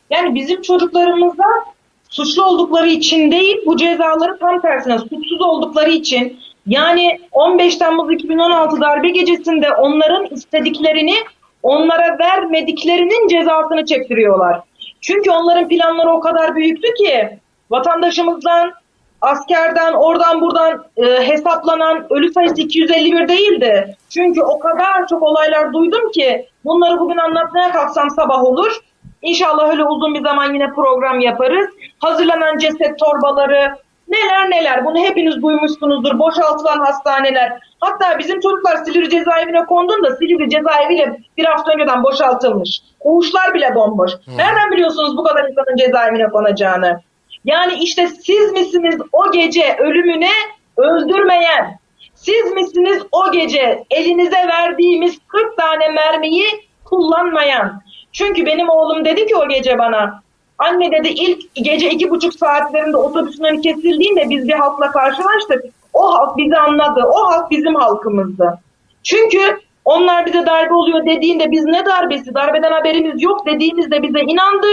Yani 0.09 0.35
bizim 0.35 0.61
çocuklarımıza 0.61 1.65
suçlu 2.09 2.45
oldukları 2.45 2.89
için 2.89 3.31
değil 3.31 3.57
bu 3.65 3.77
cezaları 3.77 4.39
tam 4.39 4.61
tersine 4.61 4.99
suçsuz 4.99 5.41
oldukları 5.41 5.91
için 5.91 6.39
yani 6.67 7.19
15 7.31 7.75
Temmuz 7.75 8.13
2016 8.13 8.81
darbe 8.81 9.09
gecesinde 9.09 9.71
onların 9.73 10.25
istediklerini 10.25 11.15
onlara 11.63 12.19
vermediklerinin 12.19 13.27
cezasını 13.27 13.85
çektiriyorlar. 13.85 14.61
Çünkü 15.01 15.31
onların 15.31 15.67
planları 15.67 16.09
o 16.09 16.19
kadar 16.19 16.55
büyüktü 16.55 16.93
ki 16.93 17.39
vatandaşımızdan, 17.69 18.73
askerden, 19.21 19.93
oradan 19.93 20.41
buradan 20.41 20.85
e, 20.97 21.27
hesaplanan 21.27 22.07
ölü 22.09 22.33
sayısı 22.33 22.61
251 22.61 23.27
değildi. 23.27 23.97
Çünkü 24.09 24.41
o 24.41 24.59
kadar 24.59 25.07
çok 25.07 25.23
olaylar 25.23 25.73
duydum 25.73 26.11
ki 26.11 26.47
bunları 26.65 26.99
bugün 26.99 27.17
anlatmaya 27.17 27.71
kalksam 27.71 28.09
sabah 28.09 28.43
olur. 28.43 28.79
İnşallah 29.21 29.69
öyle 29.69 29.83
uzun 29.83 30.13
bir 30.13 30.23
zaman 30.23 30.53
yine 30.53 30.73
program 30.73 31.19
yaparız. 31.19 31.67
Hazırlanan 31.99 32.57
ceset 32.57 32.99
torbaları, 32.99 33.75
neler 34.09 34.49
neler 34.49 34.85
bunu 34.85 34.97
hepiniz 34.99 35.41
duymuşsunuzdur. 35.41 36.19
Boşaltılan 36.19 36.79
hastaneler. 36.79 37.59
Hatta 37.79 38.19
bizim 38.19 38.39
çocuklar 38.39 38.77
Silivri 38.77 39.09
cezaevine 39.09 39.65
konduğunda 39.65 40.15
Silivri 40.15 40.49
cezaeviyle 40.49 41.19
bir 41.37 41.45
hafta 41.45 41.73
önceden 41.73 42.03
boşaltılmış. 42.03 42.81
Koğuşlar 42.99 43.53
bile 43.53 43.75
bomboş. 43.75 44.11
Hmm. 44.11 44.37
Nereden 44.37 44.71
biliyorsunuz 44.71 45.17
bu 45.17 45.23
kadar 45.23 45.49
insanın 45.49 45.75
cezaevine 45.75 46.27
konacağını? 46.27 47.01
Yani 47.45 47.73
işte 47.73 48.07
siz 48.07 48.51
misiniz 48.51 49.01
o 49.11 49.31
gece 49.31 49.77
ölümüne 49.79 50.31
öldürmeyen? 50.77 51.79
Siz 52.13 52.51
misiniz 52.51 53.03
o 53.11 53.31
gece 53.31 53.83
elinize 53.91 54.47
verdiğimiz 54.47 55.19
40 55.27 55.57
tane 55.57 55.87
mermiyi 55.87 56.47
kullanmayan? 56.85 57.81
Çünkü 58.11 58.45
benim 58.45 58.69
oğlum 58.69 59.05
dedi 59.05 59.25
ki 59.25 59.35
o 59.35 59.47
gece 59.47 59.77
bana 59.77 60.21
Anne 60.59 60.91
dedi 60.91 61.07
ilk 61.07 61.55
gece 61.55 61.89
iki 61.89 62.09
buçuk 62.09 62.33
saatlerinde 62.33 62.97
otobüsün 62.97 63.61
kesildiğinde 63.61 64.29
biz 64.29 64.47
bir 64.47 64.53
halkla 64.53 64.91
karşılaştık. 64.91 65.63
O 65.93 66.13
halk 66.13 66.37
bizi 66.37 66.57
anladı. 66.57 67.03
O 67.13 67.31
halk 67.31 67.51
bizim 67.51 67.75
halkımızdı. 67.75 68.59
Çünkü 69.03 69.59
onlar 69.85 70.25
bize 70.25 70.45
darbe 70.45 70.73
oluyor 70.73 71.05
dediğinde 71.05 71.51
biz 71.51 71.65
ne 71.65 71.85
darbesi, 71.85 72.33
darbeden 72.33 72.71
haberimiz 72.71 73.23
yok 73.23 73.45
dediğimizde 73.45 74.03
bize 74.03 74.19
inandı. 74.19 74.67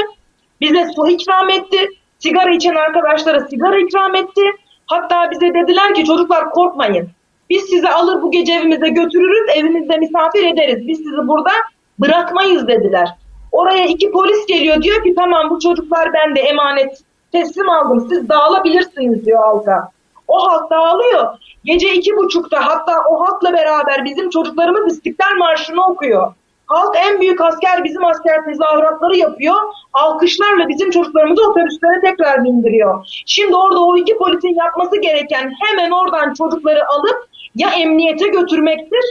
Bize 0.60 0.86
su 0.96 1.08
ikram 1.08 1.50
etti. 1.50 1.88
Sigara 2.18 2.50
içen 2.50 2.74
arkadaşlara 2.74 3.40
sigara 3.40 3.78
ikram 3.78 4.14
etti. 4.14 4.42
Hatta 4.86 5.30
bize 5.30 5.54
dediler 5.54 5.94
ki 5.94 6.04
çocuklar 6.04 6.50
korkmayın. 6.50 7.08
Biz 7.50 7.62
sizi 7.62 7.88
alır 7.88 8.22
bu 8.22 8.30
gece 8.30 8.52
evimize 8.52 8.88
götürürüz, 8.88 9.56
evimizde 9.56 9.96
misafir 9.96 10.44
ederiz. 10.44 10.88
Biz 10.88 10.98
sizi 10.98 11.28
burada 11.28 11.50
Bırakmayız 11.98 12.68
dediler. 12.68 13.08
Oraya 13.56 13.86
iki 13.86 14.10
polis 14.10 14.46
geliyor 14.46 14.82
diyor 14.82 15.02
ki 15.04 15.14
tamam 15.14 15.50
bu 15.50 15.60
çocuklar 15.60 16.12
bende 16.12 16.40
emanet 16.40 17.02
teslim 17.32 17.70
aldım 17.70 18.06
siz 18.08 18.28
dağılabilirsiniz 18.28 19.26
diyor 19.26 19.42
halka. 19.42 19.90
O 20.28 20.48
halk 20.48 20.70
dağılıyor. 20.70 21.38
Gece 21.64 21.94
iki 21.94 22.16
buçukta 22.16 22.66
hatta 22.66 22.92
o 23.10 23.20
halkla 23.20 23.52
beraber 23.52 24.04
bizim 24.04 24.30
çocuklarımız 24.30 24.92
İstiklal 24.92 25.36
Marşı'nı 25.38 25.86
okuyor. 25.86 26.32
Halk 26.66 26.96
en 26.96 27.20
büyük 27.20 27.40
asker 27.40 27.84
bizim 27.84 28.04
asker 28.04 28.44
tezahüratları 28.44 29.16
yapıyor. 29.16 29.56
Alkışlarla 29.92 30.68
bizim 30.68 30.90
çocuklarımızı 30.90 31.50
otobüslere 31.50 32.00
tekrar 32.00 32.44
bindiriyor. 32.44 33.22
Şimdi 33.26 33.56
orada 33.56 33.84
o 33.84 33.96
iki 33.96 34.16
polisin 34.16 34.54
yapması 34.54 35.00
gereken 35.00 35.52
hemen 35.64 35.90
oradan 35.90 36.34
çocukları 36.34 36.88
alıp 36.88 37.28
ya 37.54 37.70
emniyete 37.70 38.28
götürmektir 38.28 39.04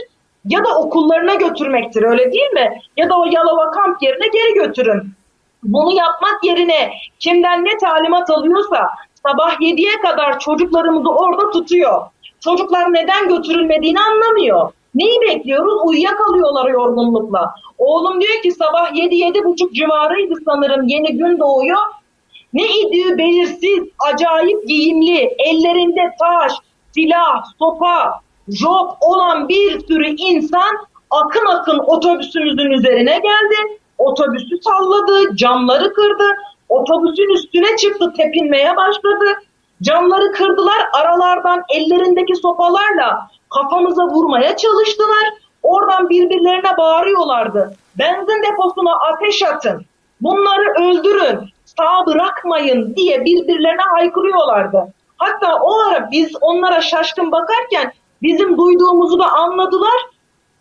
ya 0.48 0.64
da 0.64 0.78
okullarına 0.78 1.34
götürmektir 1.34 2.02
öyle 2.02 2.32
değil 2.32 2.50
mi? 2.50 2.80
Ya 2.96 3.10
da 3.10 3.18
o 3.18 3.24
Yalova 3.30 3.70
kamp 3.70 4.02
yerine 4.02 4.28
geri 4.28 4.54
götürün. 4.54 5.02
Bunu 5.62 5.92
yapmak 5.92 6.44
yerine 6.44 6.92
kimden 7.18 7.64
ne 7.64 7.78
talimat 7.78 8.30
alıyorsa 8.30 8.88
sabah 9.26 9.60
7'ye 9.60 10.00
kadar 10.00 10.38
çocuklarımızı 10.38 11.08
orada 11.08 11.50
tutuyor. 11.50 12.02
Çocuklar 12.40 12.92
neden 12.92 13.28
götürülmediğini 13.28 14.00
anlamıyor. 14.00 14.72
Neyi 14.94 15.20
bekliyoruz? 15.20 15.74
Uyuyakalıyorlar 15.84 16.70
yorgunlukla. 16.70 17.54
Oğlum 17.78 18.20
diyor 18.20 18.42
ki 18.42 18.52
sabah 18.52 18.92
7-7.30 18.92 19.72
civarıydı 19.74 20.34
sanırım 20.44 20.88
yeni 20.88 21.16
gün 21.16 21.38
doğuyor. 21.38 21.82
Ne 22.52 22.64
idüğü 22.66 23.18
belirsiz, 23.18 23.84
acayip 24.12 24.68
giyimli, 24.68 25.18
ellerinde 25.38 26.10
taş, 26.20 26.52
silah, 26.94 27.44
sopa, 27.58 28.20
job 28.48 28.90
olan 29.00 29.48
bir 29.48 29.86
sürü 29.86 30.06
insan 30.18 30.76
akın 31.10 31.46
akın 31.46 31.78
otobüsümüzün 31.78 32.70
üzerine 32.70 33.18
geldi. 33.18 33.78
Otobüsü 33.98 34.56
salladı, 34.62 35.36
camları 35.36 35.92
kırdı. 35.92 36.24
Otobüsün 36.68 37.34
üstüne 37.34 37.76
çıktı, 37.76 38.12
tepinmeye 38.16 38.76
başladı. 38.76 39.24
Camları 39.82 40.32
kırdılar, 40.32 40.88
aralardan 40.92 41.62
ellerindeki 41.74 42.36
sopalarla 42.36 43.28
kafamıza 43.50 44.06
vurmaya 44.06 44.56
çalıştılar. 44.56 45.26
Oradan 45.62 46.08
birbirlerine 46.08 46.76
bağırıyorlardı. 46.78 47.76
Benzin 47.98 48.42
deposuna 48.42 48.92
ateş 49.12 49.42
atın. 49.42 49.86
Bunları 50.20 50.84
öldürün. 50.84 51.40
Sağ 51.64 52.06
bırakmayın 52.06 52.96
diye 52.96 53.24
birbirlerine 53.24 53.82
haykırıyorlardı. 53.94 54.92
Hatta 55.16 55.54
o 55.62 55.80
ara 55.80 56.10
biz 56.10 56.32
onlara 56.40 56.80
şaşkın 56.80 57.32
bakarken 57.32 57.92
bizim 58.22 58.58
duyduğumuzu 58.58 59.18
da 59.18 59.32
anladılar. 59.32 60.06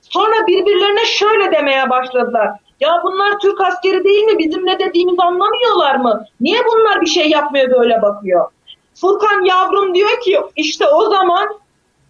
Sonra 0.01 0.47
birbirlerine 0.47 1.05
şöyle 1.05 1.51
demeye 1.51 1.89
başladılar. 1.89 2.49
Ya 2.79 3.01
bunlar 3.03 3.39
Türk 3.39 3.61
askeri 3.61 4.03
değil 4.03 4.23
mi? 4.23 4.39
Bizim 4.39 4.65
ne 4.65 4.79
dediğimizi 4.79 5.21
anlamıyorlar 5.21 5.95
mı? 5.95 6.25
Niye 6.41 6.59
bunlar 6.65 7.01
bir 7.01 7.05
şey 7.05 7.29
yapmıyor 7.29 7.71
böyle 7.71 8.01
bakıyor? 8.01 8.51
Furkan 8.95 9.41
yavrum 9.41 9.95
diyor 9.95 10.21
ki 10.21 10.41
işte 10.55 10.87
o 10.87 11.09
zaman 11.09 11.47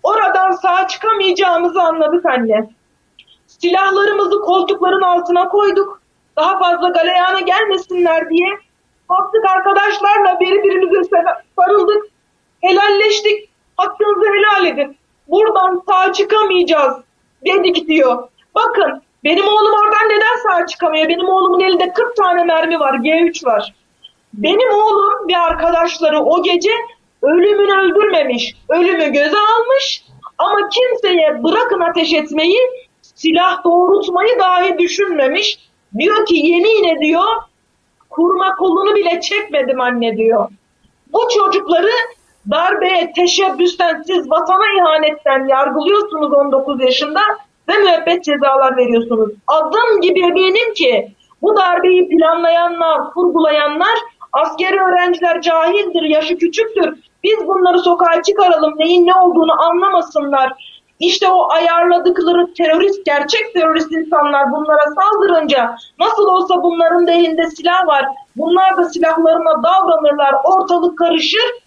oradan 0.04 0.52
sağ 0.52 0.88
çıkamayacağımızı 0.88 1.82
anladık 1.82 2.26
anne. 2.26 2.70
Silahlarımızı 3.48 4.42
koltukların 4.42 5.02
altına 5.02 5.50
koyduk. 5.50 6.02
Daha 6.38 6.60
fazla 6.60 6.90
galeyana 6.90 7.40
gelmesinler 7.40 8.30
diye. 8.30 8.50
Baktık 9.10 9.46
arkadaşlarla 9.56 10.40
birbirimize 10.40 11.10
sarıldık. 11.60 12.04
Helalleştik. 12.62 13.50
Hakkınızı 13.78 14.26
helal 14.34 14.66
edin. 14.66 14.98
Buradan 15.28 15.84
sağ 15.90 16.14
çıkamayacağız 16.14 16.96
dedik 17.46 17.88
diyor. 17.88 18.28
Bakın 18.56 19.02
benim 19.24 19.48
oğlum 19.48 19.74
oradan 19.74 20.10
neden 20.10 20.36
sağ 20.44 20.66
çıkamıyor? 20.66 21.10
Benim 21.10 21.30
oğlumun 21.30 21.60
elinde 21.60 21.94
40 21.94 22.16
tane 22.16 22.44
mermi 22.44 22.80
var. 22.80 22.94
G3 22.94 23.46
var. 23.46 23.74
Benim 24.34 24.74
oğlum 24.74 25.30
ve 25.30 25.38
arkadaşları 25.38 26.20
o 26.20 26.44
gece 26.44 26.72
ölümünü 27.22 27.72
öldürmemiş. 27.72 28.56
Ölümü 28.70 29.12
göze 29.12 29.38
almış. 29.38 30.06
Ama 30.38 30.70
kimseye 30.70 31.44
bırakın 31.44 31.80
ateş 31.80 32.14
etmeyi, 32.14 32.60
silah 33.02 33.64
doğrultmayı 33.64 34.40
dahi 34.40 34.78
düşünmemiş. 34.78 35.60
Diyor 35.98 36.26
ki 36.26 36.36
yemin 36.36 36.84
ediyor 36.84 37.26
kurma 38.10 38.56
kolunu 38.56 38.96
bile 38.96 39.22
çekmedim 39.22 39.82
anne 39.82 40.18
diyor. 40.18 40.50
Bu 41.14 41.28
çocukları 41.34 41.90
darbeye 42.52 43.14
teşebbüsten 43.16 44.02
siz 44.08 44.32
vatana 44.32 44.66
ihanetten 44.80 45.48
yargılıyorsunuz 45.48 46.34
19 46.34 46.82
yaşında 46.82 47.20
ve 47.70 47.74
müebbet 47.78 48.24
cezalar 48.24 48.78
veriyorsunuz. 48.78 49.30
Adım 49.48 50.02
gibi 50.02 50.20
eminim 50.20 50.74
ki 50.74 51.12
bu 51.42 51.58
darbeyi 51.58 52.10
planlayanlar, 52.10 53.12
kurgulayanlar 53.14 53.96
askeri 54.34 54.80
öğrenciler 54.82 55.42
cahildir, 55.42 56.02
yaşı 56.02 56.38
küçüktür. 56.38 56.94
Biz 57.24 57.48
bunları 57.48 57.80
sokağa 57.80 58.22
çıkaralım, 58.22 58.74
neyin 58.78 59.08
ne 59.08 59.16
olduğunu 59.16 59.62
anlamasınlar. 59.62 60.54
İşte 61.00 61.30
o 61.30 61.52
ayarladıkları 61.52 62.54
terörist, 62.54 63.06
gerçek 63.06 63.54
terörist 63.54 63.92
insanlar 63.92 64.52
bunlara 64.52 64.86
saldırınca 64.96 65.76
nasıl 66.00 66.28
olsa 66.28 66.64
bunların 66.64 67.08
elinde 67.08 67.48
silah 67.48 67.88
var. 67.88 68.06
Bunlar 68.36 68.78
da 68.78 68.84
silahlarına 68.90 69.64
davranırlar, 69.64 70.36
ortalık 70.44 70.98
karışır. 70.98 71.65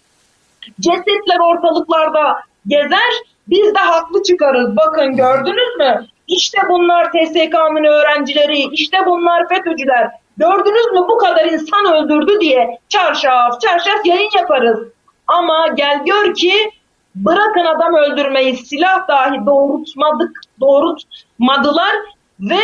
Cesetler 0.79 1.39
ortalıklarda 1.39 2.35
gezer, 2.67 3.11
biz 3.47 3.75
de 3.75 3.79
haklı 3.79 4.23
çıkarız. 4.23 4.77
Bakın 4.77 5.15
gördünüz 5.15 5.75
mü? 5.77 6.05
İşte 6.27 6.57
bunlar 6.69 7.11
TSK'nın 7.11 7.83
öğrencileri, 7.83 8.57
işte 8.57 8.97
bunlar 9.05 9.49
FETÖ'cüler. 9.49 10.07
Gördünüz 10.37 10.85
mü 10.91 10.99
bu 11.09 11.17
kadar 11.17 11.45
insan 11.45 11.85
öldürdü 11.85 12.39
diye 12.41 12.77
çarşaf 12.89 13.61
çarşaf 13.61 14.05
yayın 14.05 14.29
yaparız. 14.37 14.79
Ama 15.27 15.67
gel 15.67 16.01
gör 16.05 16.33
ki 16.33 16.53
bırakın 17.15 17.65
adam 17.65 17.95
öldürmeyi 17.95 18.57
silah 18.57 19.07
dahi 19.07 19.45
doğrultmadık, 19.45 20.41
doğrultmadılar 20.59 21.95
ve 22.39 22.59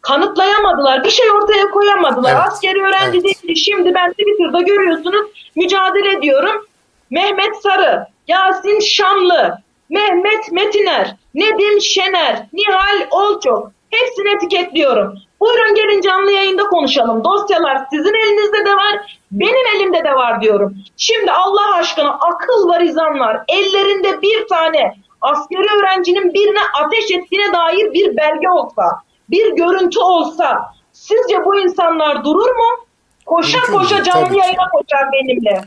kanıtlayamadılar. 0.00 1.04
Bir 1.04 1.10
şey 1.10 1.30
ortaya 1.30 1.70
koyamadılar. 1.70 2.30
Evet. 2.30 2.42
Askeri 2.46 2.82
öğrenci 2.82 3.18
evet. 3.18 3.42
değil. 3.42 3.56
Şimdi 3.56 3.94
ben 3.94 4.10
Twitter'da 4.10 4.60
görüyorsunuz 4.60 5.26
mücadele 5.56 6.12
ediyorum. 6.12 6.65
Mehmet 7.10 7.56
Sarı, 7.62 8.06
Yasin 8.28 8.80
Şamlı, 8.80 9.58
Mehmet 9.90 10.52
Metiner, 10.52 11.16
Nedim 11.34 11.80
Şener, 11.80 12.46
Nihal 12.52 13.06
Olçok 13.10 13.72
hepsini 13.90 14.34
etiketliyorum. 14.34 15.14
Buyurun 15.40 15.74
gelin 15.74 16.00
canlı 16.00 16.32
yayında 16.32 16.62
konuşalım. 16.64 17.24
Dosyalar 17.24 17.86
sizin 17.90 18.14
elinizde 18.14 18.64
de 18.64 18.76
var, 18.76 19.18
benim 19.32 19.76
elimde 19.76 20.04
de 20.04 20.14
var 20.14 20.40
diyorum. 20.40 20.74
Şimdi 20.96 21.32
Allah 21.32 21.74
aşkına 21.74 22.10
akıl 22.10 22.68
var 22.68 22.80
izan 22.80 23.20
var. 23.20 23.40
Ellerinde 23.48 24.22
bir 24.22 24.48
tane 24.48 24.94
askeri 25.20 25.78
öğrencinin 25.78 26.34
birine 26.34 26.60
ateş 26.84 27.10
ettiğine 27.10 27.52
dair 27.52 27.92
bir 27.92 28.16
belge 28.16 28.50
olsa, 28.50 28.84
bir 29.30 29.56
görüntü 29.56 29.98
olsa 30.00 30.72
sizce 30.92 31.44
bu 31.44 31.60
insanlar 31.60 32.24
durur 32.24 32.56
mu? 32.56 32.86
Koşa 33.26 33.58
Mümkün 33.58 33.72
koşa 33.78 34.02
canlı 34.02 34.38
yayına 34.38 34.68
koşar 34.72 35.12
benimle. 35.12 35.60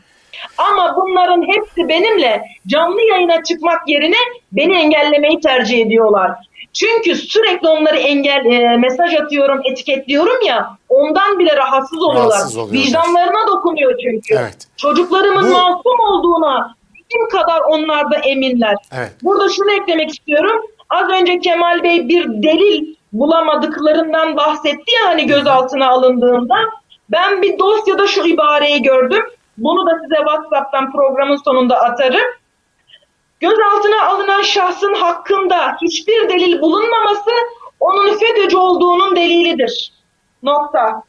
Ama 0.58 0.96
bunların 0.96 1.42
hepsi 1.48 1.90
benimle 1.90 2.44
canlı 2.68 3.02
yayına 3.02 3.44
çıkmak 3.44 3.90
yerine 3.90 4.18
beni 4.52 4.76
engellemeyi 4.76 5.40
tercih 5.40 5.80
ediyorlar. 5.80 6.32
Çünkü 6.74 7.16
sürekli 7.16 7.68
onları 7.68 7.98
engel 7.98 8.46
e, 8.46 8.78
mesaj 8.78 9.16
atıyorum, 9.16 9.62
etiketliyorum 9.72 10.46
ya. 10.46 10.78
Ondan 10.90 11.40
bile 11.40 11.58
rahatsız 11.58 12.04
oluyorlar. 12.04 12.40
Rahatsız 12.40 12.72
Vicdanlarına 12.72 13.48
dokunuyor 13.48 13.94
çünkü. 14.04 14.36
Evet. 14.36 14.68
Çocuklarımın 14.78 15.44
Bu... 15.44 15.54
masum 15.54 16.00
olduğuna 16.00 16.76
kim 17.12 17.30
kadar 17.30 17.62
onlar 17.62 18.12
da 18.12 18.16
eminler. 18.16 18.76
Evet. 18.98 19.12
Burada 19.24 19.50
şunu 19.50 19.72
eklemek 19.72 20.10
istiyorum. 20.10 20.62
Az 20.90 21.10
önce 21.10 21.40
Kemal 21.40 21.84
Bey 21.84 22.10
bir 22.10 22.26
delil 22.28 22.96
bulamadıklarından 23.14 24.38
bahsetti 24.38 24.92
ya 25.02 25.10
hani 25.10 25.28
gözaltına 25.28 25.88
alındığında. 25.90 26.56
Ben 27.10 27.42
bir 27.42 27.60
dosyada 27.60 28.08
şu 28.08 28.28
ibareyi 28.28 28.82
gördüm. 28.82 29.24
Bunu 29.60 29.88
da 29.88 29.99
size 30.03 30.16
WhatsApp'tan 30.16 30.91
programın 30.91 31.36
sonunda 31.36 31.82
atarım. 31.82 32.28
Gözaltına 33.39 34.05
alınan 34.07 34.41
şahsın 34.41 34.93
hakkında 34.93 35.78
hiçbir 35.82 36.30
delil 36.30 36.62
bulunmaması 36.62 37.32
onun 37.80 38.18
FETÖ'cü 38.18 38.57
olduğunun 38.57 39.16
delilidir. 39.16 39.93
Nokta. 40.43 41.03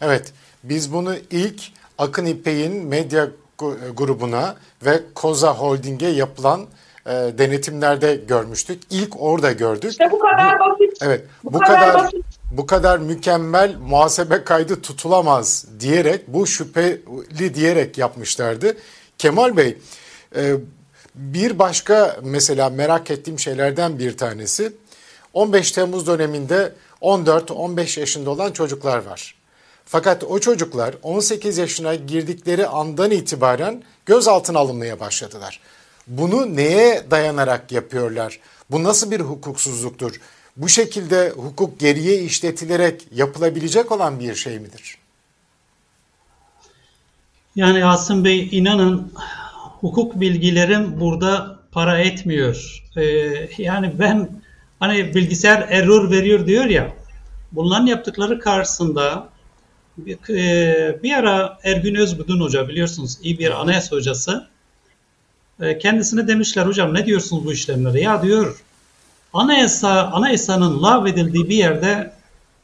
Evet, 0.00 0.32
biz 0.62 0.92
bunu 0.92 1.14
ilk 1.30 1.62
Akın 1.98 2.26
İpek'in 2.26 2.86
medya 2.86 3.28
grubuna 3.96 4.54
ve 4.84 5.00
Koza 5.14 5.54
Holding'e 5.54 6.08
yapılan 6.08 6.60
e, 7.06 7.10
denetimlerde 7.12 8.16
görmüştük. 8.16 8.82
İlk 8.90 9.22
orada 9.22 9.52
gördük. 9.52 9.90
İşte 9.90 10.08
bu 10.10 10.18
kadar 10.18 10.58
bu, 10.60 10.64
basit. 10.64 10.98
Evet, 11.02 11.24
bu, 11.44 11.52
bu 11.52 11.58
kadar, 11.58 11.92
kadar 11.92 12.04
basit. 12.04 12.24
Bu 12.56 12.66
kadar 12.66 12.98
mükemmel 12.98 13.76
muhasebe 13.76 14.44
kaydı 14.44 14.82
tutulamaz 14.82 15.64
diyerek, 15.80 16.28
bu 16.28 16.46
şüpheli 16.46 17.54
diyerek 17.54 17.98
yapmışlardı. 17.98 18.76
Kemal 19.18 19.56
Bey, 19.56 19.78
e, 20.36 20.54
bir 21.14 21.58
başka 21.58 22.16
mesela 22.22 22.70
merak 22.70 23.10
ettiğim 23.10 23.38
şeylerden 23.38 23.98
bir 23.98 24.16
tanesi 24.16 24.72
15 25.34 25.72
Temmuz 25.72 26.06
döneminde 26.06 26.72
14-15 27.00 28.00
yaşında 28.00 28.30
olan 28.30 28.52
çocuklar 28.52 28.98
var. 28.98 29.34
Fakat 29.84 30.24
o 30.24 30.38
çocuklar 30.38 30.94
18 31.02 31.58
yaşına 31.58 31.94
girdikleri 31.94 32.66
andan 32.66 33.10
itibaren 33.10 33.82
gözaltına 34.06 34.58
alınmaya 34.58 35.00
başladılar. 35.00 35.60
Bunu 36.06 36.56
neye 36.56 37.04
dayanarak 37.10 37.72
yapıyorlar? 37.72 38.40
Bu 38.70 38.84
nasıl 38.84 39.10
bir 39.10 39.20
hukuksuzluktur? 39.20 40.20
Bu 40.56 40.68
şekilde 40.68 41.30
hukuk 41.30 41.80
geriye 41.80 42.22
işletilerek 42.22 43.06
yapılabilecek 43.14 43.92
olan 43.92 44.20
bir 44.20 44.34
şey 44.34 44.58
midir? 44.58 44.98
Yani 47.56 47.84
Asım 47.84 48.24
Bey 48.24 48.48
inanın 48.52 49.12
hukuk 49.80 50.20
bilgilerim 50.20 51.00
burada 51.00 51.58
para 51.72 51.98
etmiyor. 51.98 52.82
Ee, 52.96 53.02
yani 53.58 53.92
ben 53.98 54.28
hani 54.80 55.14
bilgisayar 55.14 55.66
error 55.70 56.10
veriyor 56.10 56.46
diyor 56.46 56.64
ya 56.64 56.92
bunların 57.52 57.86
yaptıkları 57.86 58.40
karşısında 58.40 59.28
bir, 59.98 60.34
e, 60.34 61.02
bir 61.02 61.12
ara 61.12 61.58
Ergün 61.64 61.94
Özbudun 61.94 62.40
Hoca 62.40 62.68
biliyorsunuz 62.68 63.18
iyi 63.22 63.38
bir 63.38 63.60
anayasa 63.60 63.96
hocası 63.96 64.48
e, 65.60 65.78
kendisine 65.78 66.28
demişler 66.28 66.66
hocam 66.66 66.94
ne 66.94 67.06
diyorsunuz 67.06 67.44
bu 67.44 67.52
işlemlere? 67.52 68.00
Ya 68.00 68.22
diyor 68.22 68.64
anayasa 69.32 70.02
anayasanın 70.06 70.82
lağvedildiği 70.82 71.48
bir 71.48 71.56
yerde 71.56 72.12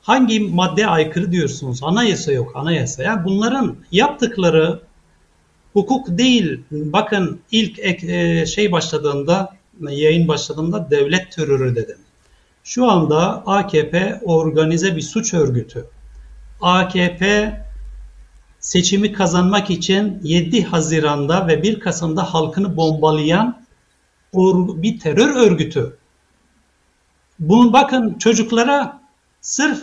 hangi 0.03 0.41
madde 0.41 0.87
aykırı 0.87 1.33
diyorsunuz? 1.33 1.83
Anayasa 1.83 2.33
yok 2.33 2.53
anayasa. 2.55 3.03
Yani 3.03 3.25
bunların 3.25 3.77
yaptıkları 3.93 4.81
hukuk 5.73 6.19
değil. 6.19 6.61
Bakın 6.71 7.41
ilk 7.51 7.79
e, 7.79 8.47
şey 8.47 8.73
başladığında 8.73 9.57
yayın 9.81 10.29
başladığında 10.29 10.91
devlet 10.91 11.33
terörü 11.33 11.77
dedim. 11.77 11.99
Şu 12.65 12.91
anda 12.91 13.43
AKP 13.47 14.21
organize 14.25 14.97
bir 14.97 15.03
suç 15.03 15.35
örgütü. 15.35 15.87
AKP 16.61 17.61
seçimi 18.61 19.13
kazanmak 19.13 19.71
için 19.71 20.21
7 20.23 20.65
Haziran'da 20.65 21.47
ve 21.47 21.63
1 21.63 21.81
Kasım'da 21.81 22.35
halkını 22.35 22.77
bombalayan 22.77 23.63
bir 24.83 25.01
terör 25.01 25.37
örgütü. 25.37 25.97
Bunun 27.43 27.73
bakın 27.73 28.19
çocuklara 28.19 29.01
sırf 29.41 29.83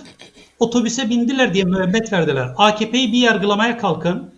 otobüse 0.60 1.10
bindiler 1.10 1.54
diye 1.54 1.64
müebbet 1.64 2.14
verdiler. 2.14 2.50
AKP'yi 2.58 3.14
bir 3.14 3.18
yargılamaya 3.18 3.78
kalkın. 3.78 4.32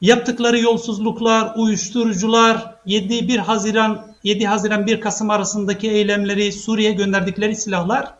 Yaptıkları 0.00 0.58
yolsuzluklar, 0.58 1.52
uyuşturucular, 1.56 2.74
7 2.86 3.28
1 3.28 3.38
Haziran 3.38 4.06
7 4.24 4.46
Haziran 4.46 4.86
1 4.86 5.00
Kasım 5.00 5.30
arasındaki 5.30 5.90
eylemleri, 5.90 6.52
Suriye 6.52 6.92
gönderdikleri 6.92 7.56
silahlar 7.56 8.14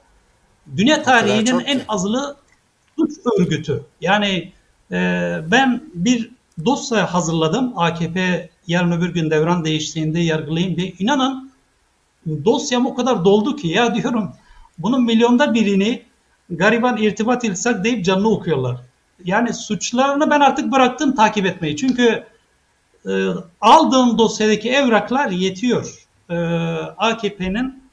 dünya 0.76 1.02
tarihinin 1.02 1.58
en 1.58 1.80
azılı 1.88 2.36
suç 2.98 3.10
örgütü. 3.38 3.84
Yani 4.00 4.52
e, 4.92 4.96
ben 5.50 5.82
bir 5.94 6.30
dosya 6.64 7.14
hazırladım. 7.14 7.78
AKP 7.78 8.50
yarın 8.66 8.92
öbür 8.92 9.14
gün 9.14 9.30
devran 9.30 9.64
değiştiğinde 9.64 10.20
yargılayayım 10.20 10.76
diye. 10.76 10.92
İnanın 10.98 11.45
dosyam 12.44 12.86
o 12.86 12.94
kadar 12.94 13.24
doldu 13.24 13.56
ki 13.56 13.68
ya 13.68 13.94
diyorum 13.94 14.32
bunun 14.78 15.04
milyonda 15.04 15.54
birini 15.54 16.02
gariban 16.50 16.96
irtibat 16.96 17.44
ilsak 17.44 17.84
deyip 17.84 18.04
canlı 18.04 18.30
okuyorlar. 18.30 18.76
Yani 19.24 19.54
suçlarını 19.54 20.30
ben 20.30 20.40
artık 20.40 20.72
bıraktım 20.72 21.14
takip 21.14 21.46
etmeyi. 21.46 21.76
Çünkü 21.76 22.24
e, 23.08 23.28
aldığım 23.60 24.18
dosyadaki 24.18 24.70
evraklar 24.70 25.30
yetiyor. 25.30 26.06
E, 26.30 26.36
AKP'nin 26.96 27.86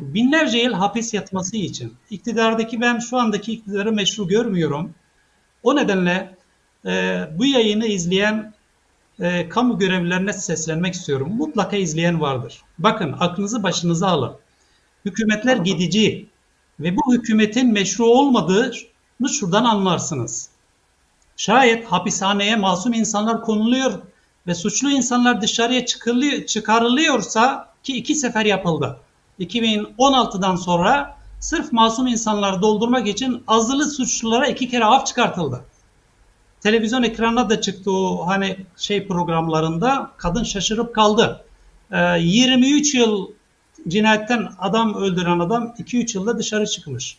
binlerce 0.00 0.58
yıl 0.58 0.72
hapis 0.72 1.14
yatması 1.14 1.56
için. 1.56 1.94
İktidardaki 2.10 2.80
ben 2.80 2.98
şu 2.98 3.18
andaki 3.18 3.52
iktidarı 3.52 3.92
meşru 3.92 4.28
görmüyorum. 4.28 4.94
O 5.62 5.76
nedenle 5.76 6.36
e, 6.86 7.24
bu 7.38 7.46
yayını 7.46 7.86
izleyen 7.86 8.54
e, 9.20 9.48
kamu 9.48 9.78
görevlilerine 9.78 10.32
seslenmek 10.32 10.94
istiyorum. 10.94 11.32
Mutlaka 11.36 11.76
izleyen 11.76 12.20
vardır. 12.20 12.62
Bakın 12.78 13.14
aklınızı 13.20 13.62
başınıza 13.62 14.08
alın. 14.08 14.32
Hükümetler 15.04 15.56
gidici 15.56 16.26
ve 16.80 16.96
bu 16.96 17.14
hükümetin 17.14 17.72
meşru 17.72 18.04
olmadığını 18.04 19.28
şuradan 19.28 19.64
anlarsınız. 19.64 20.48
Şayet 21.36 21.86
hapishaneye 21.86 22.56
masum 22.56 22.92
insanlar 22.92 23.42
konuluyor 23.42 23.92
ve 24.46 24.54
suçlu 24.54 24.90
insanlar 24.90 25.40
dışarıya 25.40 25.86
çıkarılıyorsa 26.46 27.68
ki 27.82 27.96
iki 27.96 28.14
sefer 28.14 28.44
yapıldı. 28.44 28.98
2016'dan 29.40 30.56
sonra 30.56 31.16
sırf 31.40 31.72
masum 31.72 32.06
insanları 32.06 32.62
doldurmak 32.62 33.08
için 33.08 33.42
azılı 33.46 33.90
suçlulara 33.90 34.46
iki 34.46 34.68
kere 34.68 34.84
af 34.84 35.06
çıkartıldı. 35.06 35.64
Televizyon 36.66 37.02
ekranına 37.02 37.50
da 37.50 37.60
çıktı 37.60 37.90
o 37.92 38.26
hani 38.26 38.56
şey 38.76 39.06
programlarında 39.06 40.10
kadın 40.16 40.44
şaşırıp 40.44 40.94
kaldı. 40.94 41.44
Ee, 41.92 42.18
23 42.20 42.94
yıl 42.94 43.30
cinayetten 43.88 44.48
adam 44.58 44.94
öldüren 44.94 45.38
adam 45.38 45.74
2-3 45.78 46.18
yılda 46.18 46.38
dışarı 46.38 46.66
çıkmış. 46.66 47.18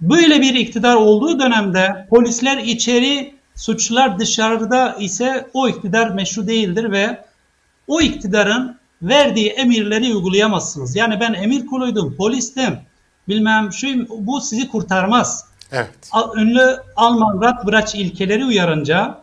Böyle 0.00 0.40
bir 0.40 0.54
iktidar 0.54 0.94
olduğu 0.94 1.40
dönemde 1.40 2.06
polisler 2.10 2.58
içeri, 2.58 3.34
suçlular 3.54 4.18
dışarıda 4.18 4.96
ise 5.00 5.50
o 5.52 5.68
iktidar 5.68 6.10
meşru 6.10 6.46
değildir 6.46 6.90
ve 6.90 7.24
o 7.86 8.00
iktidarın 8.00 8.76
verdiği 9.02 9.48
emirleri 9.48 10.14
uygulayamazsınız. 10.14 10.96
Yani 10.96 11.20
ben 11.20 11.32
emir 11.32 11.66
kuluydum, 11.66 12.16
polistim, 12.16 12.78
bilmem 13.28 13.72
şu 13.72 14.08
bu 14.08 14.40
sizi 14.40 14.68
kurtarmaz. 14.68 15.47
Evet. 15.72 16.10
Ünlü 16.36 16.76
Alman 16.96 17.42
Radbraç 17.42 17.94
ilkeleri 17.94 18.44
uyarınca 18.44 19.18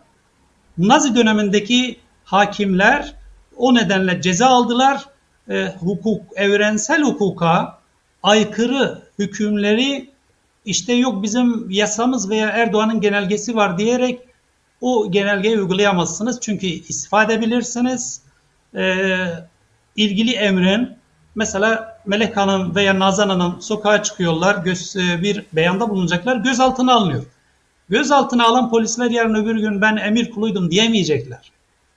Nazi 0.77 1.15
dönemindeki 1.15 1.99
hakimler 2.23 3.15
o 3.57 3.75
nedenle 3.75 4.21
ceza 4.21 4.47
aldılar. 4.47 5.05
E, 5.49 5.67
hukuk, 5.79 6.21
evrensel 6.35 7.01
hukuka 7.01 7.79
aykırı 8.23 9.01
hükümleri 9.19 10.09
işte 10.65 10.93
yok 10.93 11.23
bizim 11.23 11.71
yasamız 11.71 12.29
veya 12.29 12.49
Erdoğan'ın 12.49 13.01
genelgesi 13.01 13.55
var 13.55 13.77
diyerek 13.77 14.19
o 14.81 15.11
genelgeyi 15.11 15.59
uygulayamazsınız. 15.59 16.39
Çünkü 16.41 16.67
istifade 16.67 17.33
edebilirsiniz. 17.33 18.21
E, 18.75 18.95
ilgili 19.95 20.31
emrin 20.33 20.97
mesela 21.36 21.99
Melek 22.05 22.38
Hanım 22.38 22.75
veya 22.75 22.99
Nazan 22.99 23.29
Hanım 23.29 23.61
sokağa 23.61 24.03
çıkıyorlar 24.03 24.55
göz, 24.55 24.95
e, 24.95 25.21
bir 25.21 25.45
beyanda 25.53 25.89
bulunacaklar 25.89 26.36
gözaltına 26.36 26.93
alınıyor. 26.93 27.25
Gözaltına 27.89 28.45
alan 28.45 28.69
polisler 28.69 29.09
yarın 29.09 29.36
öbür 29.36 29.55
gün 29.55 29.81
ben 29.81 29.95
emir 29.97 30.31
kuluydum 30.31 30.71
diyemeyecekler. 30.71 31.51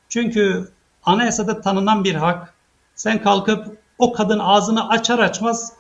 Çünkü 0.09 0.69
anayasada 1.05 1.61
tanınan 1.61 2.05
bir 2.05 2.15
hak. 2.15 2.55
Sen 2.95 3.23
kalkıp 3.23 3.79
o 3.99 4.13
kadın 4.13 4.39
ağzını 4.39 4.89
açar 4.89 5.19
açmaz 5.19 5.73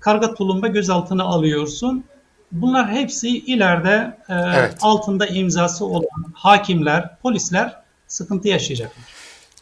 karga 0.00 0.34
tulumba 0.34 0.66
gözaltına 0.66 1.24
alıyorsun. 1.24 2.04
Bunlar 2.52 2.90
hepsi 2.90 3.28
ileride 3.28 4.18
e, 4.28 4.34
evet. 4.34 4.76
altında 4.80 5.26
imzası 5.26 5.84
olan 5.84 6.24
hakimler, 6.34 7.16
polisler 7.22 7.76
sıkıntı 8.06 8.48
yaşayacaklar. 8.48 9.04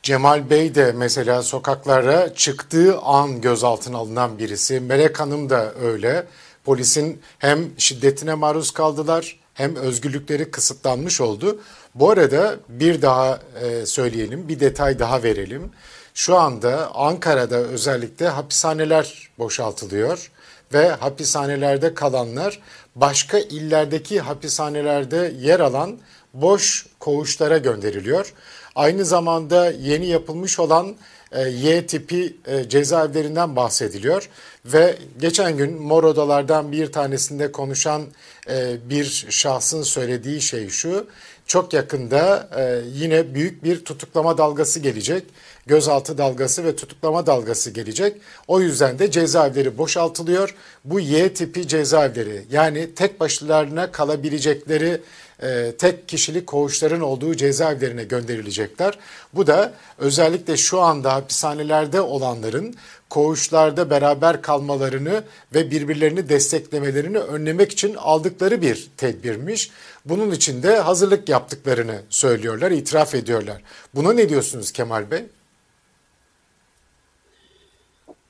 Cemal 0.06 0.50
Bey 0.50 0.74
de 0.74 0.92
mesela 0.96 1.42
sokaklara 1.42 2.34
çıktığı 2.34 2.98
an 2.98 3.40
gözaltına 3.40 3.98
alınan 3.98 4.38
birisi. 4.38 4.80
Melek 4.80 5.20
Hanım 5.20 5.50
da 5.50 5.74
öyle. 5.74 6.26
Polisin 6.64 7.22
hem 7.38 7.64
şiddetine 7.78 8.34
maruz 8.34 8.70
kaldılar 8.70 9.40
hem 9.54 9.76
özgürlükleri 9.76 10.50
kısıtlanmış 10.50 11.20
oldu. 11.20 11.60
Bu 11.94 12.10
arada 12.10 12.56
bir 12.68 13.02
daha 13.02 13.40
e, 13.62 13.86
söyleyelim, 13.86 14.48
bir 14.48 14.60
detay 14.60 14.98
daha 14.98 15.22
verelim. 15.22 15.70
Şu 16.14 16.36
anda 16.36 16.94
Ankara'da 16.94 17.56
özellikle 17.56 18.28
hapishaneler 18.28 19.30
boşaltılıyor 19.38 20.30
ve 20.72 20.88
hapishanelerde 20.88 21.94
kalanlar 21.94 22.60
başka 22.96 23.38
illerdeki 23.38 24.20
hapishanelerde 24.20 25.34
yer 25.40 25.60
alan 25.60 25.98
boş 26.34 26.86
koğuşlara 27.00 27.58
gönderiliyor. 27.58 28.32
Aynı 28.76 29.04
zamanda 29.04 29.70
yeni 29.70 30.06
yapılmış 30.06 30.58
olan 30.58 30.96
e, 31.32 31.48
Y 31.48 31.86
tipi 31.86 32.36
e, 32.46 32.68
cezaevlerinden 32.68 33.56
bahsediliyor 33.56 34.28
ve 34.64 34.98
geçen 35.20 35.56
gün 35.56 35.82
mor 35.82 36.04
odalardan 36.04 36.72
bir 36.72 36.92
tanesinde 36.92 37.52
konuşan 37.52 38.02
e, 38.50 38.76
bir 38.90 39.26
şahsın 39.30 39.82
söylediği 39.82 40.40
şey 40.40 40.68
şu 40.68 41.06
çok 41.46 41.72
yakında 41.72 42.48
yine 42.94 43.34
büyük 43.34 43.64
bir 43.64 43.84
tutuklama 43.84 44.38
dalgası 44.38 44.80
gelecek 44.80 45.24
gözaltı 45.66 46.18
dalgası 46.18 46.64
ve 46.64 46.76
tutuklama 46.76 47.26
dalgası 47.26 47.70
gelecek. 47.70 48.16
O 48.48 48.60
yüzden 48.60 48.98
de 48.98 49.10
cezaevleri 49.10 49.78
boşaltılıyor. 49.78 50.54
Bu 50.84 51.00
Y 51.00 51.34
tipi 51.34 51.68
cezaevleri 51.68 52.42
yani 52.50 52.94
tek 52.94 53.20
başlarına 53.20 53.92
kalabilecekleri 53.92 55.00
e, 55.42 55.72
tek 55.78 56.08
kişilik 56.08 56.46
koğuşların 56.46 57.00
olduğu 57.00 57.34
cezaevlerine 57.34 58.04
gönderilecekler. 58.04 58.98
Bu 59.34 59.46
da 59.46 59.72
özellikle 59.98 60.56
şu 60.56 60.80
anda 60.80 61.14
hapishanelerde 61.14 62.00
olanların 62.00 62.74
koğuşlarda 63.10 63.90
beraber 63.90 64.42
kalmalarını 64.42 65.24
ve 65.54 65.70
birbirlerini 65.70 66.28
desteklemelerini 66.28 67.18
önlemek 67.18 67.72
için 67.72 67.94
aldıkları 67.94 68.62
bir 68.62 68.88
tedbirmiş. 68.96 69.70
Bunun 70.04 70.30
için 70.30 70.62
de 70.62 70.78
hazırlık 70.78 71.28
yaptıklarını 71.28 72.02
söylüyorlar, 72.10 72.70
itiraf 72.70 73.14
ediyorlar. 73.14 73.62
Buna 73.94 74.12
ne 74.12 74.28
diyorsunuz 74.28 74.72
Kemal 74.72 75.10
Bey? 75.10 75.24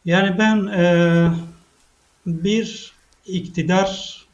Yani 0.05 0.39
ben 0.39 0.67
e, 0.67 0.85
bir 2.27 2.95
iktidar 3.27 4.26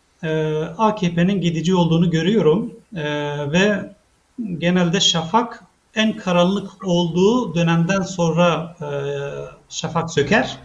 AKP'nin 0.78 1.40
gidici 1.40 1.74
olduğunu 1.74 2.10
görüyorum 2.10 2.72
e, 2.96 3.04
ve 3.52 3.94
genelde 4.58 5.00
şafak 5.00 5.64
en 5.94 6.16
karanlık 6.16 6.84
olduğu 6.84 7.54
dönemden 7.54 8.00
sonra 8.00 8.76
e, 8.80 8.86
şafak 9.68 10.10
söker. 10.10 10.58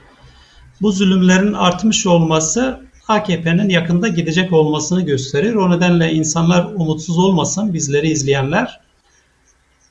Bu 0.81 0.91
zulümlerin 0.91 1.53
artmış 1.53 2.07
olması 2.07 2.87
AKP'nin 3.07 3.69
yakında 3.69 4.07
gidecek 4.07 4.53
olmasını 4.53 5.01
gösterir. 5.01 5.55
O 5.55 5.71
nedenle 5.71 6.13
insanlar 6.13 6.65
umutsuz 6.65 7.17
olmasın 7.17 7.73
bizleri 7.73 8.09
izleyenler. 8.09 8.79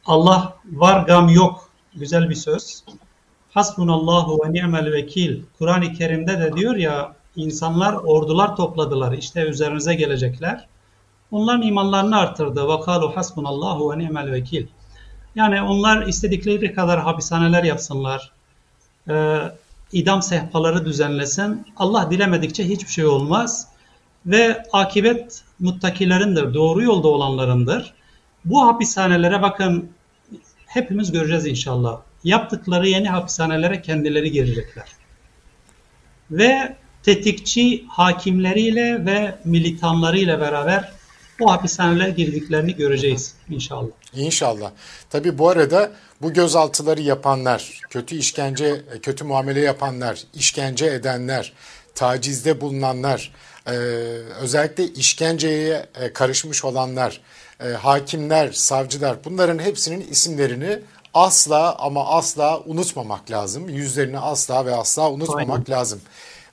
Allah 0.06 0.56
var 0.72 1.06
gam 1.06 1.28
yok 1.28 1.70
güzel 1.94 2.30
bir 2.30 2.34
söz. 2.34 2.84
Hasbunallahu 3.50 4.40
ve 4.44 4.52
ni'mel 4.52 4.92
vekil. 4.92 5.42
Kur'an-ı 5.58 5.92
Kerim'de 5.92 6.40
de 6.40 6.52
diyor 6.56 6.76
ya 6.76 7.15
insanlar 7.36 7.94
ordular 7.94 8.56
topladılar 8.56 9.12
işte 9.12 9.40
üzerinize 9.40 9.94
gelecekler. 9.94 10.66
Onların 11.30 11.62
imanlarını 11.62 12.16
artırdı. 12.18 12.68
Vakalu 12.68 13.16
hasbunallahu 13.16 13.92
ve 13.92 13.98
ni'mel 13.98 14.32
vekil. 14.32 14.66
Yani 15.34 15.62
onlar 15.62 16.06
istedikleri 16.06 16.74
kadar 16.74 17.00
hapishaneler 17.00 17.64
yapsınlar. 17.64 18.32
Ee, 19.08 19.38
idam 19.92 20.22
sehpaları 20.22 20.84
düzenlesin. 20.84 21.66
Allah 21.76 22.10
dilemedikçe 22.10 22.68
hiçbir 22.68 22.92
şey 22.92 23.06
olmaz. 23.06 23.68
Ve 24.26 24.62
akibet 24.72 25.42
muttakilerindir, 25.60 26.54
doğru 26.54 26.82
yolda 26.82 27.08
olanlarındır. 27.08 27.94
Bu 28.44 28.66
hapishanelere 28.66 29.42
bakın 29.42 29.90
hepimiz 30.66 31.12
göreceğiz 31.12 31.46
inşallah. 31.46 32.00
Yaptıkları 32.24 32.88
yeni 32.88 33.08
hapishanelere 33.08 33.82
kendileri 33.82 34.32
girecekler. 34.32 34.88
Ve 36.30 36.76
tetikçi 37.06 37.84
hakimleriyle 37.88 39.06
ve 39.06 39.34
militanlarıyla 39.44 40.40
beraber 40.40 40.92
o 41.40 41.52
hapishanelere 41.52 42.10
girdiklerini 42.10 42.76
göreceğiz 42.76 43.34
inşallah. 43.50 43.88
İnşallah. 44.14 44.70
Tabi 45.10 45.38
bu 45.38 45.48
arada 45.48 45.92
bu 46.22 46.32
gözaltıları 46.32 47.00
yapanlar, 47.00 47.80
kötü 47.90 48.16
işkence, 48.16 48.82
kötü 49.02 49.24
muamele 49.24 49.60
yapanlar, 49.60 50.22
işkence 50.34 50.86
edenler, 50.86 51.52
tacizde 51.94 52.60
bulunanlar, 52.60 53.32
özellikle 54.40 54.84
işkenceye 54.84 55.86
karışmış 56.14 56.64
olanlar, 56.64 57.20
hakimler, 57.78 58.52
savcılar 58.52 59.16
bunların 59.24 59.58
hepsinin 59.58 60.06
isimlerini 60.10 60.78
asla 61.14 61.76
ama 61.78 62.06
asla 62.08 62.60
unutmamak 62.60 63.30
lazım. 63.30 63.68
Yüzlerini 63.68 64.18
asla 64.18 64.66
ve 64.66 64.74
asla 64.74 65.10
unutmamak 65.10 65.58
Aynen. 65.68 65.78
lazım. 65.78 66.00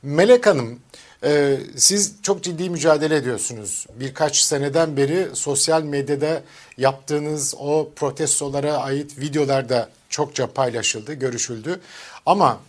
Melek 0.04 0.48
Hanım, 0.48 0.80
e, 1.24 1.58
siz 1.76 2.16
çok 2.22 2.44
ciddi 2.44 2.70
mücadele 2.70 3.16
ediyorsunuz. 3.16 3.88
Birkaç 4.00 4.38
seneden 4.38 4.98
beri 4.98 5.28
sosyal 5.34 5.84
medyada 5.84 6.42
yaptığınız 6.78 7.56
o 7.60 7.92
protestolara 7.96 8.74
ait 8.78 9.20
videolar 9.20 9.70
da 9.70 9.90
çokça 10.10 10.48
paylaşıldı, 10.54 11.14
görüşüldü. 11.14 11.82
Ama 12.26 12.60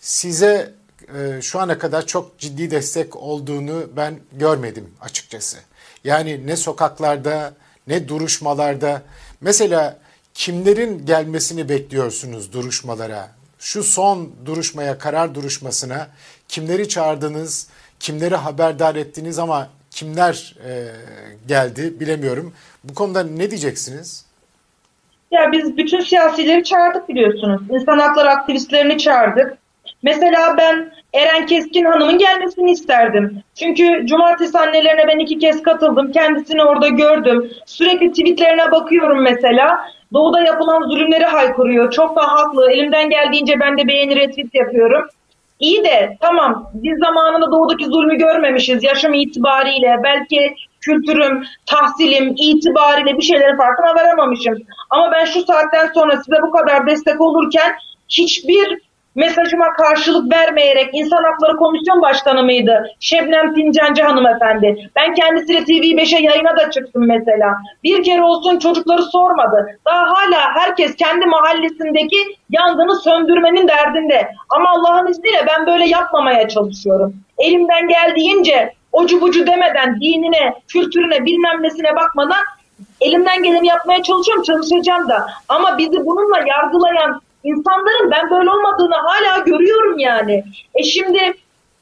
size 0.00 0.74
e, 1.18 1.42
şu 1.42 1.60
ana 1.60 1.78
kadar 1.78 2.06
çok 2.06 2.38
ciddi 2.38 2.70
destek 2.70 3.16
olduğunu 3.16 3.86
ben 3.96 4.18
görmedim 4.32 4.90
açıkçası. 5.00 5.56
Yani 6.04 6.46
ne 6.46 6.56
sokaklarda 6.56 7.54
ne 7.86 8.08
duruşmalarda. 8.08 9.02
Mesela 9.40 9.98
kimlerin 10.34 11.06
gelmesini 11.06 11.68
bekliyorsunuz 11.68 12.52
duruşmalara? 12.52 13.30
Şu 13.58 13.84
son 13.84 14.30
duruşmaya, 14.44 14.98
karar 14.98 15.34
duruşmasına 15.34 16.08
kimleri 16.48 16.88
çağırdınız, 16.88 17.68
kimleri 18.00 18.34
haberdar 18.34 18.94
ettiniz 18.94 19.38
ama 19.38 19.68
kimler 19.90 20.54
e, 20.66 20.70
geldi 21.48 22.00
bilemiyorum. 22.00 22.52
Bu 22.84 22.94
konuda 22.94 23.22
ne 23.22 23.50
diyeceksiniz? 23.50 24.26
Ya 25.30 25.52
biz 25.52 25.76
bütün 25.76 26.00
siyasileri 26.00 26.64
çağırdık 26.64 27.08
biliyorsunuz. 27.08 27.62
İnsan 27.70 27.98
hakları 27.98 28.30
aktivistlerini 28.30 28.98
çağırdık. 28.98 29.58
Mesela 30.02 30.54
ben 30.58 30.92
Eren 31.12 31.46
Keskin 31.46 31.84
Hanım'ın 31.84 32.18
gelmesini 32.18 32.70
isterdim. 32.70 33.42
Çünkü 33.54 34.06
cumartesi 34.06 34.58
annelerine 34.58 35.08
ben 35.08 35.18
iki 35.18 35.38
kez 35.38 35.62
katıldım. 35.62 36.12
Kendisini 36.12 36.64
orada 36.64 36.88
gördüm. 36.88 37.50
Sürekli 37.66 38.10
tweetlerine 38.10 38.70
bakıyorum 38.72 39.22
mesela. 39.22 39.88
Doğuda 40.12 40.40
yapılan 40.40 40.82
zulümleri 40.82 41.24
haykırıyor. 41.24 41.90
Çok 41.90 42.16
da 42.16 42.22
haklı. 42.22 42.72
Elimden 42.72 43.10
geldiğince 43.10 43.60
ben 43.60 43.78
de 43.78 43.88
beğeni 43.88 44.16
retweet 44.16 44.54
yapıyorum. 44.54 45.08
İyi 45.60 45.84
de 45.84 46.16
tamam 46.20 46.70
biz 46.74 46.98
zamanında 46.98 47.52
doğudaki 47.52 47.84
zulmü 47.84 48.16
görmemişiz. 48.16 48.84
Yaşım 48.84 49.14
itibariyle 49.14 50.00
belki 50.04 50.54
kültürüm, 50.80 51.44
tahsilim 51.66 52.34
itibariyle 52.38 53.16
bir 53.18 53.22
şeylerin 53.22 53.56
farkına 53.56 53.94
varamamışım. 53.94 54.54
Ama 54.90 55.12
ben 55.12 55.24
şu 55.24 55.42
saatten 55.44 55.90
sonra 55.94 56.16
size 56.16 56.42
bu 56.42 56.50
kadar 56.50 56.86
destek 56.86 57.20
olurken 57.20 57.74
hiçbir 58.08 58.83
mesajıma 59.14 59.72
karşılık 59.72 60.32
vermeyerek 60.32 60.90
insan 60.92 61.24
hakları 61.24 61.56
komisyon 61.56 62.02
başkanı 62.02 62.42
mıydı? 62.42 62.86
Şebnem 63.00 63.54
Fincancı 63.54 64.02
hanımefendi. 64.02 64.90
Ben 64.96 65.14
kendisiyle 65.14 65.58
TV5'e 65.58 66.22
yayına 66.22 66.56
da 66.56 66.70
çıktım 66.70 67.06
mesela. 67.06 67.56
Bir 67.84 68.04
kere 68.04 68.22
olsun 68.22 68.58
çocukları 68.58 69.02
sormadı. 69.02 69.78
Daha 69.86 70.02
hala 70.06 70.54
herkes 70.54 70.96
kendi 70.96 71.26
mahallesindeki 71.26 72.16
yangını 72.50 72.96
söndürmenin 72.96 73.68
derdinde. 73.68 74.28
Ama 74.50 74.70
Allah'ın 74.70 75.06
izniyle 75.06 75.44
ben 75.46 75.66
böyle 75.66 75.88
yapmamaya 75.88 76.48
çalışıyorum. 76.48 77.14
Elimden 77.38 77.88
geldiğince 77.88 78.72
ocu 78.92 79.20
bucu 79.20 79.46
demeden 79.46 80.00
dinine, 80.00 80.54
kültürüne, 80.68 81.24
bilmem 81.24 81.62
nesine 81.62 81.96
bakmadan 81.96 82.44
elimden 83.00 83.42
geleni 83.42 83.66
yapmaya 83.66 84.02
çalışıyorum, 84.02 84.42
çalışacağım 84.42 85.08
da. 85.08 85.26
Ama 85.48 85.78
bizi 85.78 86.06
bununla 86.06 86.38
yargılayan 86.38 87.20
insanların 87.44 88.10
ben 88.10 88.30
böyle 88.30 88.50
olmadığını 88.50 88.94
hala 88.94 89.38
görüyorum 89.38 89.98
yani. 89.98 90.44
E 90.74 90.82
şimdi 90.82 91.34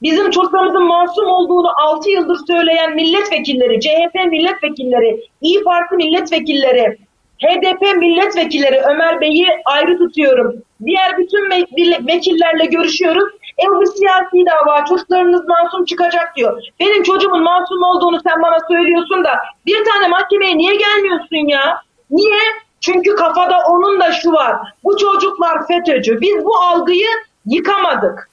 bizim 0.03 0.31
çocuklarımızın 0.31 0.87
masum 0.87 1.27
olduğunu 1.27 1.69
6 1.77 2.11
yıldır 2.11 2.39
söyleyen 2.47 2.95
milletvekilleri, 2.95 3.81
CHP 3.81 4.15
milletvekilleri, 4.31 5.21
İyi 5.41 5.65
Parti 5.65 5.97
milletvekilleri, 5.97 6.99
HDP 7.43 7.97
milletvekilleri 7.97 8.81
Ömer 8.81 9.21
Bey'i 9.21 9.47
ayrı 9.65 9.99
tutuyorum. 9.99 10.63
Diğer 10.85 11.19
bütün 11.19 11.51
vekillerle 12.07 12.65
görüşüyoruz. 12.65 13.35
E 13.65 13.67
bu 13.69 13.87
siyasi 13.87 14.47
dava 14.47 14.85
çocuklarınız 14.85 15.49
masum 15.49 15.85
çıkacak 15.85 16.37
diyor. 16.37 16.63
Benim 16.81 17.03
çocuğumun 17.03 17.43
masum 17.43 17.83
olduğunu 17.83 18.21
sen 18.21 18.43
bana 18.43 18.57
söylüyorsun 18.71 19.25
da 19.25 19.31
bir 19.67 19.85
tane 19.85 20.09
mahkemeye 20.09 20.59
niye 20.59 20.77
gelmiyorsun 20.77 21.49
ya? 21.49 21.83
Niye? 22.11 22.41
Çünkü 22.83 23.15
kafada 23.15 23.59
onun 23.69 24.01
da 24.01 24.13
şu 24.13 24.33
var. 24.33 24.57
Bu 24.85 24.97
çocuklar 24.97 25.67
FETÖ'cü. 25.67 26.21
Biz 26.21 26.45
bu 26.45 26.57
algıyı 26.57 27.09
yıkamadık. 27.47 28.29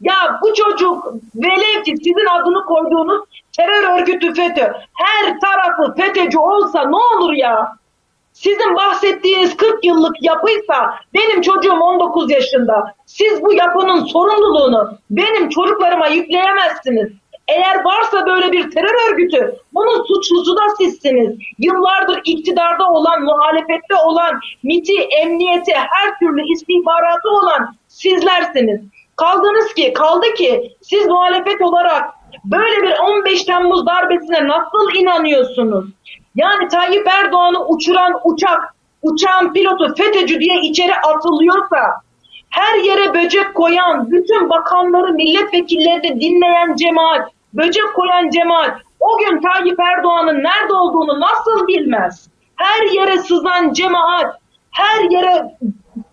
Ya 0.00 0.14
bu 0.42 0.54
çocuk 0.54 1.06
velev 1.34 1.82
ki 1.82 1.96
sizin 1.96 2.26
adını 2.26 2.64
koyduğunuz 2.64 3.24
terör 3.56 3.98
örgütü 3.98 4.34
FETÖ. 4.34 4.72
Her 4.94 5.40
tarafı 5.40 5.94
FETÖ'cü 5.94 6.38
olsa 6.38 6.84
ne 6.84 6.96
olur 6.96 7.32
ya? 7.32 7.78
Sizin 8.32 8.76
bahsettiğiniz 8.76 9.56
40 9.56 9.84
yıllık 9.84 10.22
yapıysa 10.22 10.94
benim 11.14 11.40
çocuğum 11.40 11.80
19 11.80 12.30
yaşında. 12.30 12.94
Siz 13.06 13.42
bu 13.42 13.52
yapının 13.52 14.04
sorumluluğunu 14.04 14.98
benim 15.10 15.48
çocuklarıma 15.48 16.08
yükleyemezsiniz. 16.08 17.12
Eğer 17.48 17.84
varsa 17.84 18.26
böyle 18.26 18.52
bir 18.52 18.70
terör 18.70 19.12
örgütü 19.12 19.56
bunun 19.74 20.04
suçlusu 20.04 20.56
da 20.56 20.62
sizsiniz. 20.78 21.38
Yıllardır 21.58 22.20
iktidarda 22.24 22.88
olan, 22.88 23.22
muhalefette 23.22 23.94
olan, 24.04 24.40
MIT'i, 24.62 25.00
emniyeti, 25.00 25.74
her 25.74 26.18
türlü 26.18 26.52
istihbaratı 26.52 27.30
olan 27.30 27.74
sizlersiniz. 27.88 28.80
Kaldınız 29.16 29.74
ki, 29.74 29.92
kaldı 29.92 30.34
ki 30.34 30.72
siz 30.82 31.06
muhalefet 31.06 31.62
olarak 31.62 32.04
böyle 32.44 32.82
bir 32.82 32.94
15 32.98 33.44
Temmuz 33.44 33.86
darbesine 33.86 34.48
nasıl 34.48 34.94
inanıyorsunuz? 34.94 35.84
Yani 36.36 36.68
Tayyip 36.68 37.06
Erdoğan'ı 37.06 37.66
uçuran 37.66 38.20
uçak, 38.24 38.74
uçağın 39.02 39.52
pilotu 39.52 39.94
FETÖ'cü 39.94 40.40
diye 40.40 40.60
içeri 40.60 40.96
atılıyorsa 40.96 41.78
her 42.50 42.78
yere 42.78 43.14
böcek 43.14 43.54
koyan, 43.54 44.10
bütün 44.10 44.50
bakanları, 44.50 45.12
milletvekillerini 45.12 46.20
dinleyen 46.20 46.76
cemaat, 46.76 47.30
böcek 47.58 47.94
koyan 47.94 48.30
cemaat 48.30 48.76
o 49.00 49.08
o 49.08 49.18
gün 49.18 49.40
Tayyip 49.40 49.80
Erdoğan'ın 49.80 50.42
nerede 50.42 50.74
olduğunu 50.74 51.20
nasıl 51.20 51.66
bilmez? 51.66 52.28
Her 52.56 52.82
yere 52.86 53.18
sızan 53.18 53.72
cemaat, 53.72 54.36
her 54.70 55.10
yere 55.10 55.58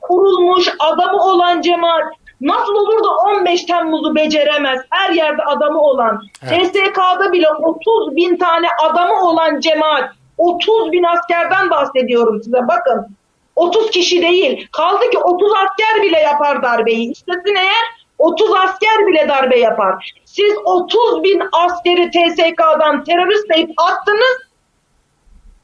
kurulmuş 0.02 0.70
adamı 0.80 1.24
olan 1.24 1.62
cemaat 1.62 2.04
nasıl 2.42 2.74
olur 2.74 3.04
da 3.04 3.10
15 3.38 3.64
Temmuz'u 3.64 4.16
beceremez? 4.16 4.82
Her 4.90 5.10
yerde 5.10 5.44
adamı 5.44 5.82
olan, 5.82 6.22
Evet. 6.52 6.74
TSK'da 6.74 7.34
bile 7.34 7.50
30 7.50 8.16
bin 8.16 8.38
tane 8.38 8.68
adamı 8.84 9.30
olan 9.30 9.60
cemaat, 9.60 10.10
30 10.38 10.92
bin 10.92 11.04
askerden 11.04 11.70
bahsediyorum 11.70 12.44
size 12.44 12.60
bakın. 12.68 13.08
30 13.56 13.92
kişi 13.92 14.22
değil. 14.22 14.68
Kaldı 14.72 15.10
ki 15.10 15.18
30 15.18 15.52
asker 15.52 16.04
bile 16.04 16.20
yapar 16.20 16.64
darbeyi. 16.64 17.12
İstesin 17.12 17.56
eğer 17.56 18.05
30 18.20 18.52
asker 18.52 19.08
bile 19.08 19.30
darbe 19.30 19.60
yapar. 19.60 20.12
Siz 20.26 20.54
30 20.66 21.24
bin 21.24 21.42
askeri 21.52 22.12
TSK'dan 22.12 23.04
terörist 23.04 23.50
deyip 23.50 23.70
attınız. 23.78 24.38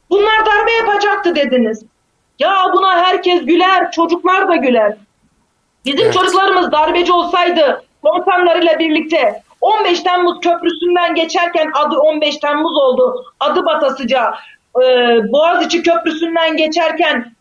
Bunlar 0.09 0.45
darbe 0.45 0.71
yapacaktı 0.71 1.35
dediniz. 1.35 1.83
Ya 2.39 2.65
buna 2.73 2.97
herkes 3.03 3.45
güler, 3.45 3.91
çocuklar 3.91 4.47
da 4.47 4.55
güler. 4.55 4.95
Bizim 5.85 6.05
Evet. 6.05 6.13
çocuklarımız 6.13 6.71
darbeci 6.71 7.13
olsaydı 7.13 7.83
komutanlarıyla 8.03 8.79
birlikte 8.79 9.43
15 9.61 10.03
Temmuz 10.03 10.39
köprüsünden 10.39 11.15
geçerken 11.15 11.71
adı 11.73 11.97
15 11.97 12.37
Temmuz 12.37 12.77
oldu. 12.77 13.25
Adı 13.39 13.65
batasıca. 13.65 14.33
Ee, 14.81 15.19
Boğaziçi 15.31 15.83
Köprüsü'nden 15.83 16.57
geçerken 16.57 17.35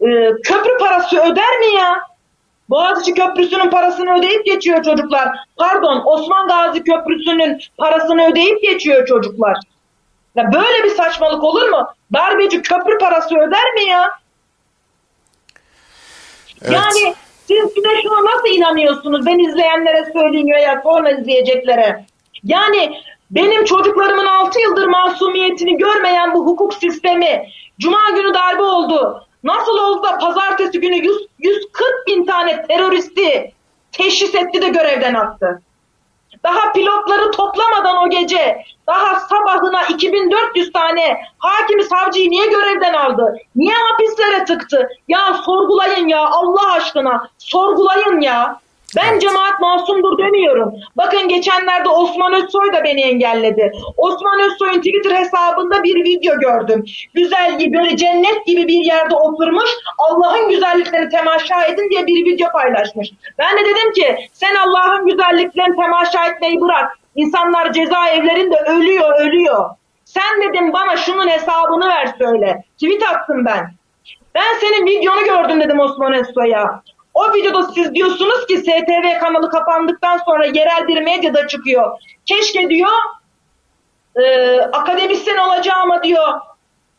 e, 0.00 0.06
köprü 0.44 0.78
parası 0.78 1.16
öder 1.20 1.58
mi 1.58 1.74
ya? 1.76 2.00
Boğaziçi 2.70 3.14
Köprüsü'nün 3.14 3.70
parasını 3.70 4.18
ödeyip 4.18 4.46
geçiyor 4.46 4.82
çocuklar. 4.82 5.28
Pardon 5.56 6.02
Osman 6.04 6.48
Gazi 6.48 6.84
Köprüsü'nün 6.84 7.58
parasını 7.78 8.30
ödeyip 8.30 8.62
geçiyor 8.62 9.06
çocuklar. 9.06 9.56
Ya 10.36 10.52
böyle 10.52 10.84
bir 10.84 10.90
saçmalık 10.90 11.44
olur 11.44 11.68
mu? 11.68 11.88
Darbeci 12.12 12.62
köprü 12.62 12.98
parası 12.98 13.36
öder 13.36 13.72
mi 13.74 13.84
ya? 13.84 14.10
Evet. 16.62 16.72
Yani 16.72 17.14
siz 17.46 17.76
bize 17.76 18.02
şuna 18.02 18.24
nasıl 18.24 18.48
inanıyorsunuz? 18.48 19.26
Ben 19.26 19.38
izleyenlere 19.38 20.12
söyleyeyim 20.12 20.48
ya 20.48 20.80
sonra 20.84 21.10
izleyeceklere. 21.10 22.04
Yani 22.44 23.00
benim 23.30 23.64
çocuklarımın 23.64 24.26
6 24.26 24.60
yıldır 24.60 24.86
masumiyetini 24.86 25.76
görmeyen 25.76 26.34
bu 26.34 26.46
hukuk 26.46 26.74
sistemi 26.74 27.48
Cuma 27.78 28.10
günü 28.10 28.34
darbe 28.34 28.62
oldu. 28.62 29.26
Nasıl 29.46 29.78
oldu 29.78 30.02
da 30.02 30.18
pazartesi 30.18 30.80
günü 30.80 30.96
100, 30.96 31.26
140 31.38 32.06
bin 32.06 32.26
tane 32.26 32.66
teröristi 32.66 33.52
teşhis 33.92 34.34
etti 34.34 34.62
de 34.62 34.68
görevden 34.68 35.14
attı. 35.14 35.62
Daha 36.44 36.72
pilotları 36.72 37.30
toplamadan 37.30 37.96
o 37.96 38.10
gece 38.10 38.64
daha 38.86 39.20
sabahına 39.20 39.82
2400 39.82 40.72
tane 40.72 41.20
hakimi 41.38 41.84
savcıyı 41.84 42.30
niye 42.30 42.46
görevden 42.46 42.94
aldı? 42.94 43.36
Niye 43.56 43.74
hapislere 43.74 44.44
tıktı? 44.44 44.88
Ya 45.08 45.34
sorgulayın 45.44 46.08
ya 46.08 46.26
Allah 46.26 46.72
aşkına 46.72 47.28
sorgulayın 47.38 48.20
ya. 48.20 48.60
Ben 48.96 49.12
Evet. 49.12 49.22
cemaat 49.22 49.60
masumdur 49.60 50.18
demiyorum. 50.18 50.72
Bakın 50.96 51.28
geçenlerde 51.28 51.88
Osman 51.88 52.32
Özsoy 52.32 52.72
da 52.72 52.84
beni 52.84 53.00
engelledi. 53.00 53.72
Osman 53.96 54.40
Özsoy'un 54.40 54.80
Twitter 54.80 55.10
hesabında 55.10 55.82
bir 55.82 56.04
video 56.04 56.38
gördüm. 56.38 56.84
Güzel 57.14 57.58
gibi 57.58 57.78
böyle 57.78 57.96
cennet 57.96 58.46
gibi 58.46 58.68
bir 58.68 58.84
yerde 58.84 59.14
oturmuş 59.14 59.70
Allah'ın 59.98 60.48
güzelliklerini 60.48 61.08
temaşa 61.08 61.64
edin 61.64 61.90
diye 61.90 62.06
bir 62.06 62.24
video 62.24 62.48
paylaşmış. 62.52 63.10
Ben 63.38 63.56
de 63.56 63.60
dedim 63.60 63.92
ki 63.92 64.16
sen 64.32 64.54
Allah'ın 64.54 65.06
güzelliklerini 65.06 65.76
temaşa 65.76 66.26
etmeyi 66.26 66.60
bırak. 66.60 66.98
İnsanlar 67.14 67.72
cezaevlerinde 67.72 68.56
ölüyor 68.56 69.20
ölüyor. 69.20 69.70
Sen 70.04 70.42
dedim 70.42 70.72
bana 70.72 70.96
şunun 70.96 71.28
hesabını 71.28 71.88
ver 71.88 72.08
söyle. 72.18 72.64
Tweet 72.82 73.02
attım 73.02 73.44
ben. 73.44 73.70
Ben 74.34 74.58
senin 74.60 74.86
videonu 74.86 75.24
gördüm 75.24 75.60
dedim 75.60 75.80
Osman 75.80 76.12
Özsoy'a. 76.12 76.82
O 77.16 77.34
videoda 77.34 77.62
siz 77.62 77.94
diyorsunuz 77.94 78.46
ki 78.46 78.58
STV 78.58 79.18
kanalı 79.20 79.50
kapandıktan 79.50 80.18
sonra 80.18 80.46
yerel 80.46 80.88
bir 80.88 81.02
medyada 81.02 81.48
çıkıyor. 81.48 81.98
Keşke 82.26 82.70
diyor 82.70 82.90
e, 84.16 84.60
akademisyen 84.60 85.36
olacağıma 85.36 86.02
diyor 86.02 86.28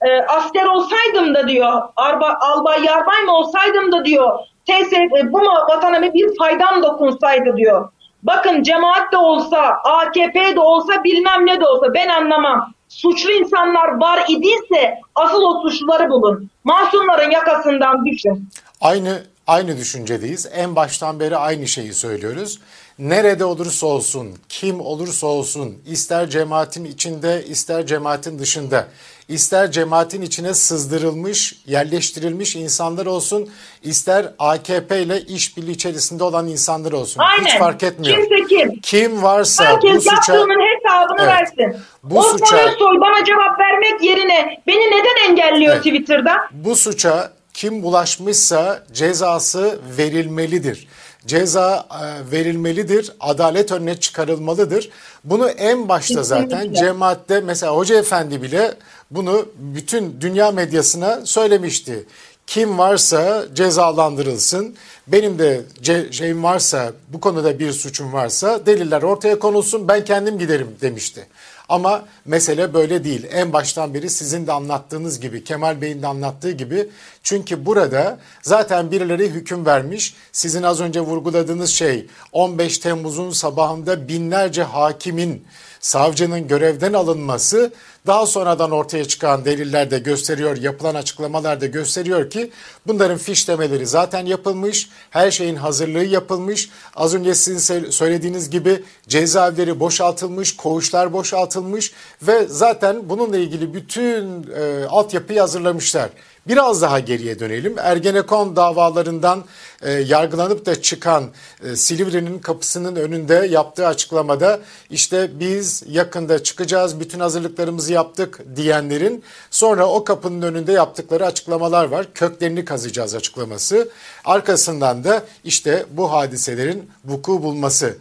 e, 0.01 0.21
asker 0.21 0.65
olsaydım 0.65 1.35
da 1.35 1.47
diyor 1.47 1.81
arba, 1.95 2.37
albay 2.41 2.83
yarbay 2.83 3.21
mı 3.23 3.31
olsaydım 3.31 3.91
da 3.91 4.05
diyor 4.05 4.39
TSF 4.65 5.31
bu 5.31 5.37
mu 5.37 5.53
vatana 5.69 6.13
bir 6.13 6.37
faydam 6.37 6.83
dokunsaydı 6.83 7.57
diyor. 7.57 7.89
Bakın 8.23 8.63
cemaat 8.63 9.11
de 9.11 9.17
olsa 9.17 9.59
AKP 9.83 10.55
de 10.55 10.59
olsa 10.59 11.03
bilmem 11.03 11.45
ne 11.45 11.61
de 11.61 11.65
olsa 11.65 11.93
ben 11.93 12.07
anlamam. 12.07 12.73
Suçlu 12.89 13.31
insanlar 13.31 14.01
var 14.01 14.19
idiyse 14.27 14.99
asıl 15.15 15.41
o 15.41 15.61
suçluları 15.61 16.09
bulun. 16.09 16.49
Masumların 16.63 17.31
yakasından 17.31 18.05
düşün. 18.05 18.49
Aynı 18.81 19.23
aynı 19.47 19.77
düşüncedeyiz. 19.77 20.47
En 20.53 20.75
baştan 20.75 21.19
beri 21.19 21.37
aynı 21.37 21.67
şeyi 21.67 21.93
söylüyoruz. 21.93 22.59
Nerede 22.99 23.45
olursa 23.45 23.87
olsun, 23.87 24.37
kim 24.49 24.81
olursa 24.81 25.27
olsun, 25.27 25.77
ister 25.87 26.29
cemaatin 26.29 26.85
içinde, 26.85 27.45
ister 27.47 27.85
cemaatin 27.85 28.39
dışında, 28.39 28.87
ister 29.27 29.71
cemaatin 29.71 30.21
içine 30.21 30.53
sızdırılmış, 30.53 31.55
yerleştirilmiş 31.65 32.55
insanlar 32.55 33.05
olsun, 33.05 33.49
ister 33.83 34.33
AKP 34.39 35.01
ile 35.01 35.21
işbirliği 35.21 35.71
içerisinde 35.71 36.23
olan 36.23 36.47
insanlar 36.47 36.91
olsun. 36.91 37.21
Aynen. 37.21 37.45
Hiç 37.45 37.57
fark 37.59 37.83
etmiyor. 37.83 38.15
Kimse 38.17 38.45
kim. 38.49 38.79
Kim 38.81 39.23
varsa 39.23 39.63
bu 39.63 39.67
Herkes 39.87 40.03
suça 40.03 40.13
yaptığının 40.33 40.59
hesabını 40.61 41.21
Evet. 41.21 41.29
versin. 41.31 41.81
Bu 42.03 42.19
Osman 42.19 42.37
suça- 42.37 42.69
Özsoy 42.69 42.99
bana 43.01 43.25
cevap 43.25 43.59
vermek 43.59 44.03
yerine 44.03 44.61
beni 44.67 44.91
neden 44.91 45.29
engelliyor 45.31 45.73
Evet. 45.73 45.83
Twitter'da? 45.83 46.31
bu 46.51 46.75
suça 46.75 47.36
kim 47.57 47.83
bulaşmışsa 47.83 48.83
cezası 48.93 49.79
verilmelidir. 49.97 50.87
Ceza 51.25 51.87
e, 51.91 52.31
verilmelidir, 52.31 53.11
adalet 53.19 53.71
önüne 53.71 53.99
çıkarılmalıdır. 53.99 54.89
Bunu 55.23 55.49
en 55.49 55.89
başta 55.89 56.23
zaten 56.23 56.73
cemaatte 56.73 57.39
mesela 57.39 57.75
Hoca 57.75 57.95
Efendi 57.99 58.41
bile 58.41 58.73
bunu 59.11 59.45
bütün 59.57 60.21
dünya 60.21 60.51
medyasına 60.51 61.25
söylemişti. 61.25 62.05
Kim 62.47 62.77
varsa 62.77 63.45
cezalandırılsın. 63.53 64.75
Benim 65.07 65.39
de 65.39 65.61
ce- 65.83 66.13
şeyim 66.13 66.43
varsa, 66.43 66.91
bu 67.13 67.19
konuda 67.19 67.59
bir 67.59 67.71
suçum 67.71 68.13
varsa 68.13 68.65
deliller 68.65 69.01
ortaya 69.01 69.39
konulsun 69.39 69.87
ben 69.87 70.05
kendim 70.05 70.39
giderim 70.39 70.75
demişti. 70.81 71.27
Ama 71.69 72.05
mesele 72.25 72.73
böyle 72.73 73.03
değil. 73.03 73.27
En 73.31 73.53
baştan 73.53 73.93
beri 73.93 74.09
sizin 74.09 74.47
de 74.47 74.51
anlattığınız 74.51 75.19
gibi, 75.19 75.43
Kemal 75.43 75.81
Bey'in 75.81 76.01
de 76.01 76.07
anlattığı 76.07 76.51
gibi. 76.51 76.89
Çünkü 77.27 77.65
burada 77.65 78.19
zaten 78.41 78.91
birileri 78.91 79.29
hüküm 79.29 79.65
vermiş. 79.65 80.15
Sizin 80.31 80.63
az 80.63 80.81
önce 80.81 80.99
vurguladığınız 81.01 81.69
şey 81.69 82.07
15 82.31 82.77
Temmuz'un 82.77 83.31
sabahında 83.31 84.07
binlerce 84.07 84.63
hakimin, 84.63 85.45
savcının 85.79 86.47
görevden 86.47 86.93
alınması 86.93 87.71
daha 88.07 88.25
sonradan 88.25 88.71
ortaya 88.71 89.05
çıkan 89.05 89.45
deliller 89.45 89.91
de 89.91 89.99
gösteriyor, 89.99 90.57
yapılan 90.57 90.95
açıklamalar 90.95 91.61
da 91.61 91.65
gösteriyor 91.65 92.29
ki 92.29 92.51
bunların 92.87 93.17
fişlemeleri 93.17 93.87
zaten 93.87 94.25
yapılmış, 94.25 94.89
her 95.09 95.31
şeyin 95.31 95.55
hazırlığı 95.55 96.05
yapılmış. 96.05 96.69
Az 96.95 97.15
önce 97.15 97.35
sizin 97.35 97.75
sö- 97.75 97.91
söylediğiniz 97.91 98.49
gibi 98.49 98.83
cezaevleri 99.07 99.79
boşaltılmış, 99.79 100.55
koğuşlar 100.55 101.13
boşaltılmış 101.13 101.91
ve 102.21 102.47
zaten 102.47 103.09
bununla 103.09 103.37
ilgili 103.37 103.73
bütün 103.73 104.47
e, 104.55 104.85
altyapıyı 104.85 105.39
hazırlamışlar. 105.39 106.09
Biraz 106.47 106.81
daha 106.81 106.99
geriye 106.99 107.39
dönelim. 107.39 107.75
Ergenekon 107.79 108.55
davalarından 108.55 109.43
e, 109.81 109.91
yargılanıp 109.91 110.65
da 110.65 110.81
çıkan 110.81 111.23
e, 111.63 111.75
Silivri'nin 111.75 112.39
kapısının 112.39 112.95
önünde 112.95 113.47
yaptığı 113.49 113.87
açıklamada 113.87 114.59
işte 114.89 115.39
biz 115.39 115.83
yakında 115.87 116.43
çıkacağız, 116.43 116.99
bütün 116.99 117.19
hazırlıklarımızı 117.19 117.93
yaptık 117.93 118.39
diyenlerin 118.55 119.23
sonra 119.51 119.85
o 119.85 120.03
kapının 120.03 120.41
önünde 120.41 120.71
yaptıkları 120.71 121.25
açıklamalar 121.25 121.85
var. 121.85 122.05
Köklerini 122.13 122.65
kazacağız 122.65 123.15
açıklaması. 123.15 123.89
Arkasından 124.25 125.03
da 125.03 125.23
işte 125.43 125.85
bu 125.91 126.11
hadiselerin 126.11 126.89
vuku 127.05 127.43
bulması. 127.43 127.97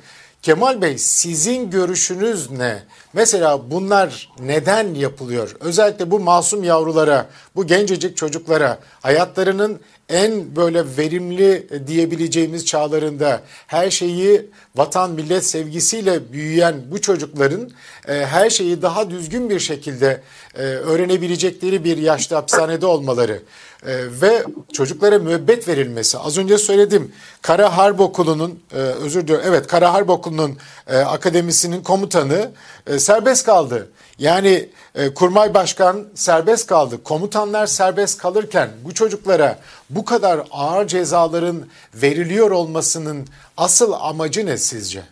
Kemal 0.46 0.82
Bey 0.82 0.98
sizin 0.98 1.70
görüşünüz 1.70 2.50
ne? 2.50 2.82
Mesela 3.12 3.70
bunlar 3.70 4.32
neden 4.40 4.94
yapılıyor? 4.94 5.56
Özellikle 5.60 6.10
bu 6.10 6.20
masum 6.20 6.64
yavrulara, 6.64 7.26
bu 7.56 7.66
gencecik 7.66 8.16
çocuklara 8.16 8.78
hayatlarının 9.00 9.80
en 10.08 10.56
böyle 10.56 10.84
verimli 10.98 11.66
diyebileceğimiz 11.86 12.66
çağlarında 12.66 13.42
her 13.66 13.90
şeyi 13.90 14.50
vatan 14.76 15.10
millet 15.10 15.46
sevgisiyle 15.46 16.32
büyüyen 16.32 16.74
bu 16.90 17.00
çocukların 17.00 17.70
e, 18.08 18.12
her 18.12 18.50
şeyi 18.50 18.82
daha 18.82 19.10
düzgün 19.10 19.50
bir 19.50 19.60
şekilde 19.60 20.20
e, 20.54 20.62
öğrenebilecekleri 20.62 21.84
bir 21.84 21.96
yaşta 21.96 22.36
hapishanede 22.36 22.86
olmaları 22.86 23.42
e, 23.86 24.20
ve 24.20 24.44
çocuklara 24.72 25.18
müebbet 25.18 25.68
verilmesi. 25.68 26.18
Az 26.18 26.38
önce 26.38 26.58
söyledim 26.58 27.12
Kara 27.42 27.76
Harp 27.76 28.00
Okulu'nun 28.00 28.60
e, 28.72 28.76
özür 28.76 29.22
diliyorum 29.22 29.44
evet 29.48 29.66
Kara 29.66 29.94
Harp 29.94 30.10
Okulu'nun 30.10 30.56
e, 30.86 30.96
akademisinin 30.96 31.82
komutanı 31.82 32.50
e, 32.86 32.98
serbest 32.98 33.46
kaldı. 33.46 33.88
Yani 34.18 34.68
e, 34.94 35.14
kurmay 35.14 35.54
başkan 35.54 36.06
serbest 36.14 36.66
kaldı. 36.66 37.02
Komutanlar 37.02 37.66
serbest 37.66 38.18
kalırken 38.18 38.70
bu 38.84 38.94
çocuklara 38.94 39.58
bu 39.90 40.04
kadar 40.04 40.40
ağır 40.50 40.86
cezaların 40.86 41.66
veriliyor 41.94 42.50
olmasının 42.50 43.26
asıl 43.56 43.92
amacı 43.92 44.46
ne 44.46 44.58
sizce? 44.58 45.02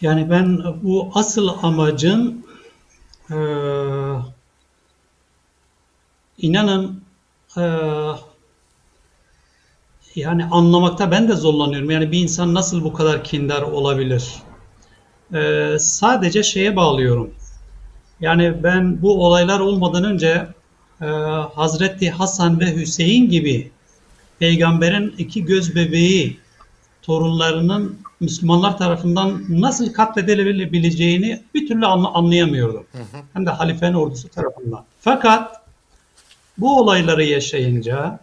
Yani 0.00 0.30
ben 0.30 0.58
bu 0.82 1.10
asıl 1.14 1.48
amacın 1.62 2.46
e, 3.30 3.36
inanın 6.42 7.02
e, 7.56 7.62
yani 10.14 10.44
anlamakta 10.44 11.10
ben 11.10 11.28
de 11.28 11.34
zorlanıyorum. 11.34 11.90
Yani 11.90 12.12
bir 12.12 12.18
insan 12.18 12.54
nasıl 12.54 12.84
bu 12.84 12.92
kadar 12.92 13.24
kindar 13.24 13.62
olabilir? 13.62 14.34
E, 15.34 15.76
sadece 15.78 16.42
şeye 16.42 16.76
bağlıyorum. 16.76 17.30
Yani 18.20 18.62
ben 18.62 19.02
bu 19.02 19.26
olaylar 19.26 19.60
olmadan 19.60 20.04
önce 20.04 20.46
e, 21.00 21.06
Hazreti 21.54 22.10
Hasan 22.10 22.60
ve 22.60 22.76
Hüseyin 22.76 23.30
gibi 23.30 23.70
peygamberin 24.38 25.14
iki 25.18 25.44
göz 25.44 25.74
bebeği 25.74 26.38
torunlarının 27.02 27.98
Müslümanlar 28.20 28.78
tarafından 28.78 29.44
nasıl 29.48 29.92
katledilebileceğini 29.92 31.42
bir 31.54 31.68
türlü 31.68 31.86
anlayamıyordum. 31.86 32.86
Hı 32.92 32.98
hı. 32.98 33.22
Hem 33.32 33.46
de 33.46 33.50
halifenin 33.50 33.94
ordusu 33.94 34.28
tarafından. 34.28 34.84
Fakat 35.00 35.59
bu 36.60 36.78
olayları 36.78 37.24
yaşayınca 37.24 38.20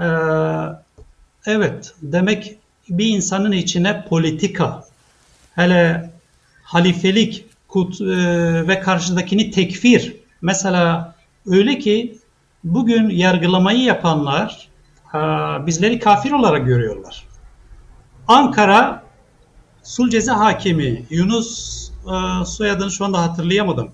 e, 0.00 0.06
evet 1.46 1.94
demek 2.02 2.56
bir 2.88 3.06
insanın 3.06 3.52
içine 3.52 4.04
politika 4.04 4.84
hele 5.54 6.10
halifelik 6.62 7.44
kut, 7.68 8.00
e, 8.00 8.06
ve 8.68 8.80
karşıdakini 8.80 9.50
tekfir 9.50 10.16
mesela 10.42 11.14
öyle 11.46 11.78
ki 11.78 12.18
bugün 12.64 13.08
yargılamayı 13.08 13.82
yapanlar 13.82 14.68
e, 15.14 15.18
bizleri 15.66 15.98
kafir 15.98 16.32
olarak 16.32 16.66
görüyorlar. 16.66 17.24
Ankara 18.28 19.04
Sulceze 19.82 20.32
Hakimi 20.32 21.04
Yunus 21.10 21.80
e, 21.90 22.44
soyadını 22.44 22.90
şu 22.90 23.04
anda 23.04 23.22
hatırlayamadım. 23.22 23.92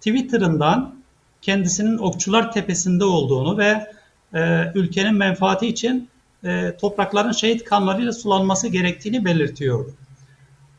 Twitter'ından 0.00 0.97
kendisinin 1.42 1.98
Okçular 1.98 2.52
Tepesi'nde 2.52 3.04
olduğunu 3.04 3.58
ve 3.58 3.86
e, 4.34 4.72
ülkenin 4.74 5.14
menfaati 5.14 5.66
için 5.66 6.08
e, 6.44 6.76
toprakların 6.80 7.32
şehit 7.32 7.64
kanlarıyla 7.64 8.12
sulanması 8.12 8.68
gerektiğini 8.68 9.24
belirtiyordu. 9.24 9.94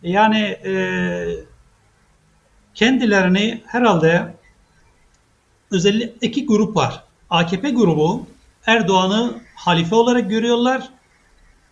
Yani 0.04 0.40
e, 0.66 0.74
kendilerini 2.74 3.62
herhalde 3.66 4.34
özellikle 5.72 6.28
iki 6.28 6.46
grup 6.46 6.76
var. 6.76 7.04
AKP 7.30 7.70
grubu 7.70 8.26
Erdoğan'ı 8.66 9.42
halife 9.56 9.96
olarak 9.96 10.30
görüyorlar 10.30 10.90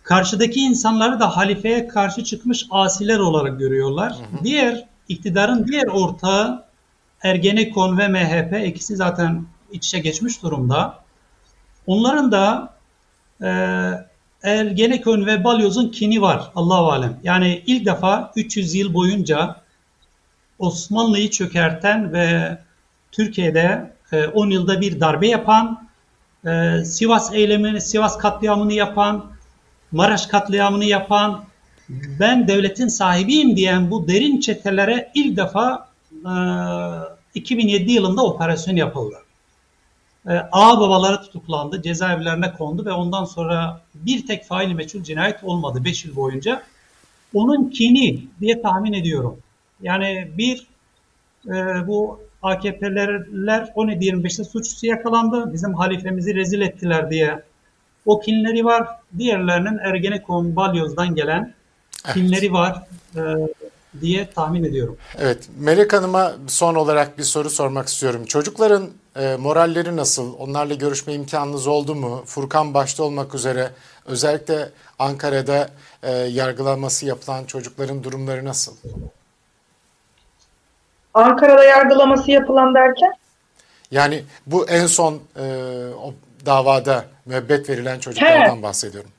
Karşıdaki 0.08 0.60
insanları 0.60 1.20
da 1.20 1.38
halifeye 1.38 1.88
karşı 1.88 2.24
çıkmış 2.24 2.68
asiler 2.72 3.20
olarak 3.20 3.60
görüyorlar. 3.60 4.14
Hı 4.14 4.38
hı. 4.38 4.44
Diğer 4.44 4.86
iktidarın 5.08 5.68
diğer 5.68 5.88
ortağı 5.88 6.67
Ergenekon 7.24 7.98
ve 7.98 8.08
MHP 8.08 8.68
ikisi 8.68 8.96
zaten 8.96 9.46
iç 9.72 9.86
içe 9.86 10.00
geçmiş 10.00 10.44
durumda. 10.44 11.00
Onların 11.88 12.32
da 12.32 12.74
e, 13.42 13.50
Ergenekon 14.44 15.26
ve 15.26 15.44
Balyoz'un 15.44 15.90
kini 15.90 16.22
var 16.22 16.52
Allahu 16.56 16.92
alem. 16.92 17.20
Yani 17.24 17.64
ilk 17.66 17.86
defa 17.86 18.32
300 18.36 18.76
yıl 18.76 18.94
boyunca 18.94 19.56
Osmanlı'yı 20.60 21.30
çökerten 21.30 22.14
ve 22.14 22.58
Türkiye'de 23.12 23.92
e, 24.12 24.26
10 24.26 24.50
yılda 24.50 24.82
bir 24.82 25.00
darbe 25.00 25.28
yapan, 25.28 25.88
e, 26.46 26.86
Sivas 26.86 27.34
eylemini, 27.34 27.82
Sivas 27.82 28.18
katliamını 28.18 28.74
yapan, 28.74 29.26
Maraş 29.92 30.26
katliamını 30.26 30.86
yapan, 30.86 31.46
ben 31.90 32.48
devletin 32.48 32.88
sahibiyim 32.88 33.56
diyen 33.58 33.92
bu 33.92 34.08
derin 34.08 34.40
çetelere 34.40 35.12
ilk 35.14 35.38
defa 35.38 35.87
2007 37.36 37.92
yılında 37.92 38.24
operasyon 38.24 38.76
yapıldı. 38.76 39.16
E, 40.28 40.32
ağa 40.52 40.80
babaları 40.80 41.22
tutuklandı, 41.22 41.82
cezaevlerine 41.82 42.54
kondu 42.54 42.86
ve 42.86 42.92
ondan 42.92 43.26
sonra 43.26 43.82
bir 43.96 44.28
tek 44.28 44.46
faili 44.46 44.76
meçhul 44.76 45.04
cinayet 45.04 45.44
olmadı 45.44 45.86
5 45.86 46.06
yıl 46.06 46.16
boyunca. 46.16 46.64
Onun 47.34 47.70
kini 47.70 48.24
diye 48.40 48.62
tahmin 48.62 48.94
ediyorum. 48.94 49.38
Yani 49.82 50.32
bir 50.38 50.68
e, 51.48 51.88
bu 51.88 52.20
AKP'liler 52.42 53.62
17-25'te 53.62 54.44
suçlusu 54.44 54.86
yakalandı. 54.86 55.54
Bizim 55.54 55.74
halifemizi 55.74 56.36
rezil 56.36 56.62
ettiler 56.62 57.12
diye 57.12 57.44
o 58.06 58.20
kinleri 58.20 58.66
var. 58.66 58.88
Diğerlerinin 59.18 59.78
Ergenekon, 59.78 60.56
Balyoz'dan 60.56 61.16
gelen 61.16 61.54
evet. 62.06 62.14
kinleri 62.14 62.54
var 62.54 62.84
e, 63.16 63.22
diye 64.02 64.30
tahmin 64.30 64.64
ediyorum. 64.64 64.98
Evet. 65.20 65.50
Melek 65.60 65.94
Hanım'a 65.94 66.34
son 66.48 66.76
olarak 66.76 67.18
bir 67.18 67.24
soru 67.24 67.50
sormak 67.50 67.88
istiyorum. 67.88 68.26
Çocukların 68.26 68.90
e, 69.16 69.36
moralleri 69.36 69.96
nasıl? 69.96 70.34
Onlarla 70.40 70.74
görüşme 70.74 71.14
imkanınız 71.14 71.68
oldu 71.68 71.96
mu? 71.96 72.24
Furkan 72.26 72.74
başta 72.74 73.04
olmak 73.04 73.36
üzere 73.36 73.72
özellikle 74.06 74.70
Ankara'da 75.00 75.70
e, 76.04 76.12
yargılanması 76.12 77.06
yapılan 77.06 77.46
çocukların 77.46 78.04
durumları 78.04 78.46
nasıl? 78.46 78.76
Ankara'da 81.14 81.64
yargılaması 81.64 82.32
yapılan 82.32 82.76
derken? 82.76 83.14
Yani 83.92 84.24
bu 84.46 84.70
en 84.70 84.88
son 84.88 85.14
e, 85.14 85.44
o 86.04 86.14
davada 86.46 87.06
müebbet 87.26 87.70
verilen 87.70 88.00
çocuklardan 88.00 88.58
He. 88.58 88.64
bahsediyorum. 88.64 89.10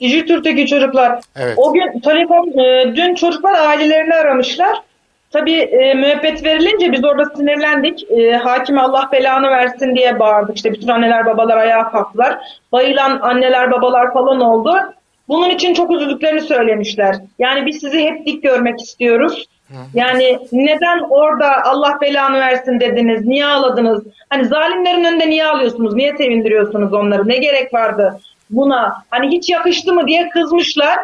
Dijitürk'teki 0.00 0.66
çocuklar. 0.66 1.20
Evet. 1.36 1.54
O 1.56 1.72
gün 1.72 2.00
telefon, 2.00 2.58
e, 2.58 2.96
dün 2.96 3.14
çocuklar 3.14 3.54
ailelerini 3.54 4.14
aramışlar. 4.14 4.82
Tabii 5.30 5.58
e, 5.58 5.94
müebbet 5.94 6.44
verilince 6.44 6.92
biz 6.92 7.04
orada 7.04 7.24
sinirlendik. 7.24 8.10
E, 8.10 8.32
hakime 8.32 8.80
Allah 8.80 9.08
belanı 9.12 9.50
versin 9.50 9.96
diye 9.96 10.18
bağırdık. 10.18 10.56
İşte 10.56 10.72
bütün 10.72 10.88
anneler 10.88 11.26
babalar 11.26 11.56
ayağa 11.56 11.90
kalktılar. 11.90 12.38
Bayılan 12.72 13.18
anneler 13.20 13.70
babalar 13.70 14.12
falan 14.12 14.40
oldu. 14.40 14.76
Bunun 15.28 15.50
için 15.50 15.74
çok 15.74 15.90
üzüldüklerini 15.90 16.40
söylemişler. 16.40 17.16
Yani 17.38 17.66
biz 17.66 17.80
sizi 17.80 18.04
hep 18.04 18.26
dik 18.26 18.42
görmek 18.42 18.80
istiyoruz. 18.80 19.48
Yani 19.94 20.38
neden 20.52 21.00
orada 21.10 21.64
Allah 21.64 21.98
belanı 22.00 22.40
versin 22.40 22.80
dediniz? 22.80 23.26
Niye 23.26 23.46
ağladınız? 23.46 24.02
Hani 24.30 24.44
zalimlerin 24.44 25.04
önünde 25.04 25.30
niye 25.30 25.46
ağlıyorsunuz? 25.46 25.94
Niye 25.94 26.16
sevindiriyorsunuz 26.16 26.92
onları? 26.92 27.28
Ne 27.28 27.36
gerek 27.36 27.74
vardı 27.74 28.20
buna? 28.50 29.02
Hani 29.10 29.28
hiç 29.28 29.50
yakıştı 29.50 29.92
mı 29.92 30.06
diye 30.06 30.28
kızmışlar. 30.28 30.98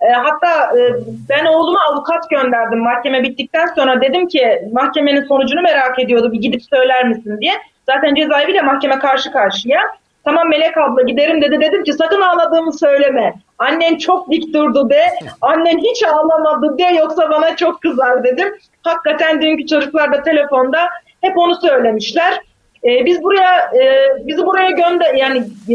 E, 0.00 0.12
hatta 0.12 0.78
e, 0.78 0.82
ben 1.28 1.44
oğluma 1.44 1.78
avukat 1.92 2.30
gönderdim 2.30 2.78
mahkeme 2.78 3.22
bittikten 3.22 3.66
sonra 3.66 4.00
dedim 4.00 4.28
ki 4.28 4.62
mahkemenin 4.72 5.24
sonucunu 5.24 5.62
merak 5.62 5.98
ediyordu 5.98 6.32
bir 6.32 6.40
gidip 6.40 6.62
söyler 6.62 7.08
misin 7.08 7.38
diye. 7.40 7.52
Zaten 7.86 8.14
cezaeviyle 8.14 8.62
mahkeme 8.62 8.98
karşı 8.98 9.32
karşıya. 9.32 9.80
Tamam 10.24 10.48
Melek 10.48 10.78
abla 10.78 11.02
giderim 11.02 11.42
dedi. 11.42 11.60
Dedim 11.60 11.84
ki 11.84 11.92
sakın 11.92 12.20
ağladığımı 12.20 12.72
söyleme. 12.72 13.34
Annen 13.58 13.98
çok 13.98 14.30
dik 14.30 14.54
durdu 14.54 14.90
de. 14.90 15.02
Annen 15.40 15.78
hiç 15.78 16.04
ağlamadı 16.04 16.78
de 16.78 16.82
yoksa 16.82 17.30
bana 17.30 17.56
çok 17.56 17.82
kızar 17.82 18.24
dedim. 18.24 18.54
Hakikaten 18.82 19.42
dünkü 19.42 19.66
çocuklar 19.66 20.12
da 20.12 20.22
telefonda 20.22 20.88
hep 21.20 21.38
onu 21.38 21.54
söylemişler. 21.54 22.40
Ee, 22.84 23.04
biz 23.04 23.22
buraya 23.22 23.58
e, 23.58 24.08
bizi 24.26 24.46
buraya 24.46 24.70
gönder 24.70 25.14
yani 25.14 25.38
e, 25.68 25.74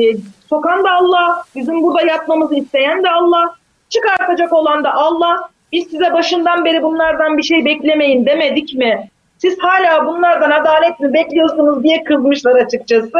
sokan 0.50 0.84
da 0.84 0.92
Allah, 0.92 1.44
bizim 1.56 1.84
burada 1.84 2.02
yatmamızı 2.02 2.56
isteyen 2.56 3.04
de 3.04 3.10
Allah, 3.10 3.56
çıkartacak 3.90 4.54
olan 4.54 4.84
da 4.84 4.94
Allah. 4.94 5.50
Biz 5.72 5.88
size 5.88 6.14
başından 6.14 6.66
beri 6.66 6.84
bunlardan 6.84 7.38
bir 7.38 7.44
şey 7.44 7.66
beklemeyin 7.66 8.26
demedik 8.26 8.74
mi? 8.74 9.10
Siz 9.38 9.60
hala 9.60 10.06
bunlardan 10.06 10.52
adalet 10.52 11.00
mi 11.00 11.14
bekliyorsunuz 11.14 11.84
diye 11.84 12.04
kızmışlar 12.04 12.56
açıkçası. 12.56 13.20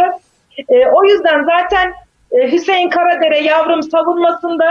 E, 0.70 0.88
o 0.88 1.04
yüzden 1.04 1.44
zaten 1.44 1.94
e, 2.32 2.52
Hüseyin 2.52 2.90
Karadere 2.90 3.40
yavrum 3.40 3.84
savunmasında 3.84 4.70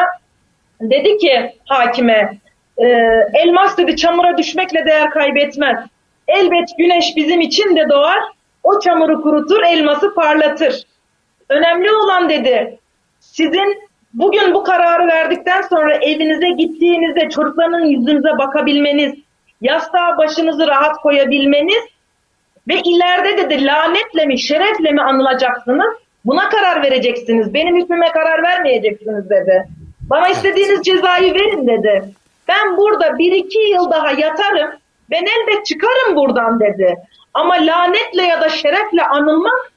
dedi 0.81 1.19
ki 1.19 1.53
hakime 1.67 2.39
e, 2.79 2.87
elmas 3.35 3.79
dedi 3.79 3.97
çamura 3.97 4.39
düşmekle 4.39 4.87
değer 4.87 5.11
kaybetmez. 5.11 5.79
Elbet 6.29 6.69
güneş 6.79 7.17
bizim 7.17 7.41
için 7.41 7.77
de 7.77 7.89
doğar. 7.89 8.21
O 8.63 8.81
çamuru 8.81 9.23
kurutur, 9.23 9.63
elması 9.63 10.15
parlatır. 10.15 10.87
Önemli 11.49 11.93
olan 11.93 12.29
dedi 12.29 12.79
sizin 13.21 13.89
bugün 14.15 14.55
bu 14.55 14.65
kararı 14.65 15.07
verdikten 15.07 15.63
sonra 15.63 15.95
evinize 15.95 16.51
gittiğinizde 16.51 17.31
çocuklarının 17.31 17.85
yüzünüze 17.85 18.39
bakabilmeniz, 18.39 19.15
yastığa 19.61 20.19
başınızı 20.19 20.67
rahat 20.67 20.97
koyabilmeniz 20.97 21.85
ve 22.69 22.75
ileride 22.85 23.39
dedi 23.39 23.67
lanetle 23.67 24.27
mi 24.27 24.39
şerefle 24.39 24.91
mi 24.91 25.03
anılacaksınız? 25.03 25.95
Buna 26.25 26.49
karar 26.49 26.83
vereceksiniz. 26.83 27.55
Benim 27.55 27.77
hükmüme 27.77 28.13
karar 28.13 28.43
vermeyeceksiniz 28.43 29.31
dedi. 29.31 29.69
Bana 30.11 30.29
istediğiniz 30.29 30.83
cezayı 30.83 31.35
verin 31.35 31.67
dedi. 31.67 32.05
Ben 32.49 32.77
burada 32.77 33.19
bir 33.19 33.33
iki 33.33 33.59
yıl 33.59 33.91
daha 33.91 34.11
yatarım. 34.11 34.71
Ben 35.11 35.23
elbet 35.23 35.67
çıkarım 35.67 36.17
buradan 36.17 36.61
dedi. 36.61 36.97
Ama 37.35 37.55
lanetle 37.55 38.23
ya 38.23 38.41
da 38.41 38.49
şerefle 38.49 39.03
anılmak 39.03 39.73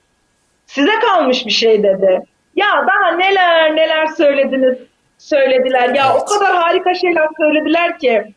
size 0.73 0.99
kalmış 0.99 1.45
bir 1.45 1.52
şey 1.52 1.84
dedi. 1.84 2.22
Ya 2.56 2.68
daha 2.88 3.11
neler 3.11 3.76
neler 3.76 4.07
söylediniz, 4.07 4.77
söylediler. 5.18 5.89
Ya 5.89 6.15
o 6.15 6.26
kadar 6.26 6.56
harika 6.56 6.93
şeyler 6.93 7.27
söylediler 7.38 7.99
ki. 7.99 8.34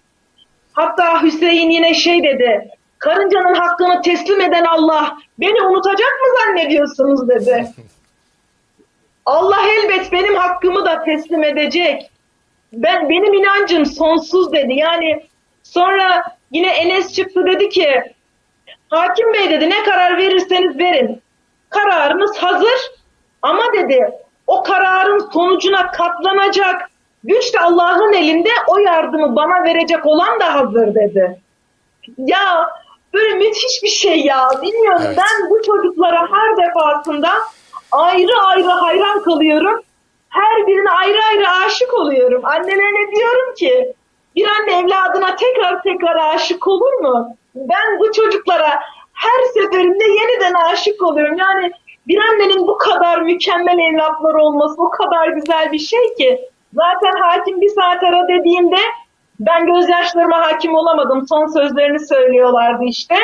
Hatta 0.72 1.22
Hüseyin 1.22 1.70
yine 1.70 1.94
şey 1.94 2.22
dedi. 2.22 2.68
Karıncanın 2.98 3.54
hakkını 3.54 4.02
teslim 4.02 4.40
eden 4.40 4.64
Allah 4.64 5.16
beni 5.38 5.62
unutacak 5.62 6.12
mı 6.20 6.38
zannediyorsunuz 6.44 7.28
dedi. 7.28 7.66
Allah 9.26 9.58
elbet 9.68 10.12
benim 10.12 10.34
hakkımı 10.34 10.84
da 10.84 11.04
teslim 11.04 11.42
edecek. 11.44 12.10
Ben 12.72 13.08
benim 13.08 13.34
inancım 13.34 13.86
sonsuz 13.86 14.52
dedi. 14.52 14.74
Yani 14.74 15.26
sonra 15.62 16.24
yine 16.52 16.68
Enes 16.68 17.14
çıktı 17.14 17.46
dedi 17.46 17.68
ki 17.68 18.02
Hakim 18.88 19.32
Bey 19.32 19.50
dedi 19.50 19.70
ne 19.70 19.82
karar 19.82 20.16
verirseniz 20.16 20.78
verin. 20.78 21.23
Kararınız 21.74 22.36
hazır 22.38 22.92
ama 23.42 23.72
dedi 23.72 24.10
o 24.46 24.62
kararın 24.62 25.30
sonucuna 25.32 25.90
katlanacak 25.90 26.90
güç 27.24 27.54
de 27.54 27.60
Allah'ın 27.60 28.12
elinde 28.12 28.50
o 28.66 28.78
yardımı 28.78 29.36
bana 29.36 29.64
verecek 29.64 30.06
olan 30.06 30.40
da 30.40 30.54
hazır 30.54 30.94
dedi. 30.94 31.40
Ya 32.18 32.70
böyle 33.14 33.34
müthiş 33.34 33.82
bir 33.82 33.88
şey 33.88 34.20
ya. 34.20 34.48
Bilmiyorum 34.62 35.02
Evet. 35.06 35.18
ben 35.18 35.50
bu 35.50 35.62
çocuklara 35.62 36.28
her 36.32 36.56
defasında 36.56 37.30
ayrı 37.92 38.40
ayrı 38.46 38.68
hayran 38.68 39.22
kalıyorum. 39.22 39.80
Her 40.28 40.66
birine 40.66 40.90
ayrı 40.90 41.18
ayrı 41.30 41.50
aşık 41.66 41.94
oluyorum. 41.94 42.44
Annelerine 42.44 43.16
diyorum 43.16 43.54
ki 43.54 43.94
bir 44.36 44.46
anne 44.48 44.78
evladına 44.78 45.36
tekrar 45.36 45.82
tekrar 45.82 46.34
aşık 46.34 46.68
olur 46.68 46.92
mu? 46.92 47.36
Ben 47.54 47.98
bu 47.98 48.12
çocuklara 48.12 48.80
her 49.14 49.62
seferinde 49.62 50.04
yeniden 50.04 50.54
aşık 50.54 51.02
oluyorum. 51.02 51.36
Yani 51.38 51.72
bir 52.06 52.18
annenin 52.18 52.66
bu 52.66 52.78
kadar 52.78 53.22
mükemmel 53.22 53.78
evlatları 53.78 54.38
olması 54.38 54.82
o 54.82 54.90
kadar 54.90 55.28
güzel 55.28 55.72
bir 55.72 55.78
şey 55.78 56.14
ki. 56.14 56.48
Zaten 56.74 57.20
hakim 57.22 57.60
bir 57.60 57.68
saat 57.68 58.02
ara 58.02 58.28
dediğinde 58.28 58.76
ben 59.40 59.66
gözyaşlarıma 59.66 60.38
hakim 60.38 60.74
olamadım. 60.74 61.26
Son 61.28 61.46
sözlerini 61.46 62.06
söylüyorlardı 62.06 62.84
işte. 62.84 63.16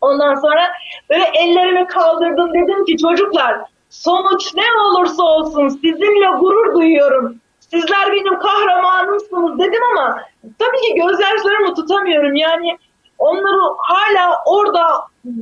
Ondan 0.00 0.34
sonra 0.34 0.62
böyle 1.10 1.24
ellerimi 1.24 1.86
kaldırdım 1.86 2.54
dedim 2.54 2.84
ki 2.84 2.96
çocuklar 2.96 3.60
sonuç 3.90 4.54
ne 4.54 4.82
olursa 4.82 5.22
olsun 5.22 5.68
sizinle 5.68 6.26
gurur 6.40 6.74
duyuyorum. 6.74 7.36
Sizler 7.60 8.12
benim 8.12 8.38
kahramanımsınız 8.38 9.58
dedim 9.58 9.82
ama 9.92 10.22
tabii 10.58 10.80
ki 10.80 10.94
gözyaşlarımı 10.94 11.74
tutamıyorum. 11.74 12.34
Yani 12.34 12.78
onları 13.22 13.60
hala 13.78 14.42
orada 14.46 14.82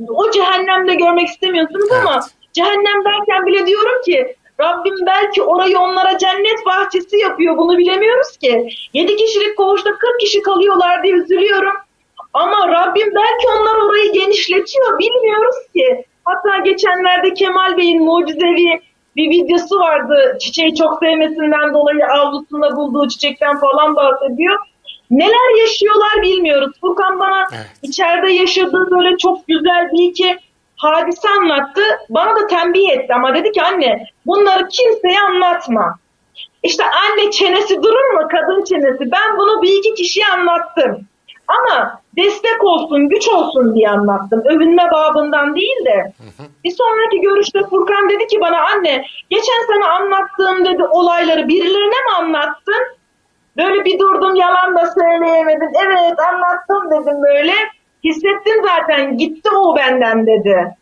o 0.09 0.31
cehennemde 0.31 0.95
görmek 0.95 1.27
istemiyorsunuz 1.27 1.91
ama 1.91 2.13
Evet. 2.13 2.23
cehennemdeyken 2.53 3.45
bile 3.45 3.65
diyorum 3.65 4.01
ki 4.05 4.35
Rabbim 4.59 4.95
belki 5.05 5.43
orayı 5.43 5.79
onlara 5.79 6.17
cennet 6.17 6.65
bahçesi 6.65 7.17
yapıyor 7.17 7.57
bunu 7.57 7.77
bilemiyoruz 7.77 8.37
ki. 8.37 8.69
7 8.93 9.15
kişilik 9.15 9.57
koğuşta 9.57 9.89
40 9.89 10.19
kişi 10.19 10.41
kalıyorlar 10.41 11.03
diye 11.03 11.13
üzülüyorum. 11.13 11.73
Ama 12.33 12.67
Rabbim 12.67 13.15
belki 13.15 13.47
onlar 13.59 13.75
orayı 13.85 14.13
genişletiyor 14.13 14.99
bilmiyoruz 14.99 15.55
ki. 15.75 16.05
Hatta 16.25 16.57
geçenlerde 16.57 17.33
Kemal 17.33 17.77
Bey'in 17.77 18.03
mucizevi 18.03 18.81
bir 19.15 19.29
videosu 19.29 19.79
vardı. 19.79 20.37
Çiçeği 20.41 20.75
çok 20.75 20.99
sevmesinden 20.99 21.73
dolayı 21.73 22.05
avlusunda 22.05 22.75
bulduğu 22.75 23.07
çiçekten 23.07 23.59
falan 23.59 23.95
bahsediyor. 23.95 24.59
Neler 25.11 25.59
yaşıyorlar 25.61 26.21
bilmiyoruz. 26.21 26.71
Furkan 26.81 27.19
bana 27.19 27.45
Evet. 27.53 27.67
içeride 27.81 28.31
yaşadığı 28.31 28.91
böyle 28.91 29.17
çok 29.17 29.47
güzel 29.47 29.89
bir 29.93 30.09
iki 30.09 30.37
hadise 30.75 31.29
anlattı. 31.29 31.81
Bana 32.09 32.35
da 32.35 32.47
tembih 32.47 32.89
etti 32.89 33.13
ama 33.13 33.35
dedi 33.35 33.51
ki 33.51 33.61
anne 33.63 34.05
bunları 34.25 34.67
kimseye 34.67 35.19
anlatma. 35.29 35.95
İşte 36.63 36.83
anne 36.83 37.31
çenesi 37.31 37.83
durur 37.83 38.13
mu 38.13 38.27
kadın 38.31 38.63
çenesi? 38.63 39.11
Ben 39.11 39.37
bunu 39.37 39.61
bir 39.61 39.79
iki 39.79 39.93
kişiye 39.93 40.25
anlattım. 40.27 41.07
Ama 41.47 42.01
destek 42.17 42.63
olsun, 42.63 43.09
güç 43.09 43.27
olsun 43.27 43.75
diye 43.75 43.89
anlattım. 43.89 44.41
Övünme 44.45 44.83
babından 44.91 45.55
değil 45.55 45.85
de. 45.85 46.13
Bir 46.63 46.71
sonraki 46.71 47.21
görüşte 47.21 47.59
Furkan 47.69 48.09
dedi 48.09 48.27
ki 48.27 48.37
bana 48.41 48.59
anne 48.59 49.05
geçen 49.29 49.67
sene 49.67 49.85
anlattığım 49.85 50.65
dedi 50.65 50.83
olayları 50.83 51.47
birilerine 51.47 52.01
mi 52.01 52.11
anlattın? 52.19 52.83
Böyle 53.57 53.85
bir 53.85 53.99
durdum 53.99 54.35
yalan 54.35 54.75
da 54.75 54.93
söyleyemedim. 54.99 55.69
Evet 55.75 56.19
anlattım 56.19 56.91
dedim 56.91 57.23
böyle. 57.23 57.53
Hissettim 58.03 58.63
zaten 58.65 59.17
gitti 59.17 59.49
o 59.55 59.75
benden 59.75 60.27
dedi. 60.27 60.75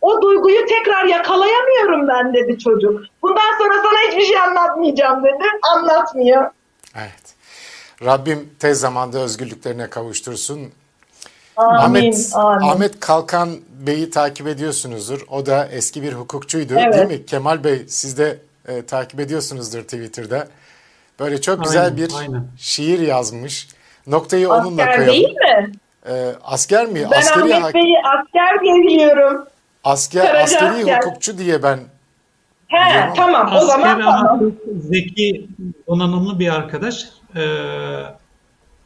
O 0.00 0.22
duyguyu 0.22 0.66
tekrar 0.66 1.04
yakalayamıyorum 1.04 2.08
ben 2.08 2.34
dedi 2.34 2.58
çocuk. 2.58 3.00
Bundan 3.22 3.58
sonra 3.58 3.74
sana 3.74 3.98
hiçbir 4.08 4.24
şey 4.24 4.38
anlatmayacağım 4.38 5.24
dedi. 5.24 5.44
Anlatmıyor. 5.74 6.50
Evet. 6.96 7.34
Rabbim 8.04 8.50
tez 8.58 8.80
zamanda 8.80 9.18
özgürlüklerine 9.18 9.90
kavuştursun. 9.90 10.72
Amin. 11.56 11.78
Ahmet, 11.78 12.30
amin. 12.34 12.68
Ahmet 12.68 13.00
Kalkan 13.00 13.48
Bey'i 13.86 14.10
takip 14.10 14.46
ediyorsunuzdur. 14.46 15.20
O 15.28 15.46
da 15.46 15.68
eski 15.72 16.02
bir 16.02 16.12
hukukçuydu 16.12 16.74
Evet. 16.78 16.94
değil 16.94 17.20
mi? 17.20 17.26
Kemal 17.26 17.64
Bey 17.64 17.84
siz 17.88 18.18
de 18.18 18.38
e, 18.68 18.82
takip 18.82 19.20
ediyorsunuzdur 19.20 19.82
Twitter'da. 19.82 20.48
Böyle 21.20 21.40
çok 21.40 21.64
güzel 21.64 21.84
Aynen, 21.84 21.96
bir 21.96 22.10
aynen. 22.18 22.44
şiir 22.58 22.98
yazmış. 23.00 23.68
Noktayı 24.06 24.48
onunla 24.48 24.82
Asker 24.82 24.96
koyalım. 24.96 25.14
değil 25.14 25.34
mi? 25.34 25.72
E, 26.08 26.32
asker 26.44 26.86
mi? 26.86 27.06
Ben 27.10 27.18
askeri, 27.18 27.54
Ahmet 27.54 27.74
Bey'i 27.74 27.94
asker 28.04 28.60
diye 28.64 28.74
biliyorum. 28.74 29.46
asker, 29.84 30.26
Karaca 30.26 30.42
askeri 30.44 30.68
asker. 30.70 31.02
hukukçu 31.02 31.38
diye 31.38 31.62
ben 31.62 31.78
He 32.68 32.90
Biliyorum. 32.90 33.12
tamam 33.16 33.48
o 33.52 33.56
Asker 33.56 33.66
zaman 33.66 34.00
ama 34.00 34.16
tamam. 34.26 34.52
zeki, 34.90 35.48
donanımlı 35.88 36.38
bir 36.38 36.48
arkadaş. 36.54 37.04
Ee, 37.36 37.40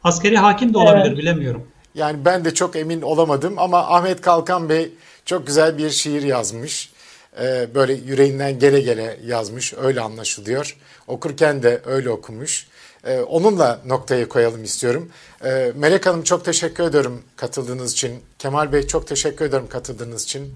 askeri 0.03 0.37
hakim 0.37 0.73
de 0.73 0.77
olabilir 0.77 1.05
Evet. 1.07 1.17
bilemiyorum. 1.17 1.67
Yani 1.95 2.25
ben 2.25 2.45
de 2.45 2.53
çok 2.53 2.75
emin 2.75 3.01
olamadım 3.01 3.53
ama 3.57 3.77
Ahmet 3.79 4.21
Kalkan 4.21 4.69
Bey 4.69 4.91
çok 5.25 5.47
güzel 5.47 5.77
bir 5.77 5.89
şiir 5.89 6.23
yazmış. 6.23 6.92
Ee, 7.41 7.75
böyle 7.75 7.93
yüreğinden 7.93 8.59
gele 8.59 8.79
gele 8.81 9.17
yazmış. 9.25 9.73
Öyle 9.81 10.01
anlaşılıyor. 10.01 10.77
Okurken 11.07 11.63
de 11.63 11.81
öyle 11.85 12.09
okumuş. 12.09 12.67
Ee, 13.07 13.19
onunla 13.19 13.79
noktayı 13.85 14.29
koyalım 14.29 14.63
istiyorum. 14.63 15.09
Ee, 15.45 15.71
Melek 15.75 16.05
Hanım 16.05 16.23
çok 16.23 16.45
teşekkür 16.45 16.83
ediyorum 16.83 17.21
katıldığınız 17.35 17.93
için. 17.93 18.11
Kemal 18.39 18.71
Bey 18.73 18.87
çok 18.87 19.07
teşekkür 19.07 19.45
ederim 19.45 19.67
katıldığınız 19.69 20.23
için 20.23 20.53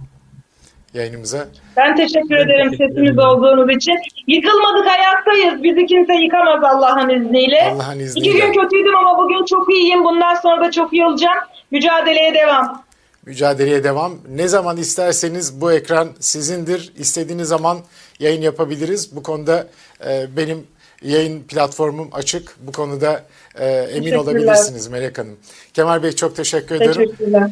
yayınımıza. 0.93 1.47
Ben 1.77 1.95
teşekkür 1.95 2.29
Ben 2.29 2.45
ederim 2.45 2.71
teşekkür 2.71 3.03
ederim. 3.03 3.19
olduğunuz 3.19 3.75
için. 3.75 3.95
Yıkılmadık 4.27 4.87
hayattayız. 4.87 5.63
Bizi 5.63 5.85
kimse 5.85 6.13
yıkamaz 6.13 6.63
Allah'ın 6.63 7.09
izniyle. 7.09 7.63
Allah'ın 7.75 7.99
izniyle. 7.99 8.29
İki 8.29 8.37
gün 8.37 8.53
kötüydüm 8.61 8.95
ama 8.95 9.17
bugün 9.23 9.45
çok 9.45 9.73
iyiyim. 9.73 10.03
Bundan 10.03 10.35
sonra 10.35 10.61
da 10.67 10.71
çok 10.71 10.93
iyi 10.93 11.05
olacağım. 11.05 11.37
Mücadeleye 11.71 12.33
devam. 12.33 12.83
Mücadeleye 13.27 13.83
devam. 13.83 14.17
Ne 14.29 14.47
zaman 14.47 14.77
isterseniz 14.77 15.61
bu 15.61 15.71
ekran 15.71 16.09
sizindir. 16.19 16.93
İstediğiniz 16.97 17.47
zaman 17.47 17.79
yayın 18.19 18.41
yapabiliriz. 18.41 19.15
Bu 19.15 19.23
konuda 19.23 19.67
e, 20.05 20.27
benim 20.37 20.67
yayın 21.01 21.43
platformum 21.43 22.09
açık. 22.11 22.55
Bu 22.61 22.71
konuda 22.71 23.25
e, 23.55 23.65
emin 23.67 24.13
olabilirsiniz 24.13 24.87
Melek 24.87 25.17
Hanım. 25.17 25.35
Kemal 25.73 26.03
Bey 26.03 26.11
çok 26.11 26.35
teşekkür 26.35 26.75
ederim. 26.75 26.93
Teşekkürler. 26.93 27.51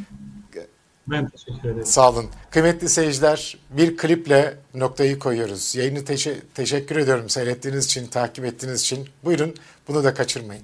Ben 1.08 1.30
teşekkür 1.30 1.70
ederim. 1.70 1.86
Sağ 1.86 2.10
olun. 2.12 2.26
Kıymetli 2.52 2.90
seyirciler 2.90 3.58
bir 3.70 3.98
kliple 3.98 4.58
noktayı 4.74 5.20
koyuyoruz. 5.20 5.76
Yayını 5.76 6.06
teşe- 6.06 6.40
teşekkür 6.54 6.96
ediyorum 6.96 7.30
seyrettiğiniz 7.30 7.86
için, 7.86 8.08
takip 8.08 8.46
ettiğiniz 8.46 8.82
için. 8.82 9.10
Buyurun 9.24 9.56
bunu 9.88 10.04
da 10.04 10.14
kaçırmayın. 10.14 10.64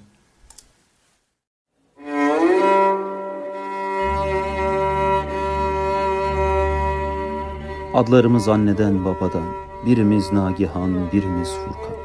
Adlarımız 7.94 8.48
anneden 8.48 9.04
babadan, 9.04 9.42
birimiz 9.86 10.32
Nagihan, 10.32 10.90
birimiz 11.12 11.48
Furkan. 11.48 11.96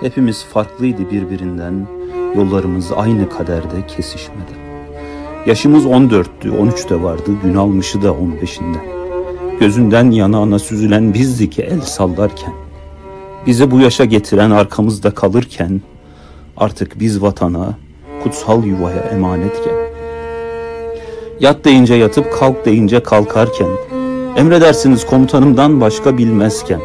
Hepimiz 0.00 0.44
farklıydı 0.44 1.10
birbirinden, 1.10 1.86
yollarımız 2.36 2.92
aynı 2.96 3.28
kaderde 3.28 3.86
kesişmeden. 3.88 4.66
Yaşımız 5.46 5.84
14'tü, 5.86 6.58
13 6.58 6.90
de 6.90 7.02
vardı, 7.02 7.30
gün 7.42 7.54
almışı 7.54 8.02
da 8.02 8.08
15'inden. 8.08 8.96
Gözünden 9.60 10.10
yanağına 10.10 10.58
süzülen 10.58 11.14
bizdi 11.14 11.50
ki 11.50 11.62
el 11.62 11.80
sallarken. 11.80 12.52
Bizi 13.46 13.70
bu 13.70 13.80
yaşa 13.80 14.04
getiren 14.04 14.50
arkamızda 14.50 15.10
kalırken, 15.10 15.80
artık 16.56 17.00
biz 17.00 17.22
vatana, 17.22 17.74
kutsal 18.22 18.64
yuvaya 18.64 19.00
emanetken. 19.00 19.74
Yat 21.40 21.64
deyince 21.64 21.94
yatıp 21.94 22.32
kalk 22.32 22.64
deyince 22.64 23.02
kalkarken, 23.02 23.68
emredersiniz 24.36 25.06
komutanımdan 25.06 25.80
başka 25.80 26.18
bilmezken, 26.18 26.80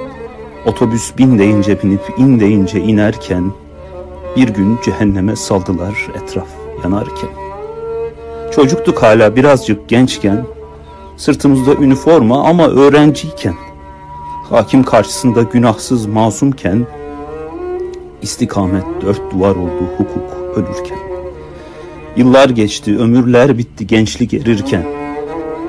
Otobüs 0.65 1.17
bin 1.17 1.39
deyince 1.39 1.83
binip 1.83 2.01
in 2.17 2.39
deyince 2.39 2.79
inerken 2.79 3.51
bir 4.35 4.49
gün 4.49 4.79
cehenneme 4.85 5.35
saldılar 5.35 6.07
etraf 6.23 6.47
yanarken. 6.83 7.29
Çocuktuk 8.51 9.03
hala 9.03 9.35
birazcık 9.35 9.89
gençken, 9.89 10.45
sırtımızda 11.17 11.73
üniforma 11.75 12.43
ama 12.43 12.67
öğrenciyken, 12.67 13.55
hakim 14.49 14.83
karşısında 14.83 15.41
günahsız 15.41 16.05
masumken, 16.05 16.87
istikamet 18.21 18.85
dört 19.01 19.33
duvar 19.33 19.55
oldu 19.55 19.83
hukuk 19.97 20.55
ölürken. 20.55 20.97
Yıllar 22.15 22.49
geçti, 22.49 22.97
ömürler 22.97 23.57
bitti 23.57 23.87
gençlik 23.87 24.33
erirken, 24.33 25.00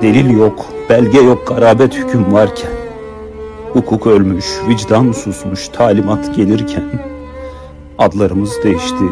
delil 0.03 0.29
yok, 0.29 0.65
belge 0.89 1.19
yok, 1.19 1.47
garabet 1.47 1.95
hüküm 1.95 2.33
varken, 2.33 2.71
hukuk 3.73 4.07
ölmüş, 4.07 4.45
vicdan 4.67 5.11
susmuş, 5.11 5.67
talimat 5.67 6.35
gelirken, 6.35 6.83
adlarımız 7.97 8.63
değişti, 8.63 9.03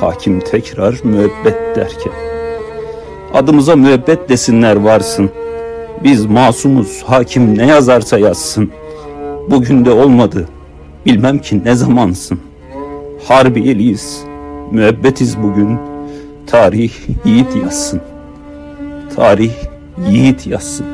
hakim 0.00 0.40
tekrar 0.40 1.00
müebbet 1.04 1.76
derken. 1.76 2.12
Adımıza 3.34 3.76
müebbet 3.76 4.28
desinler 4.28 4.76
varsın. 4.76 5.30
Biz 6.04 6.26
masumuz, 6.26 7.02
hakim 7.06 7.58
ne 7.58 7.66
yazarsa 7.66 8.18
yazsın. 8.18 8.70
Bugün 9.50 9.84
de 9.84 9.90
olmadı, 9.90 10.48
bilmem 11.06 11.38
ki 11.38 11.64
ne 11.64 11.74
zamansın. 11.74 12.40
Harbiyeliyiz, 13.28 14.24
müebbetiz 14.70 15.42
bugün. 15.42 15.78
Tarih 16.46 16.92
yiğit 17.24 17.56
yazsın. 17.56 18.00
Tarih 19.16 19.52
yiğit 19.98 20.46
yazsın. 20.46 20.86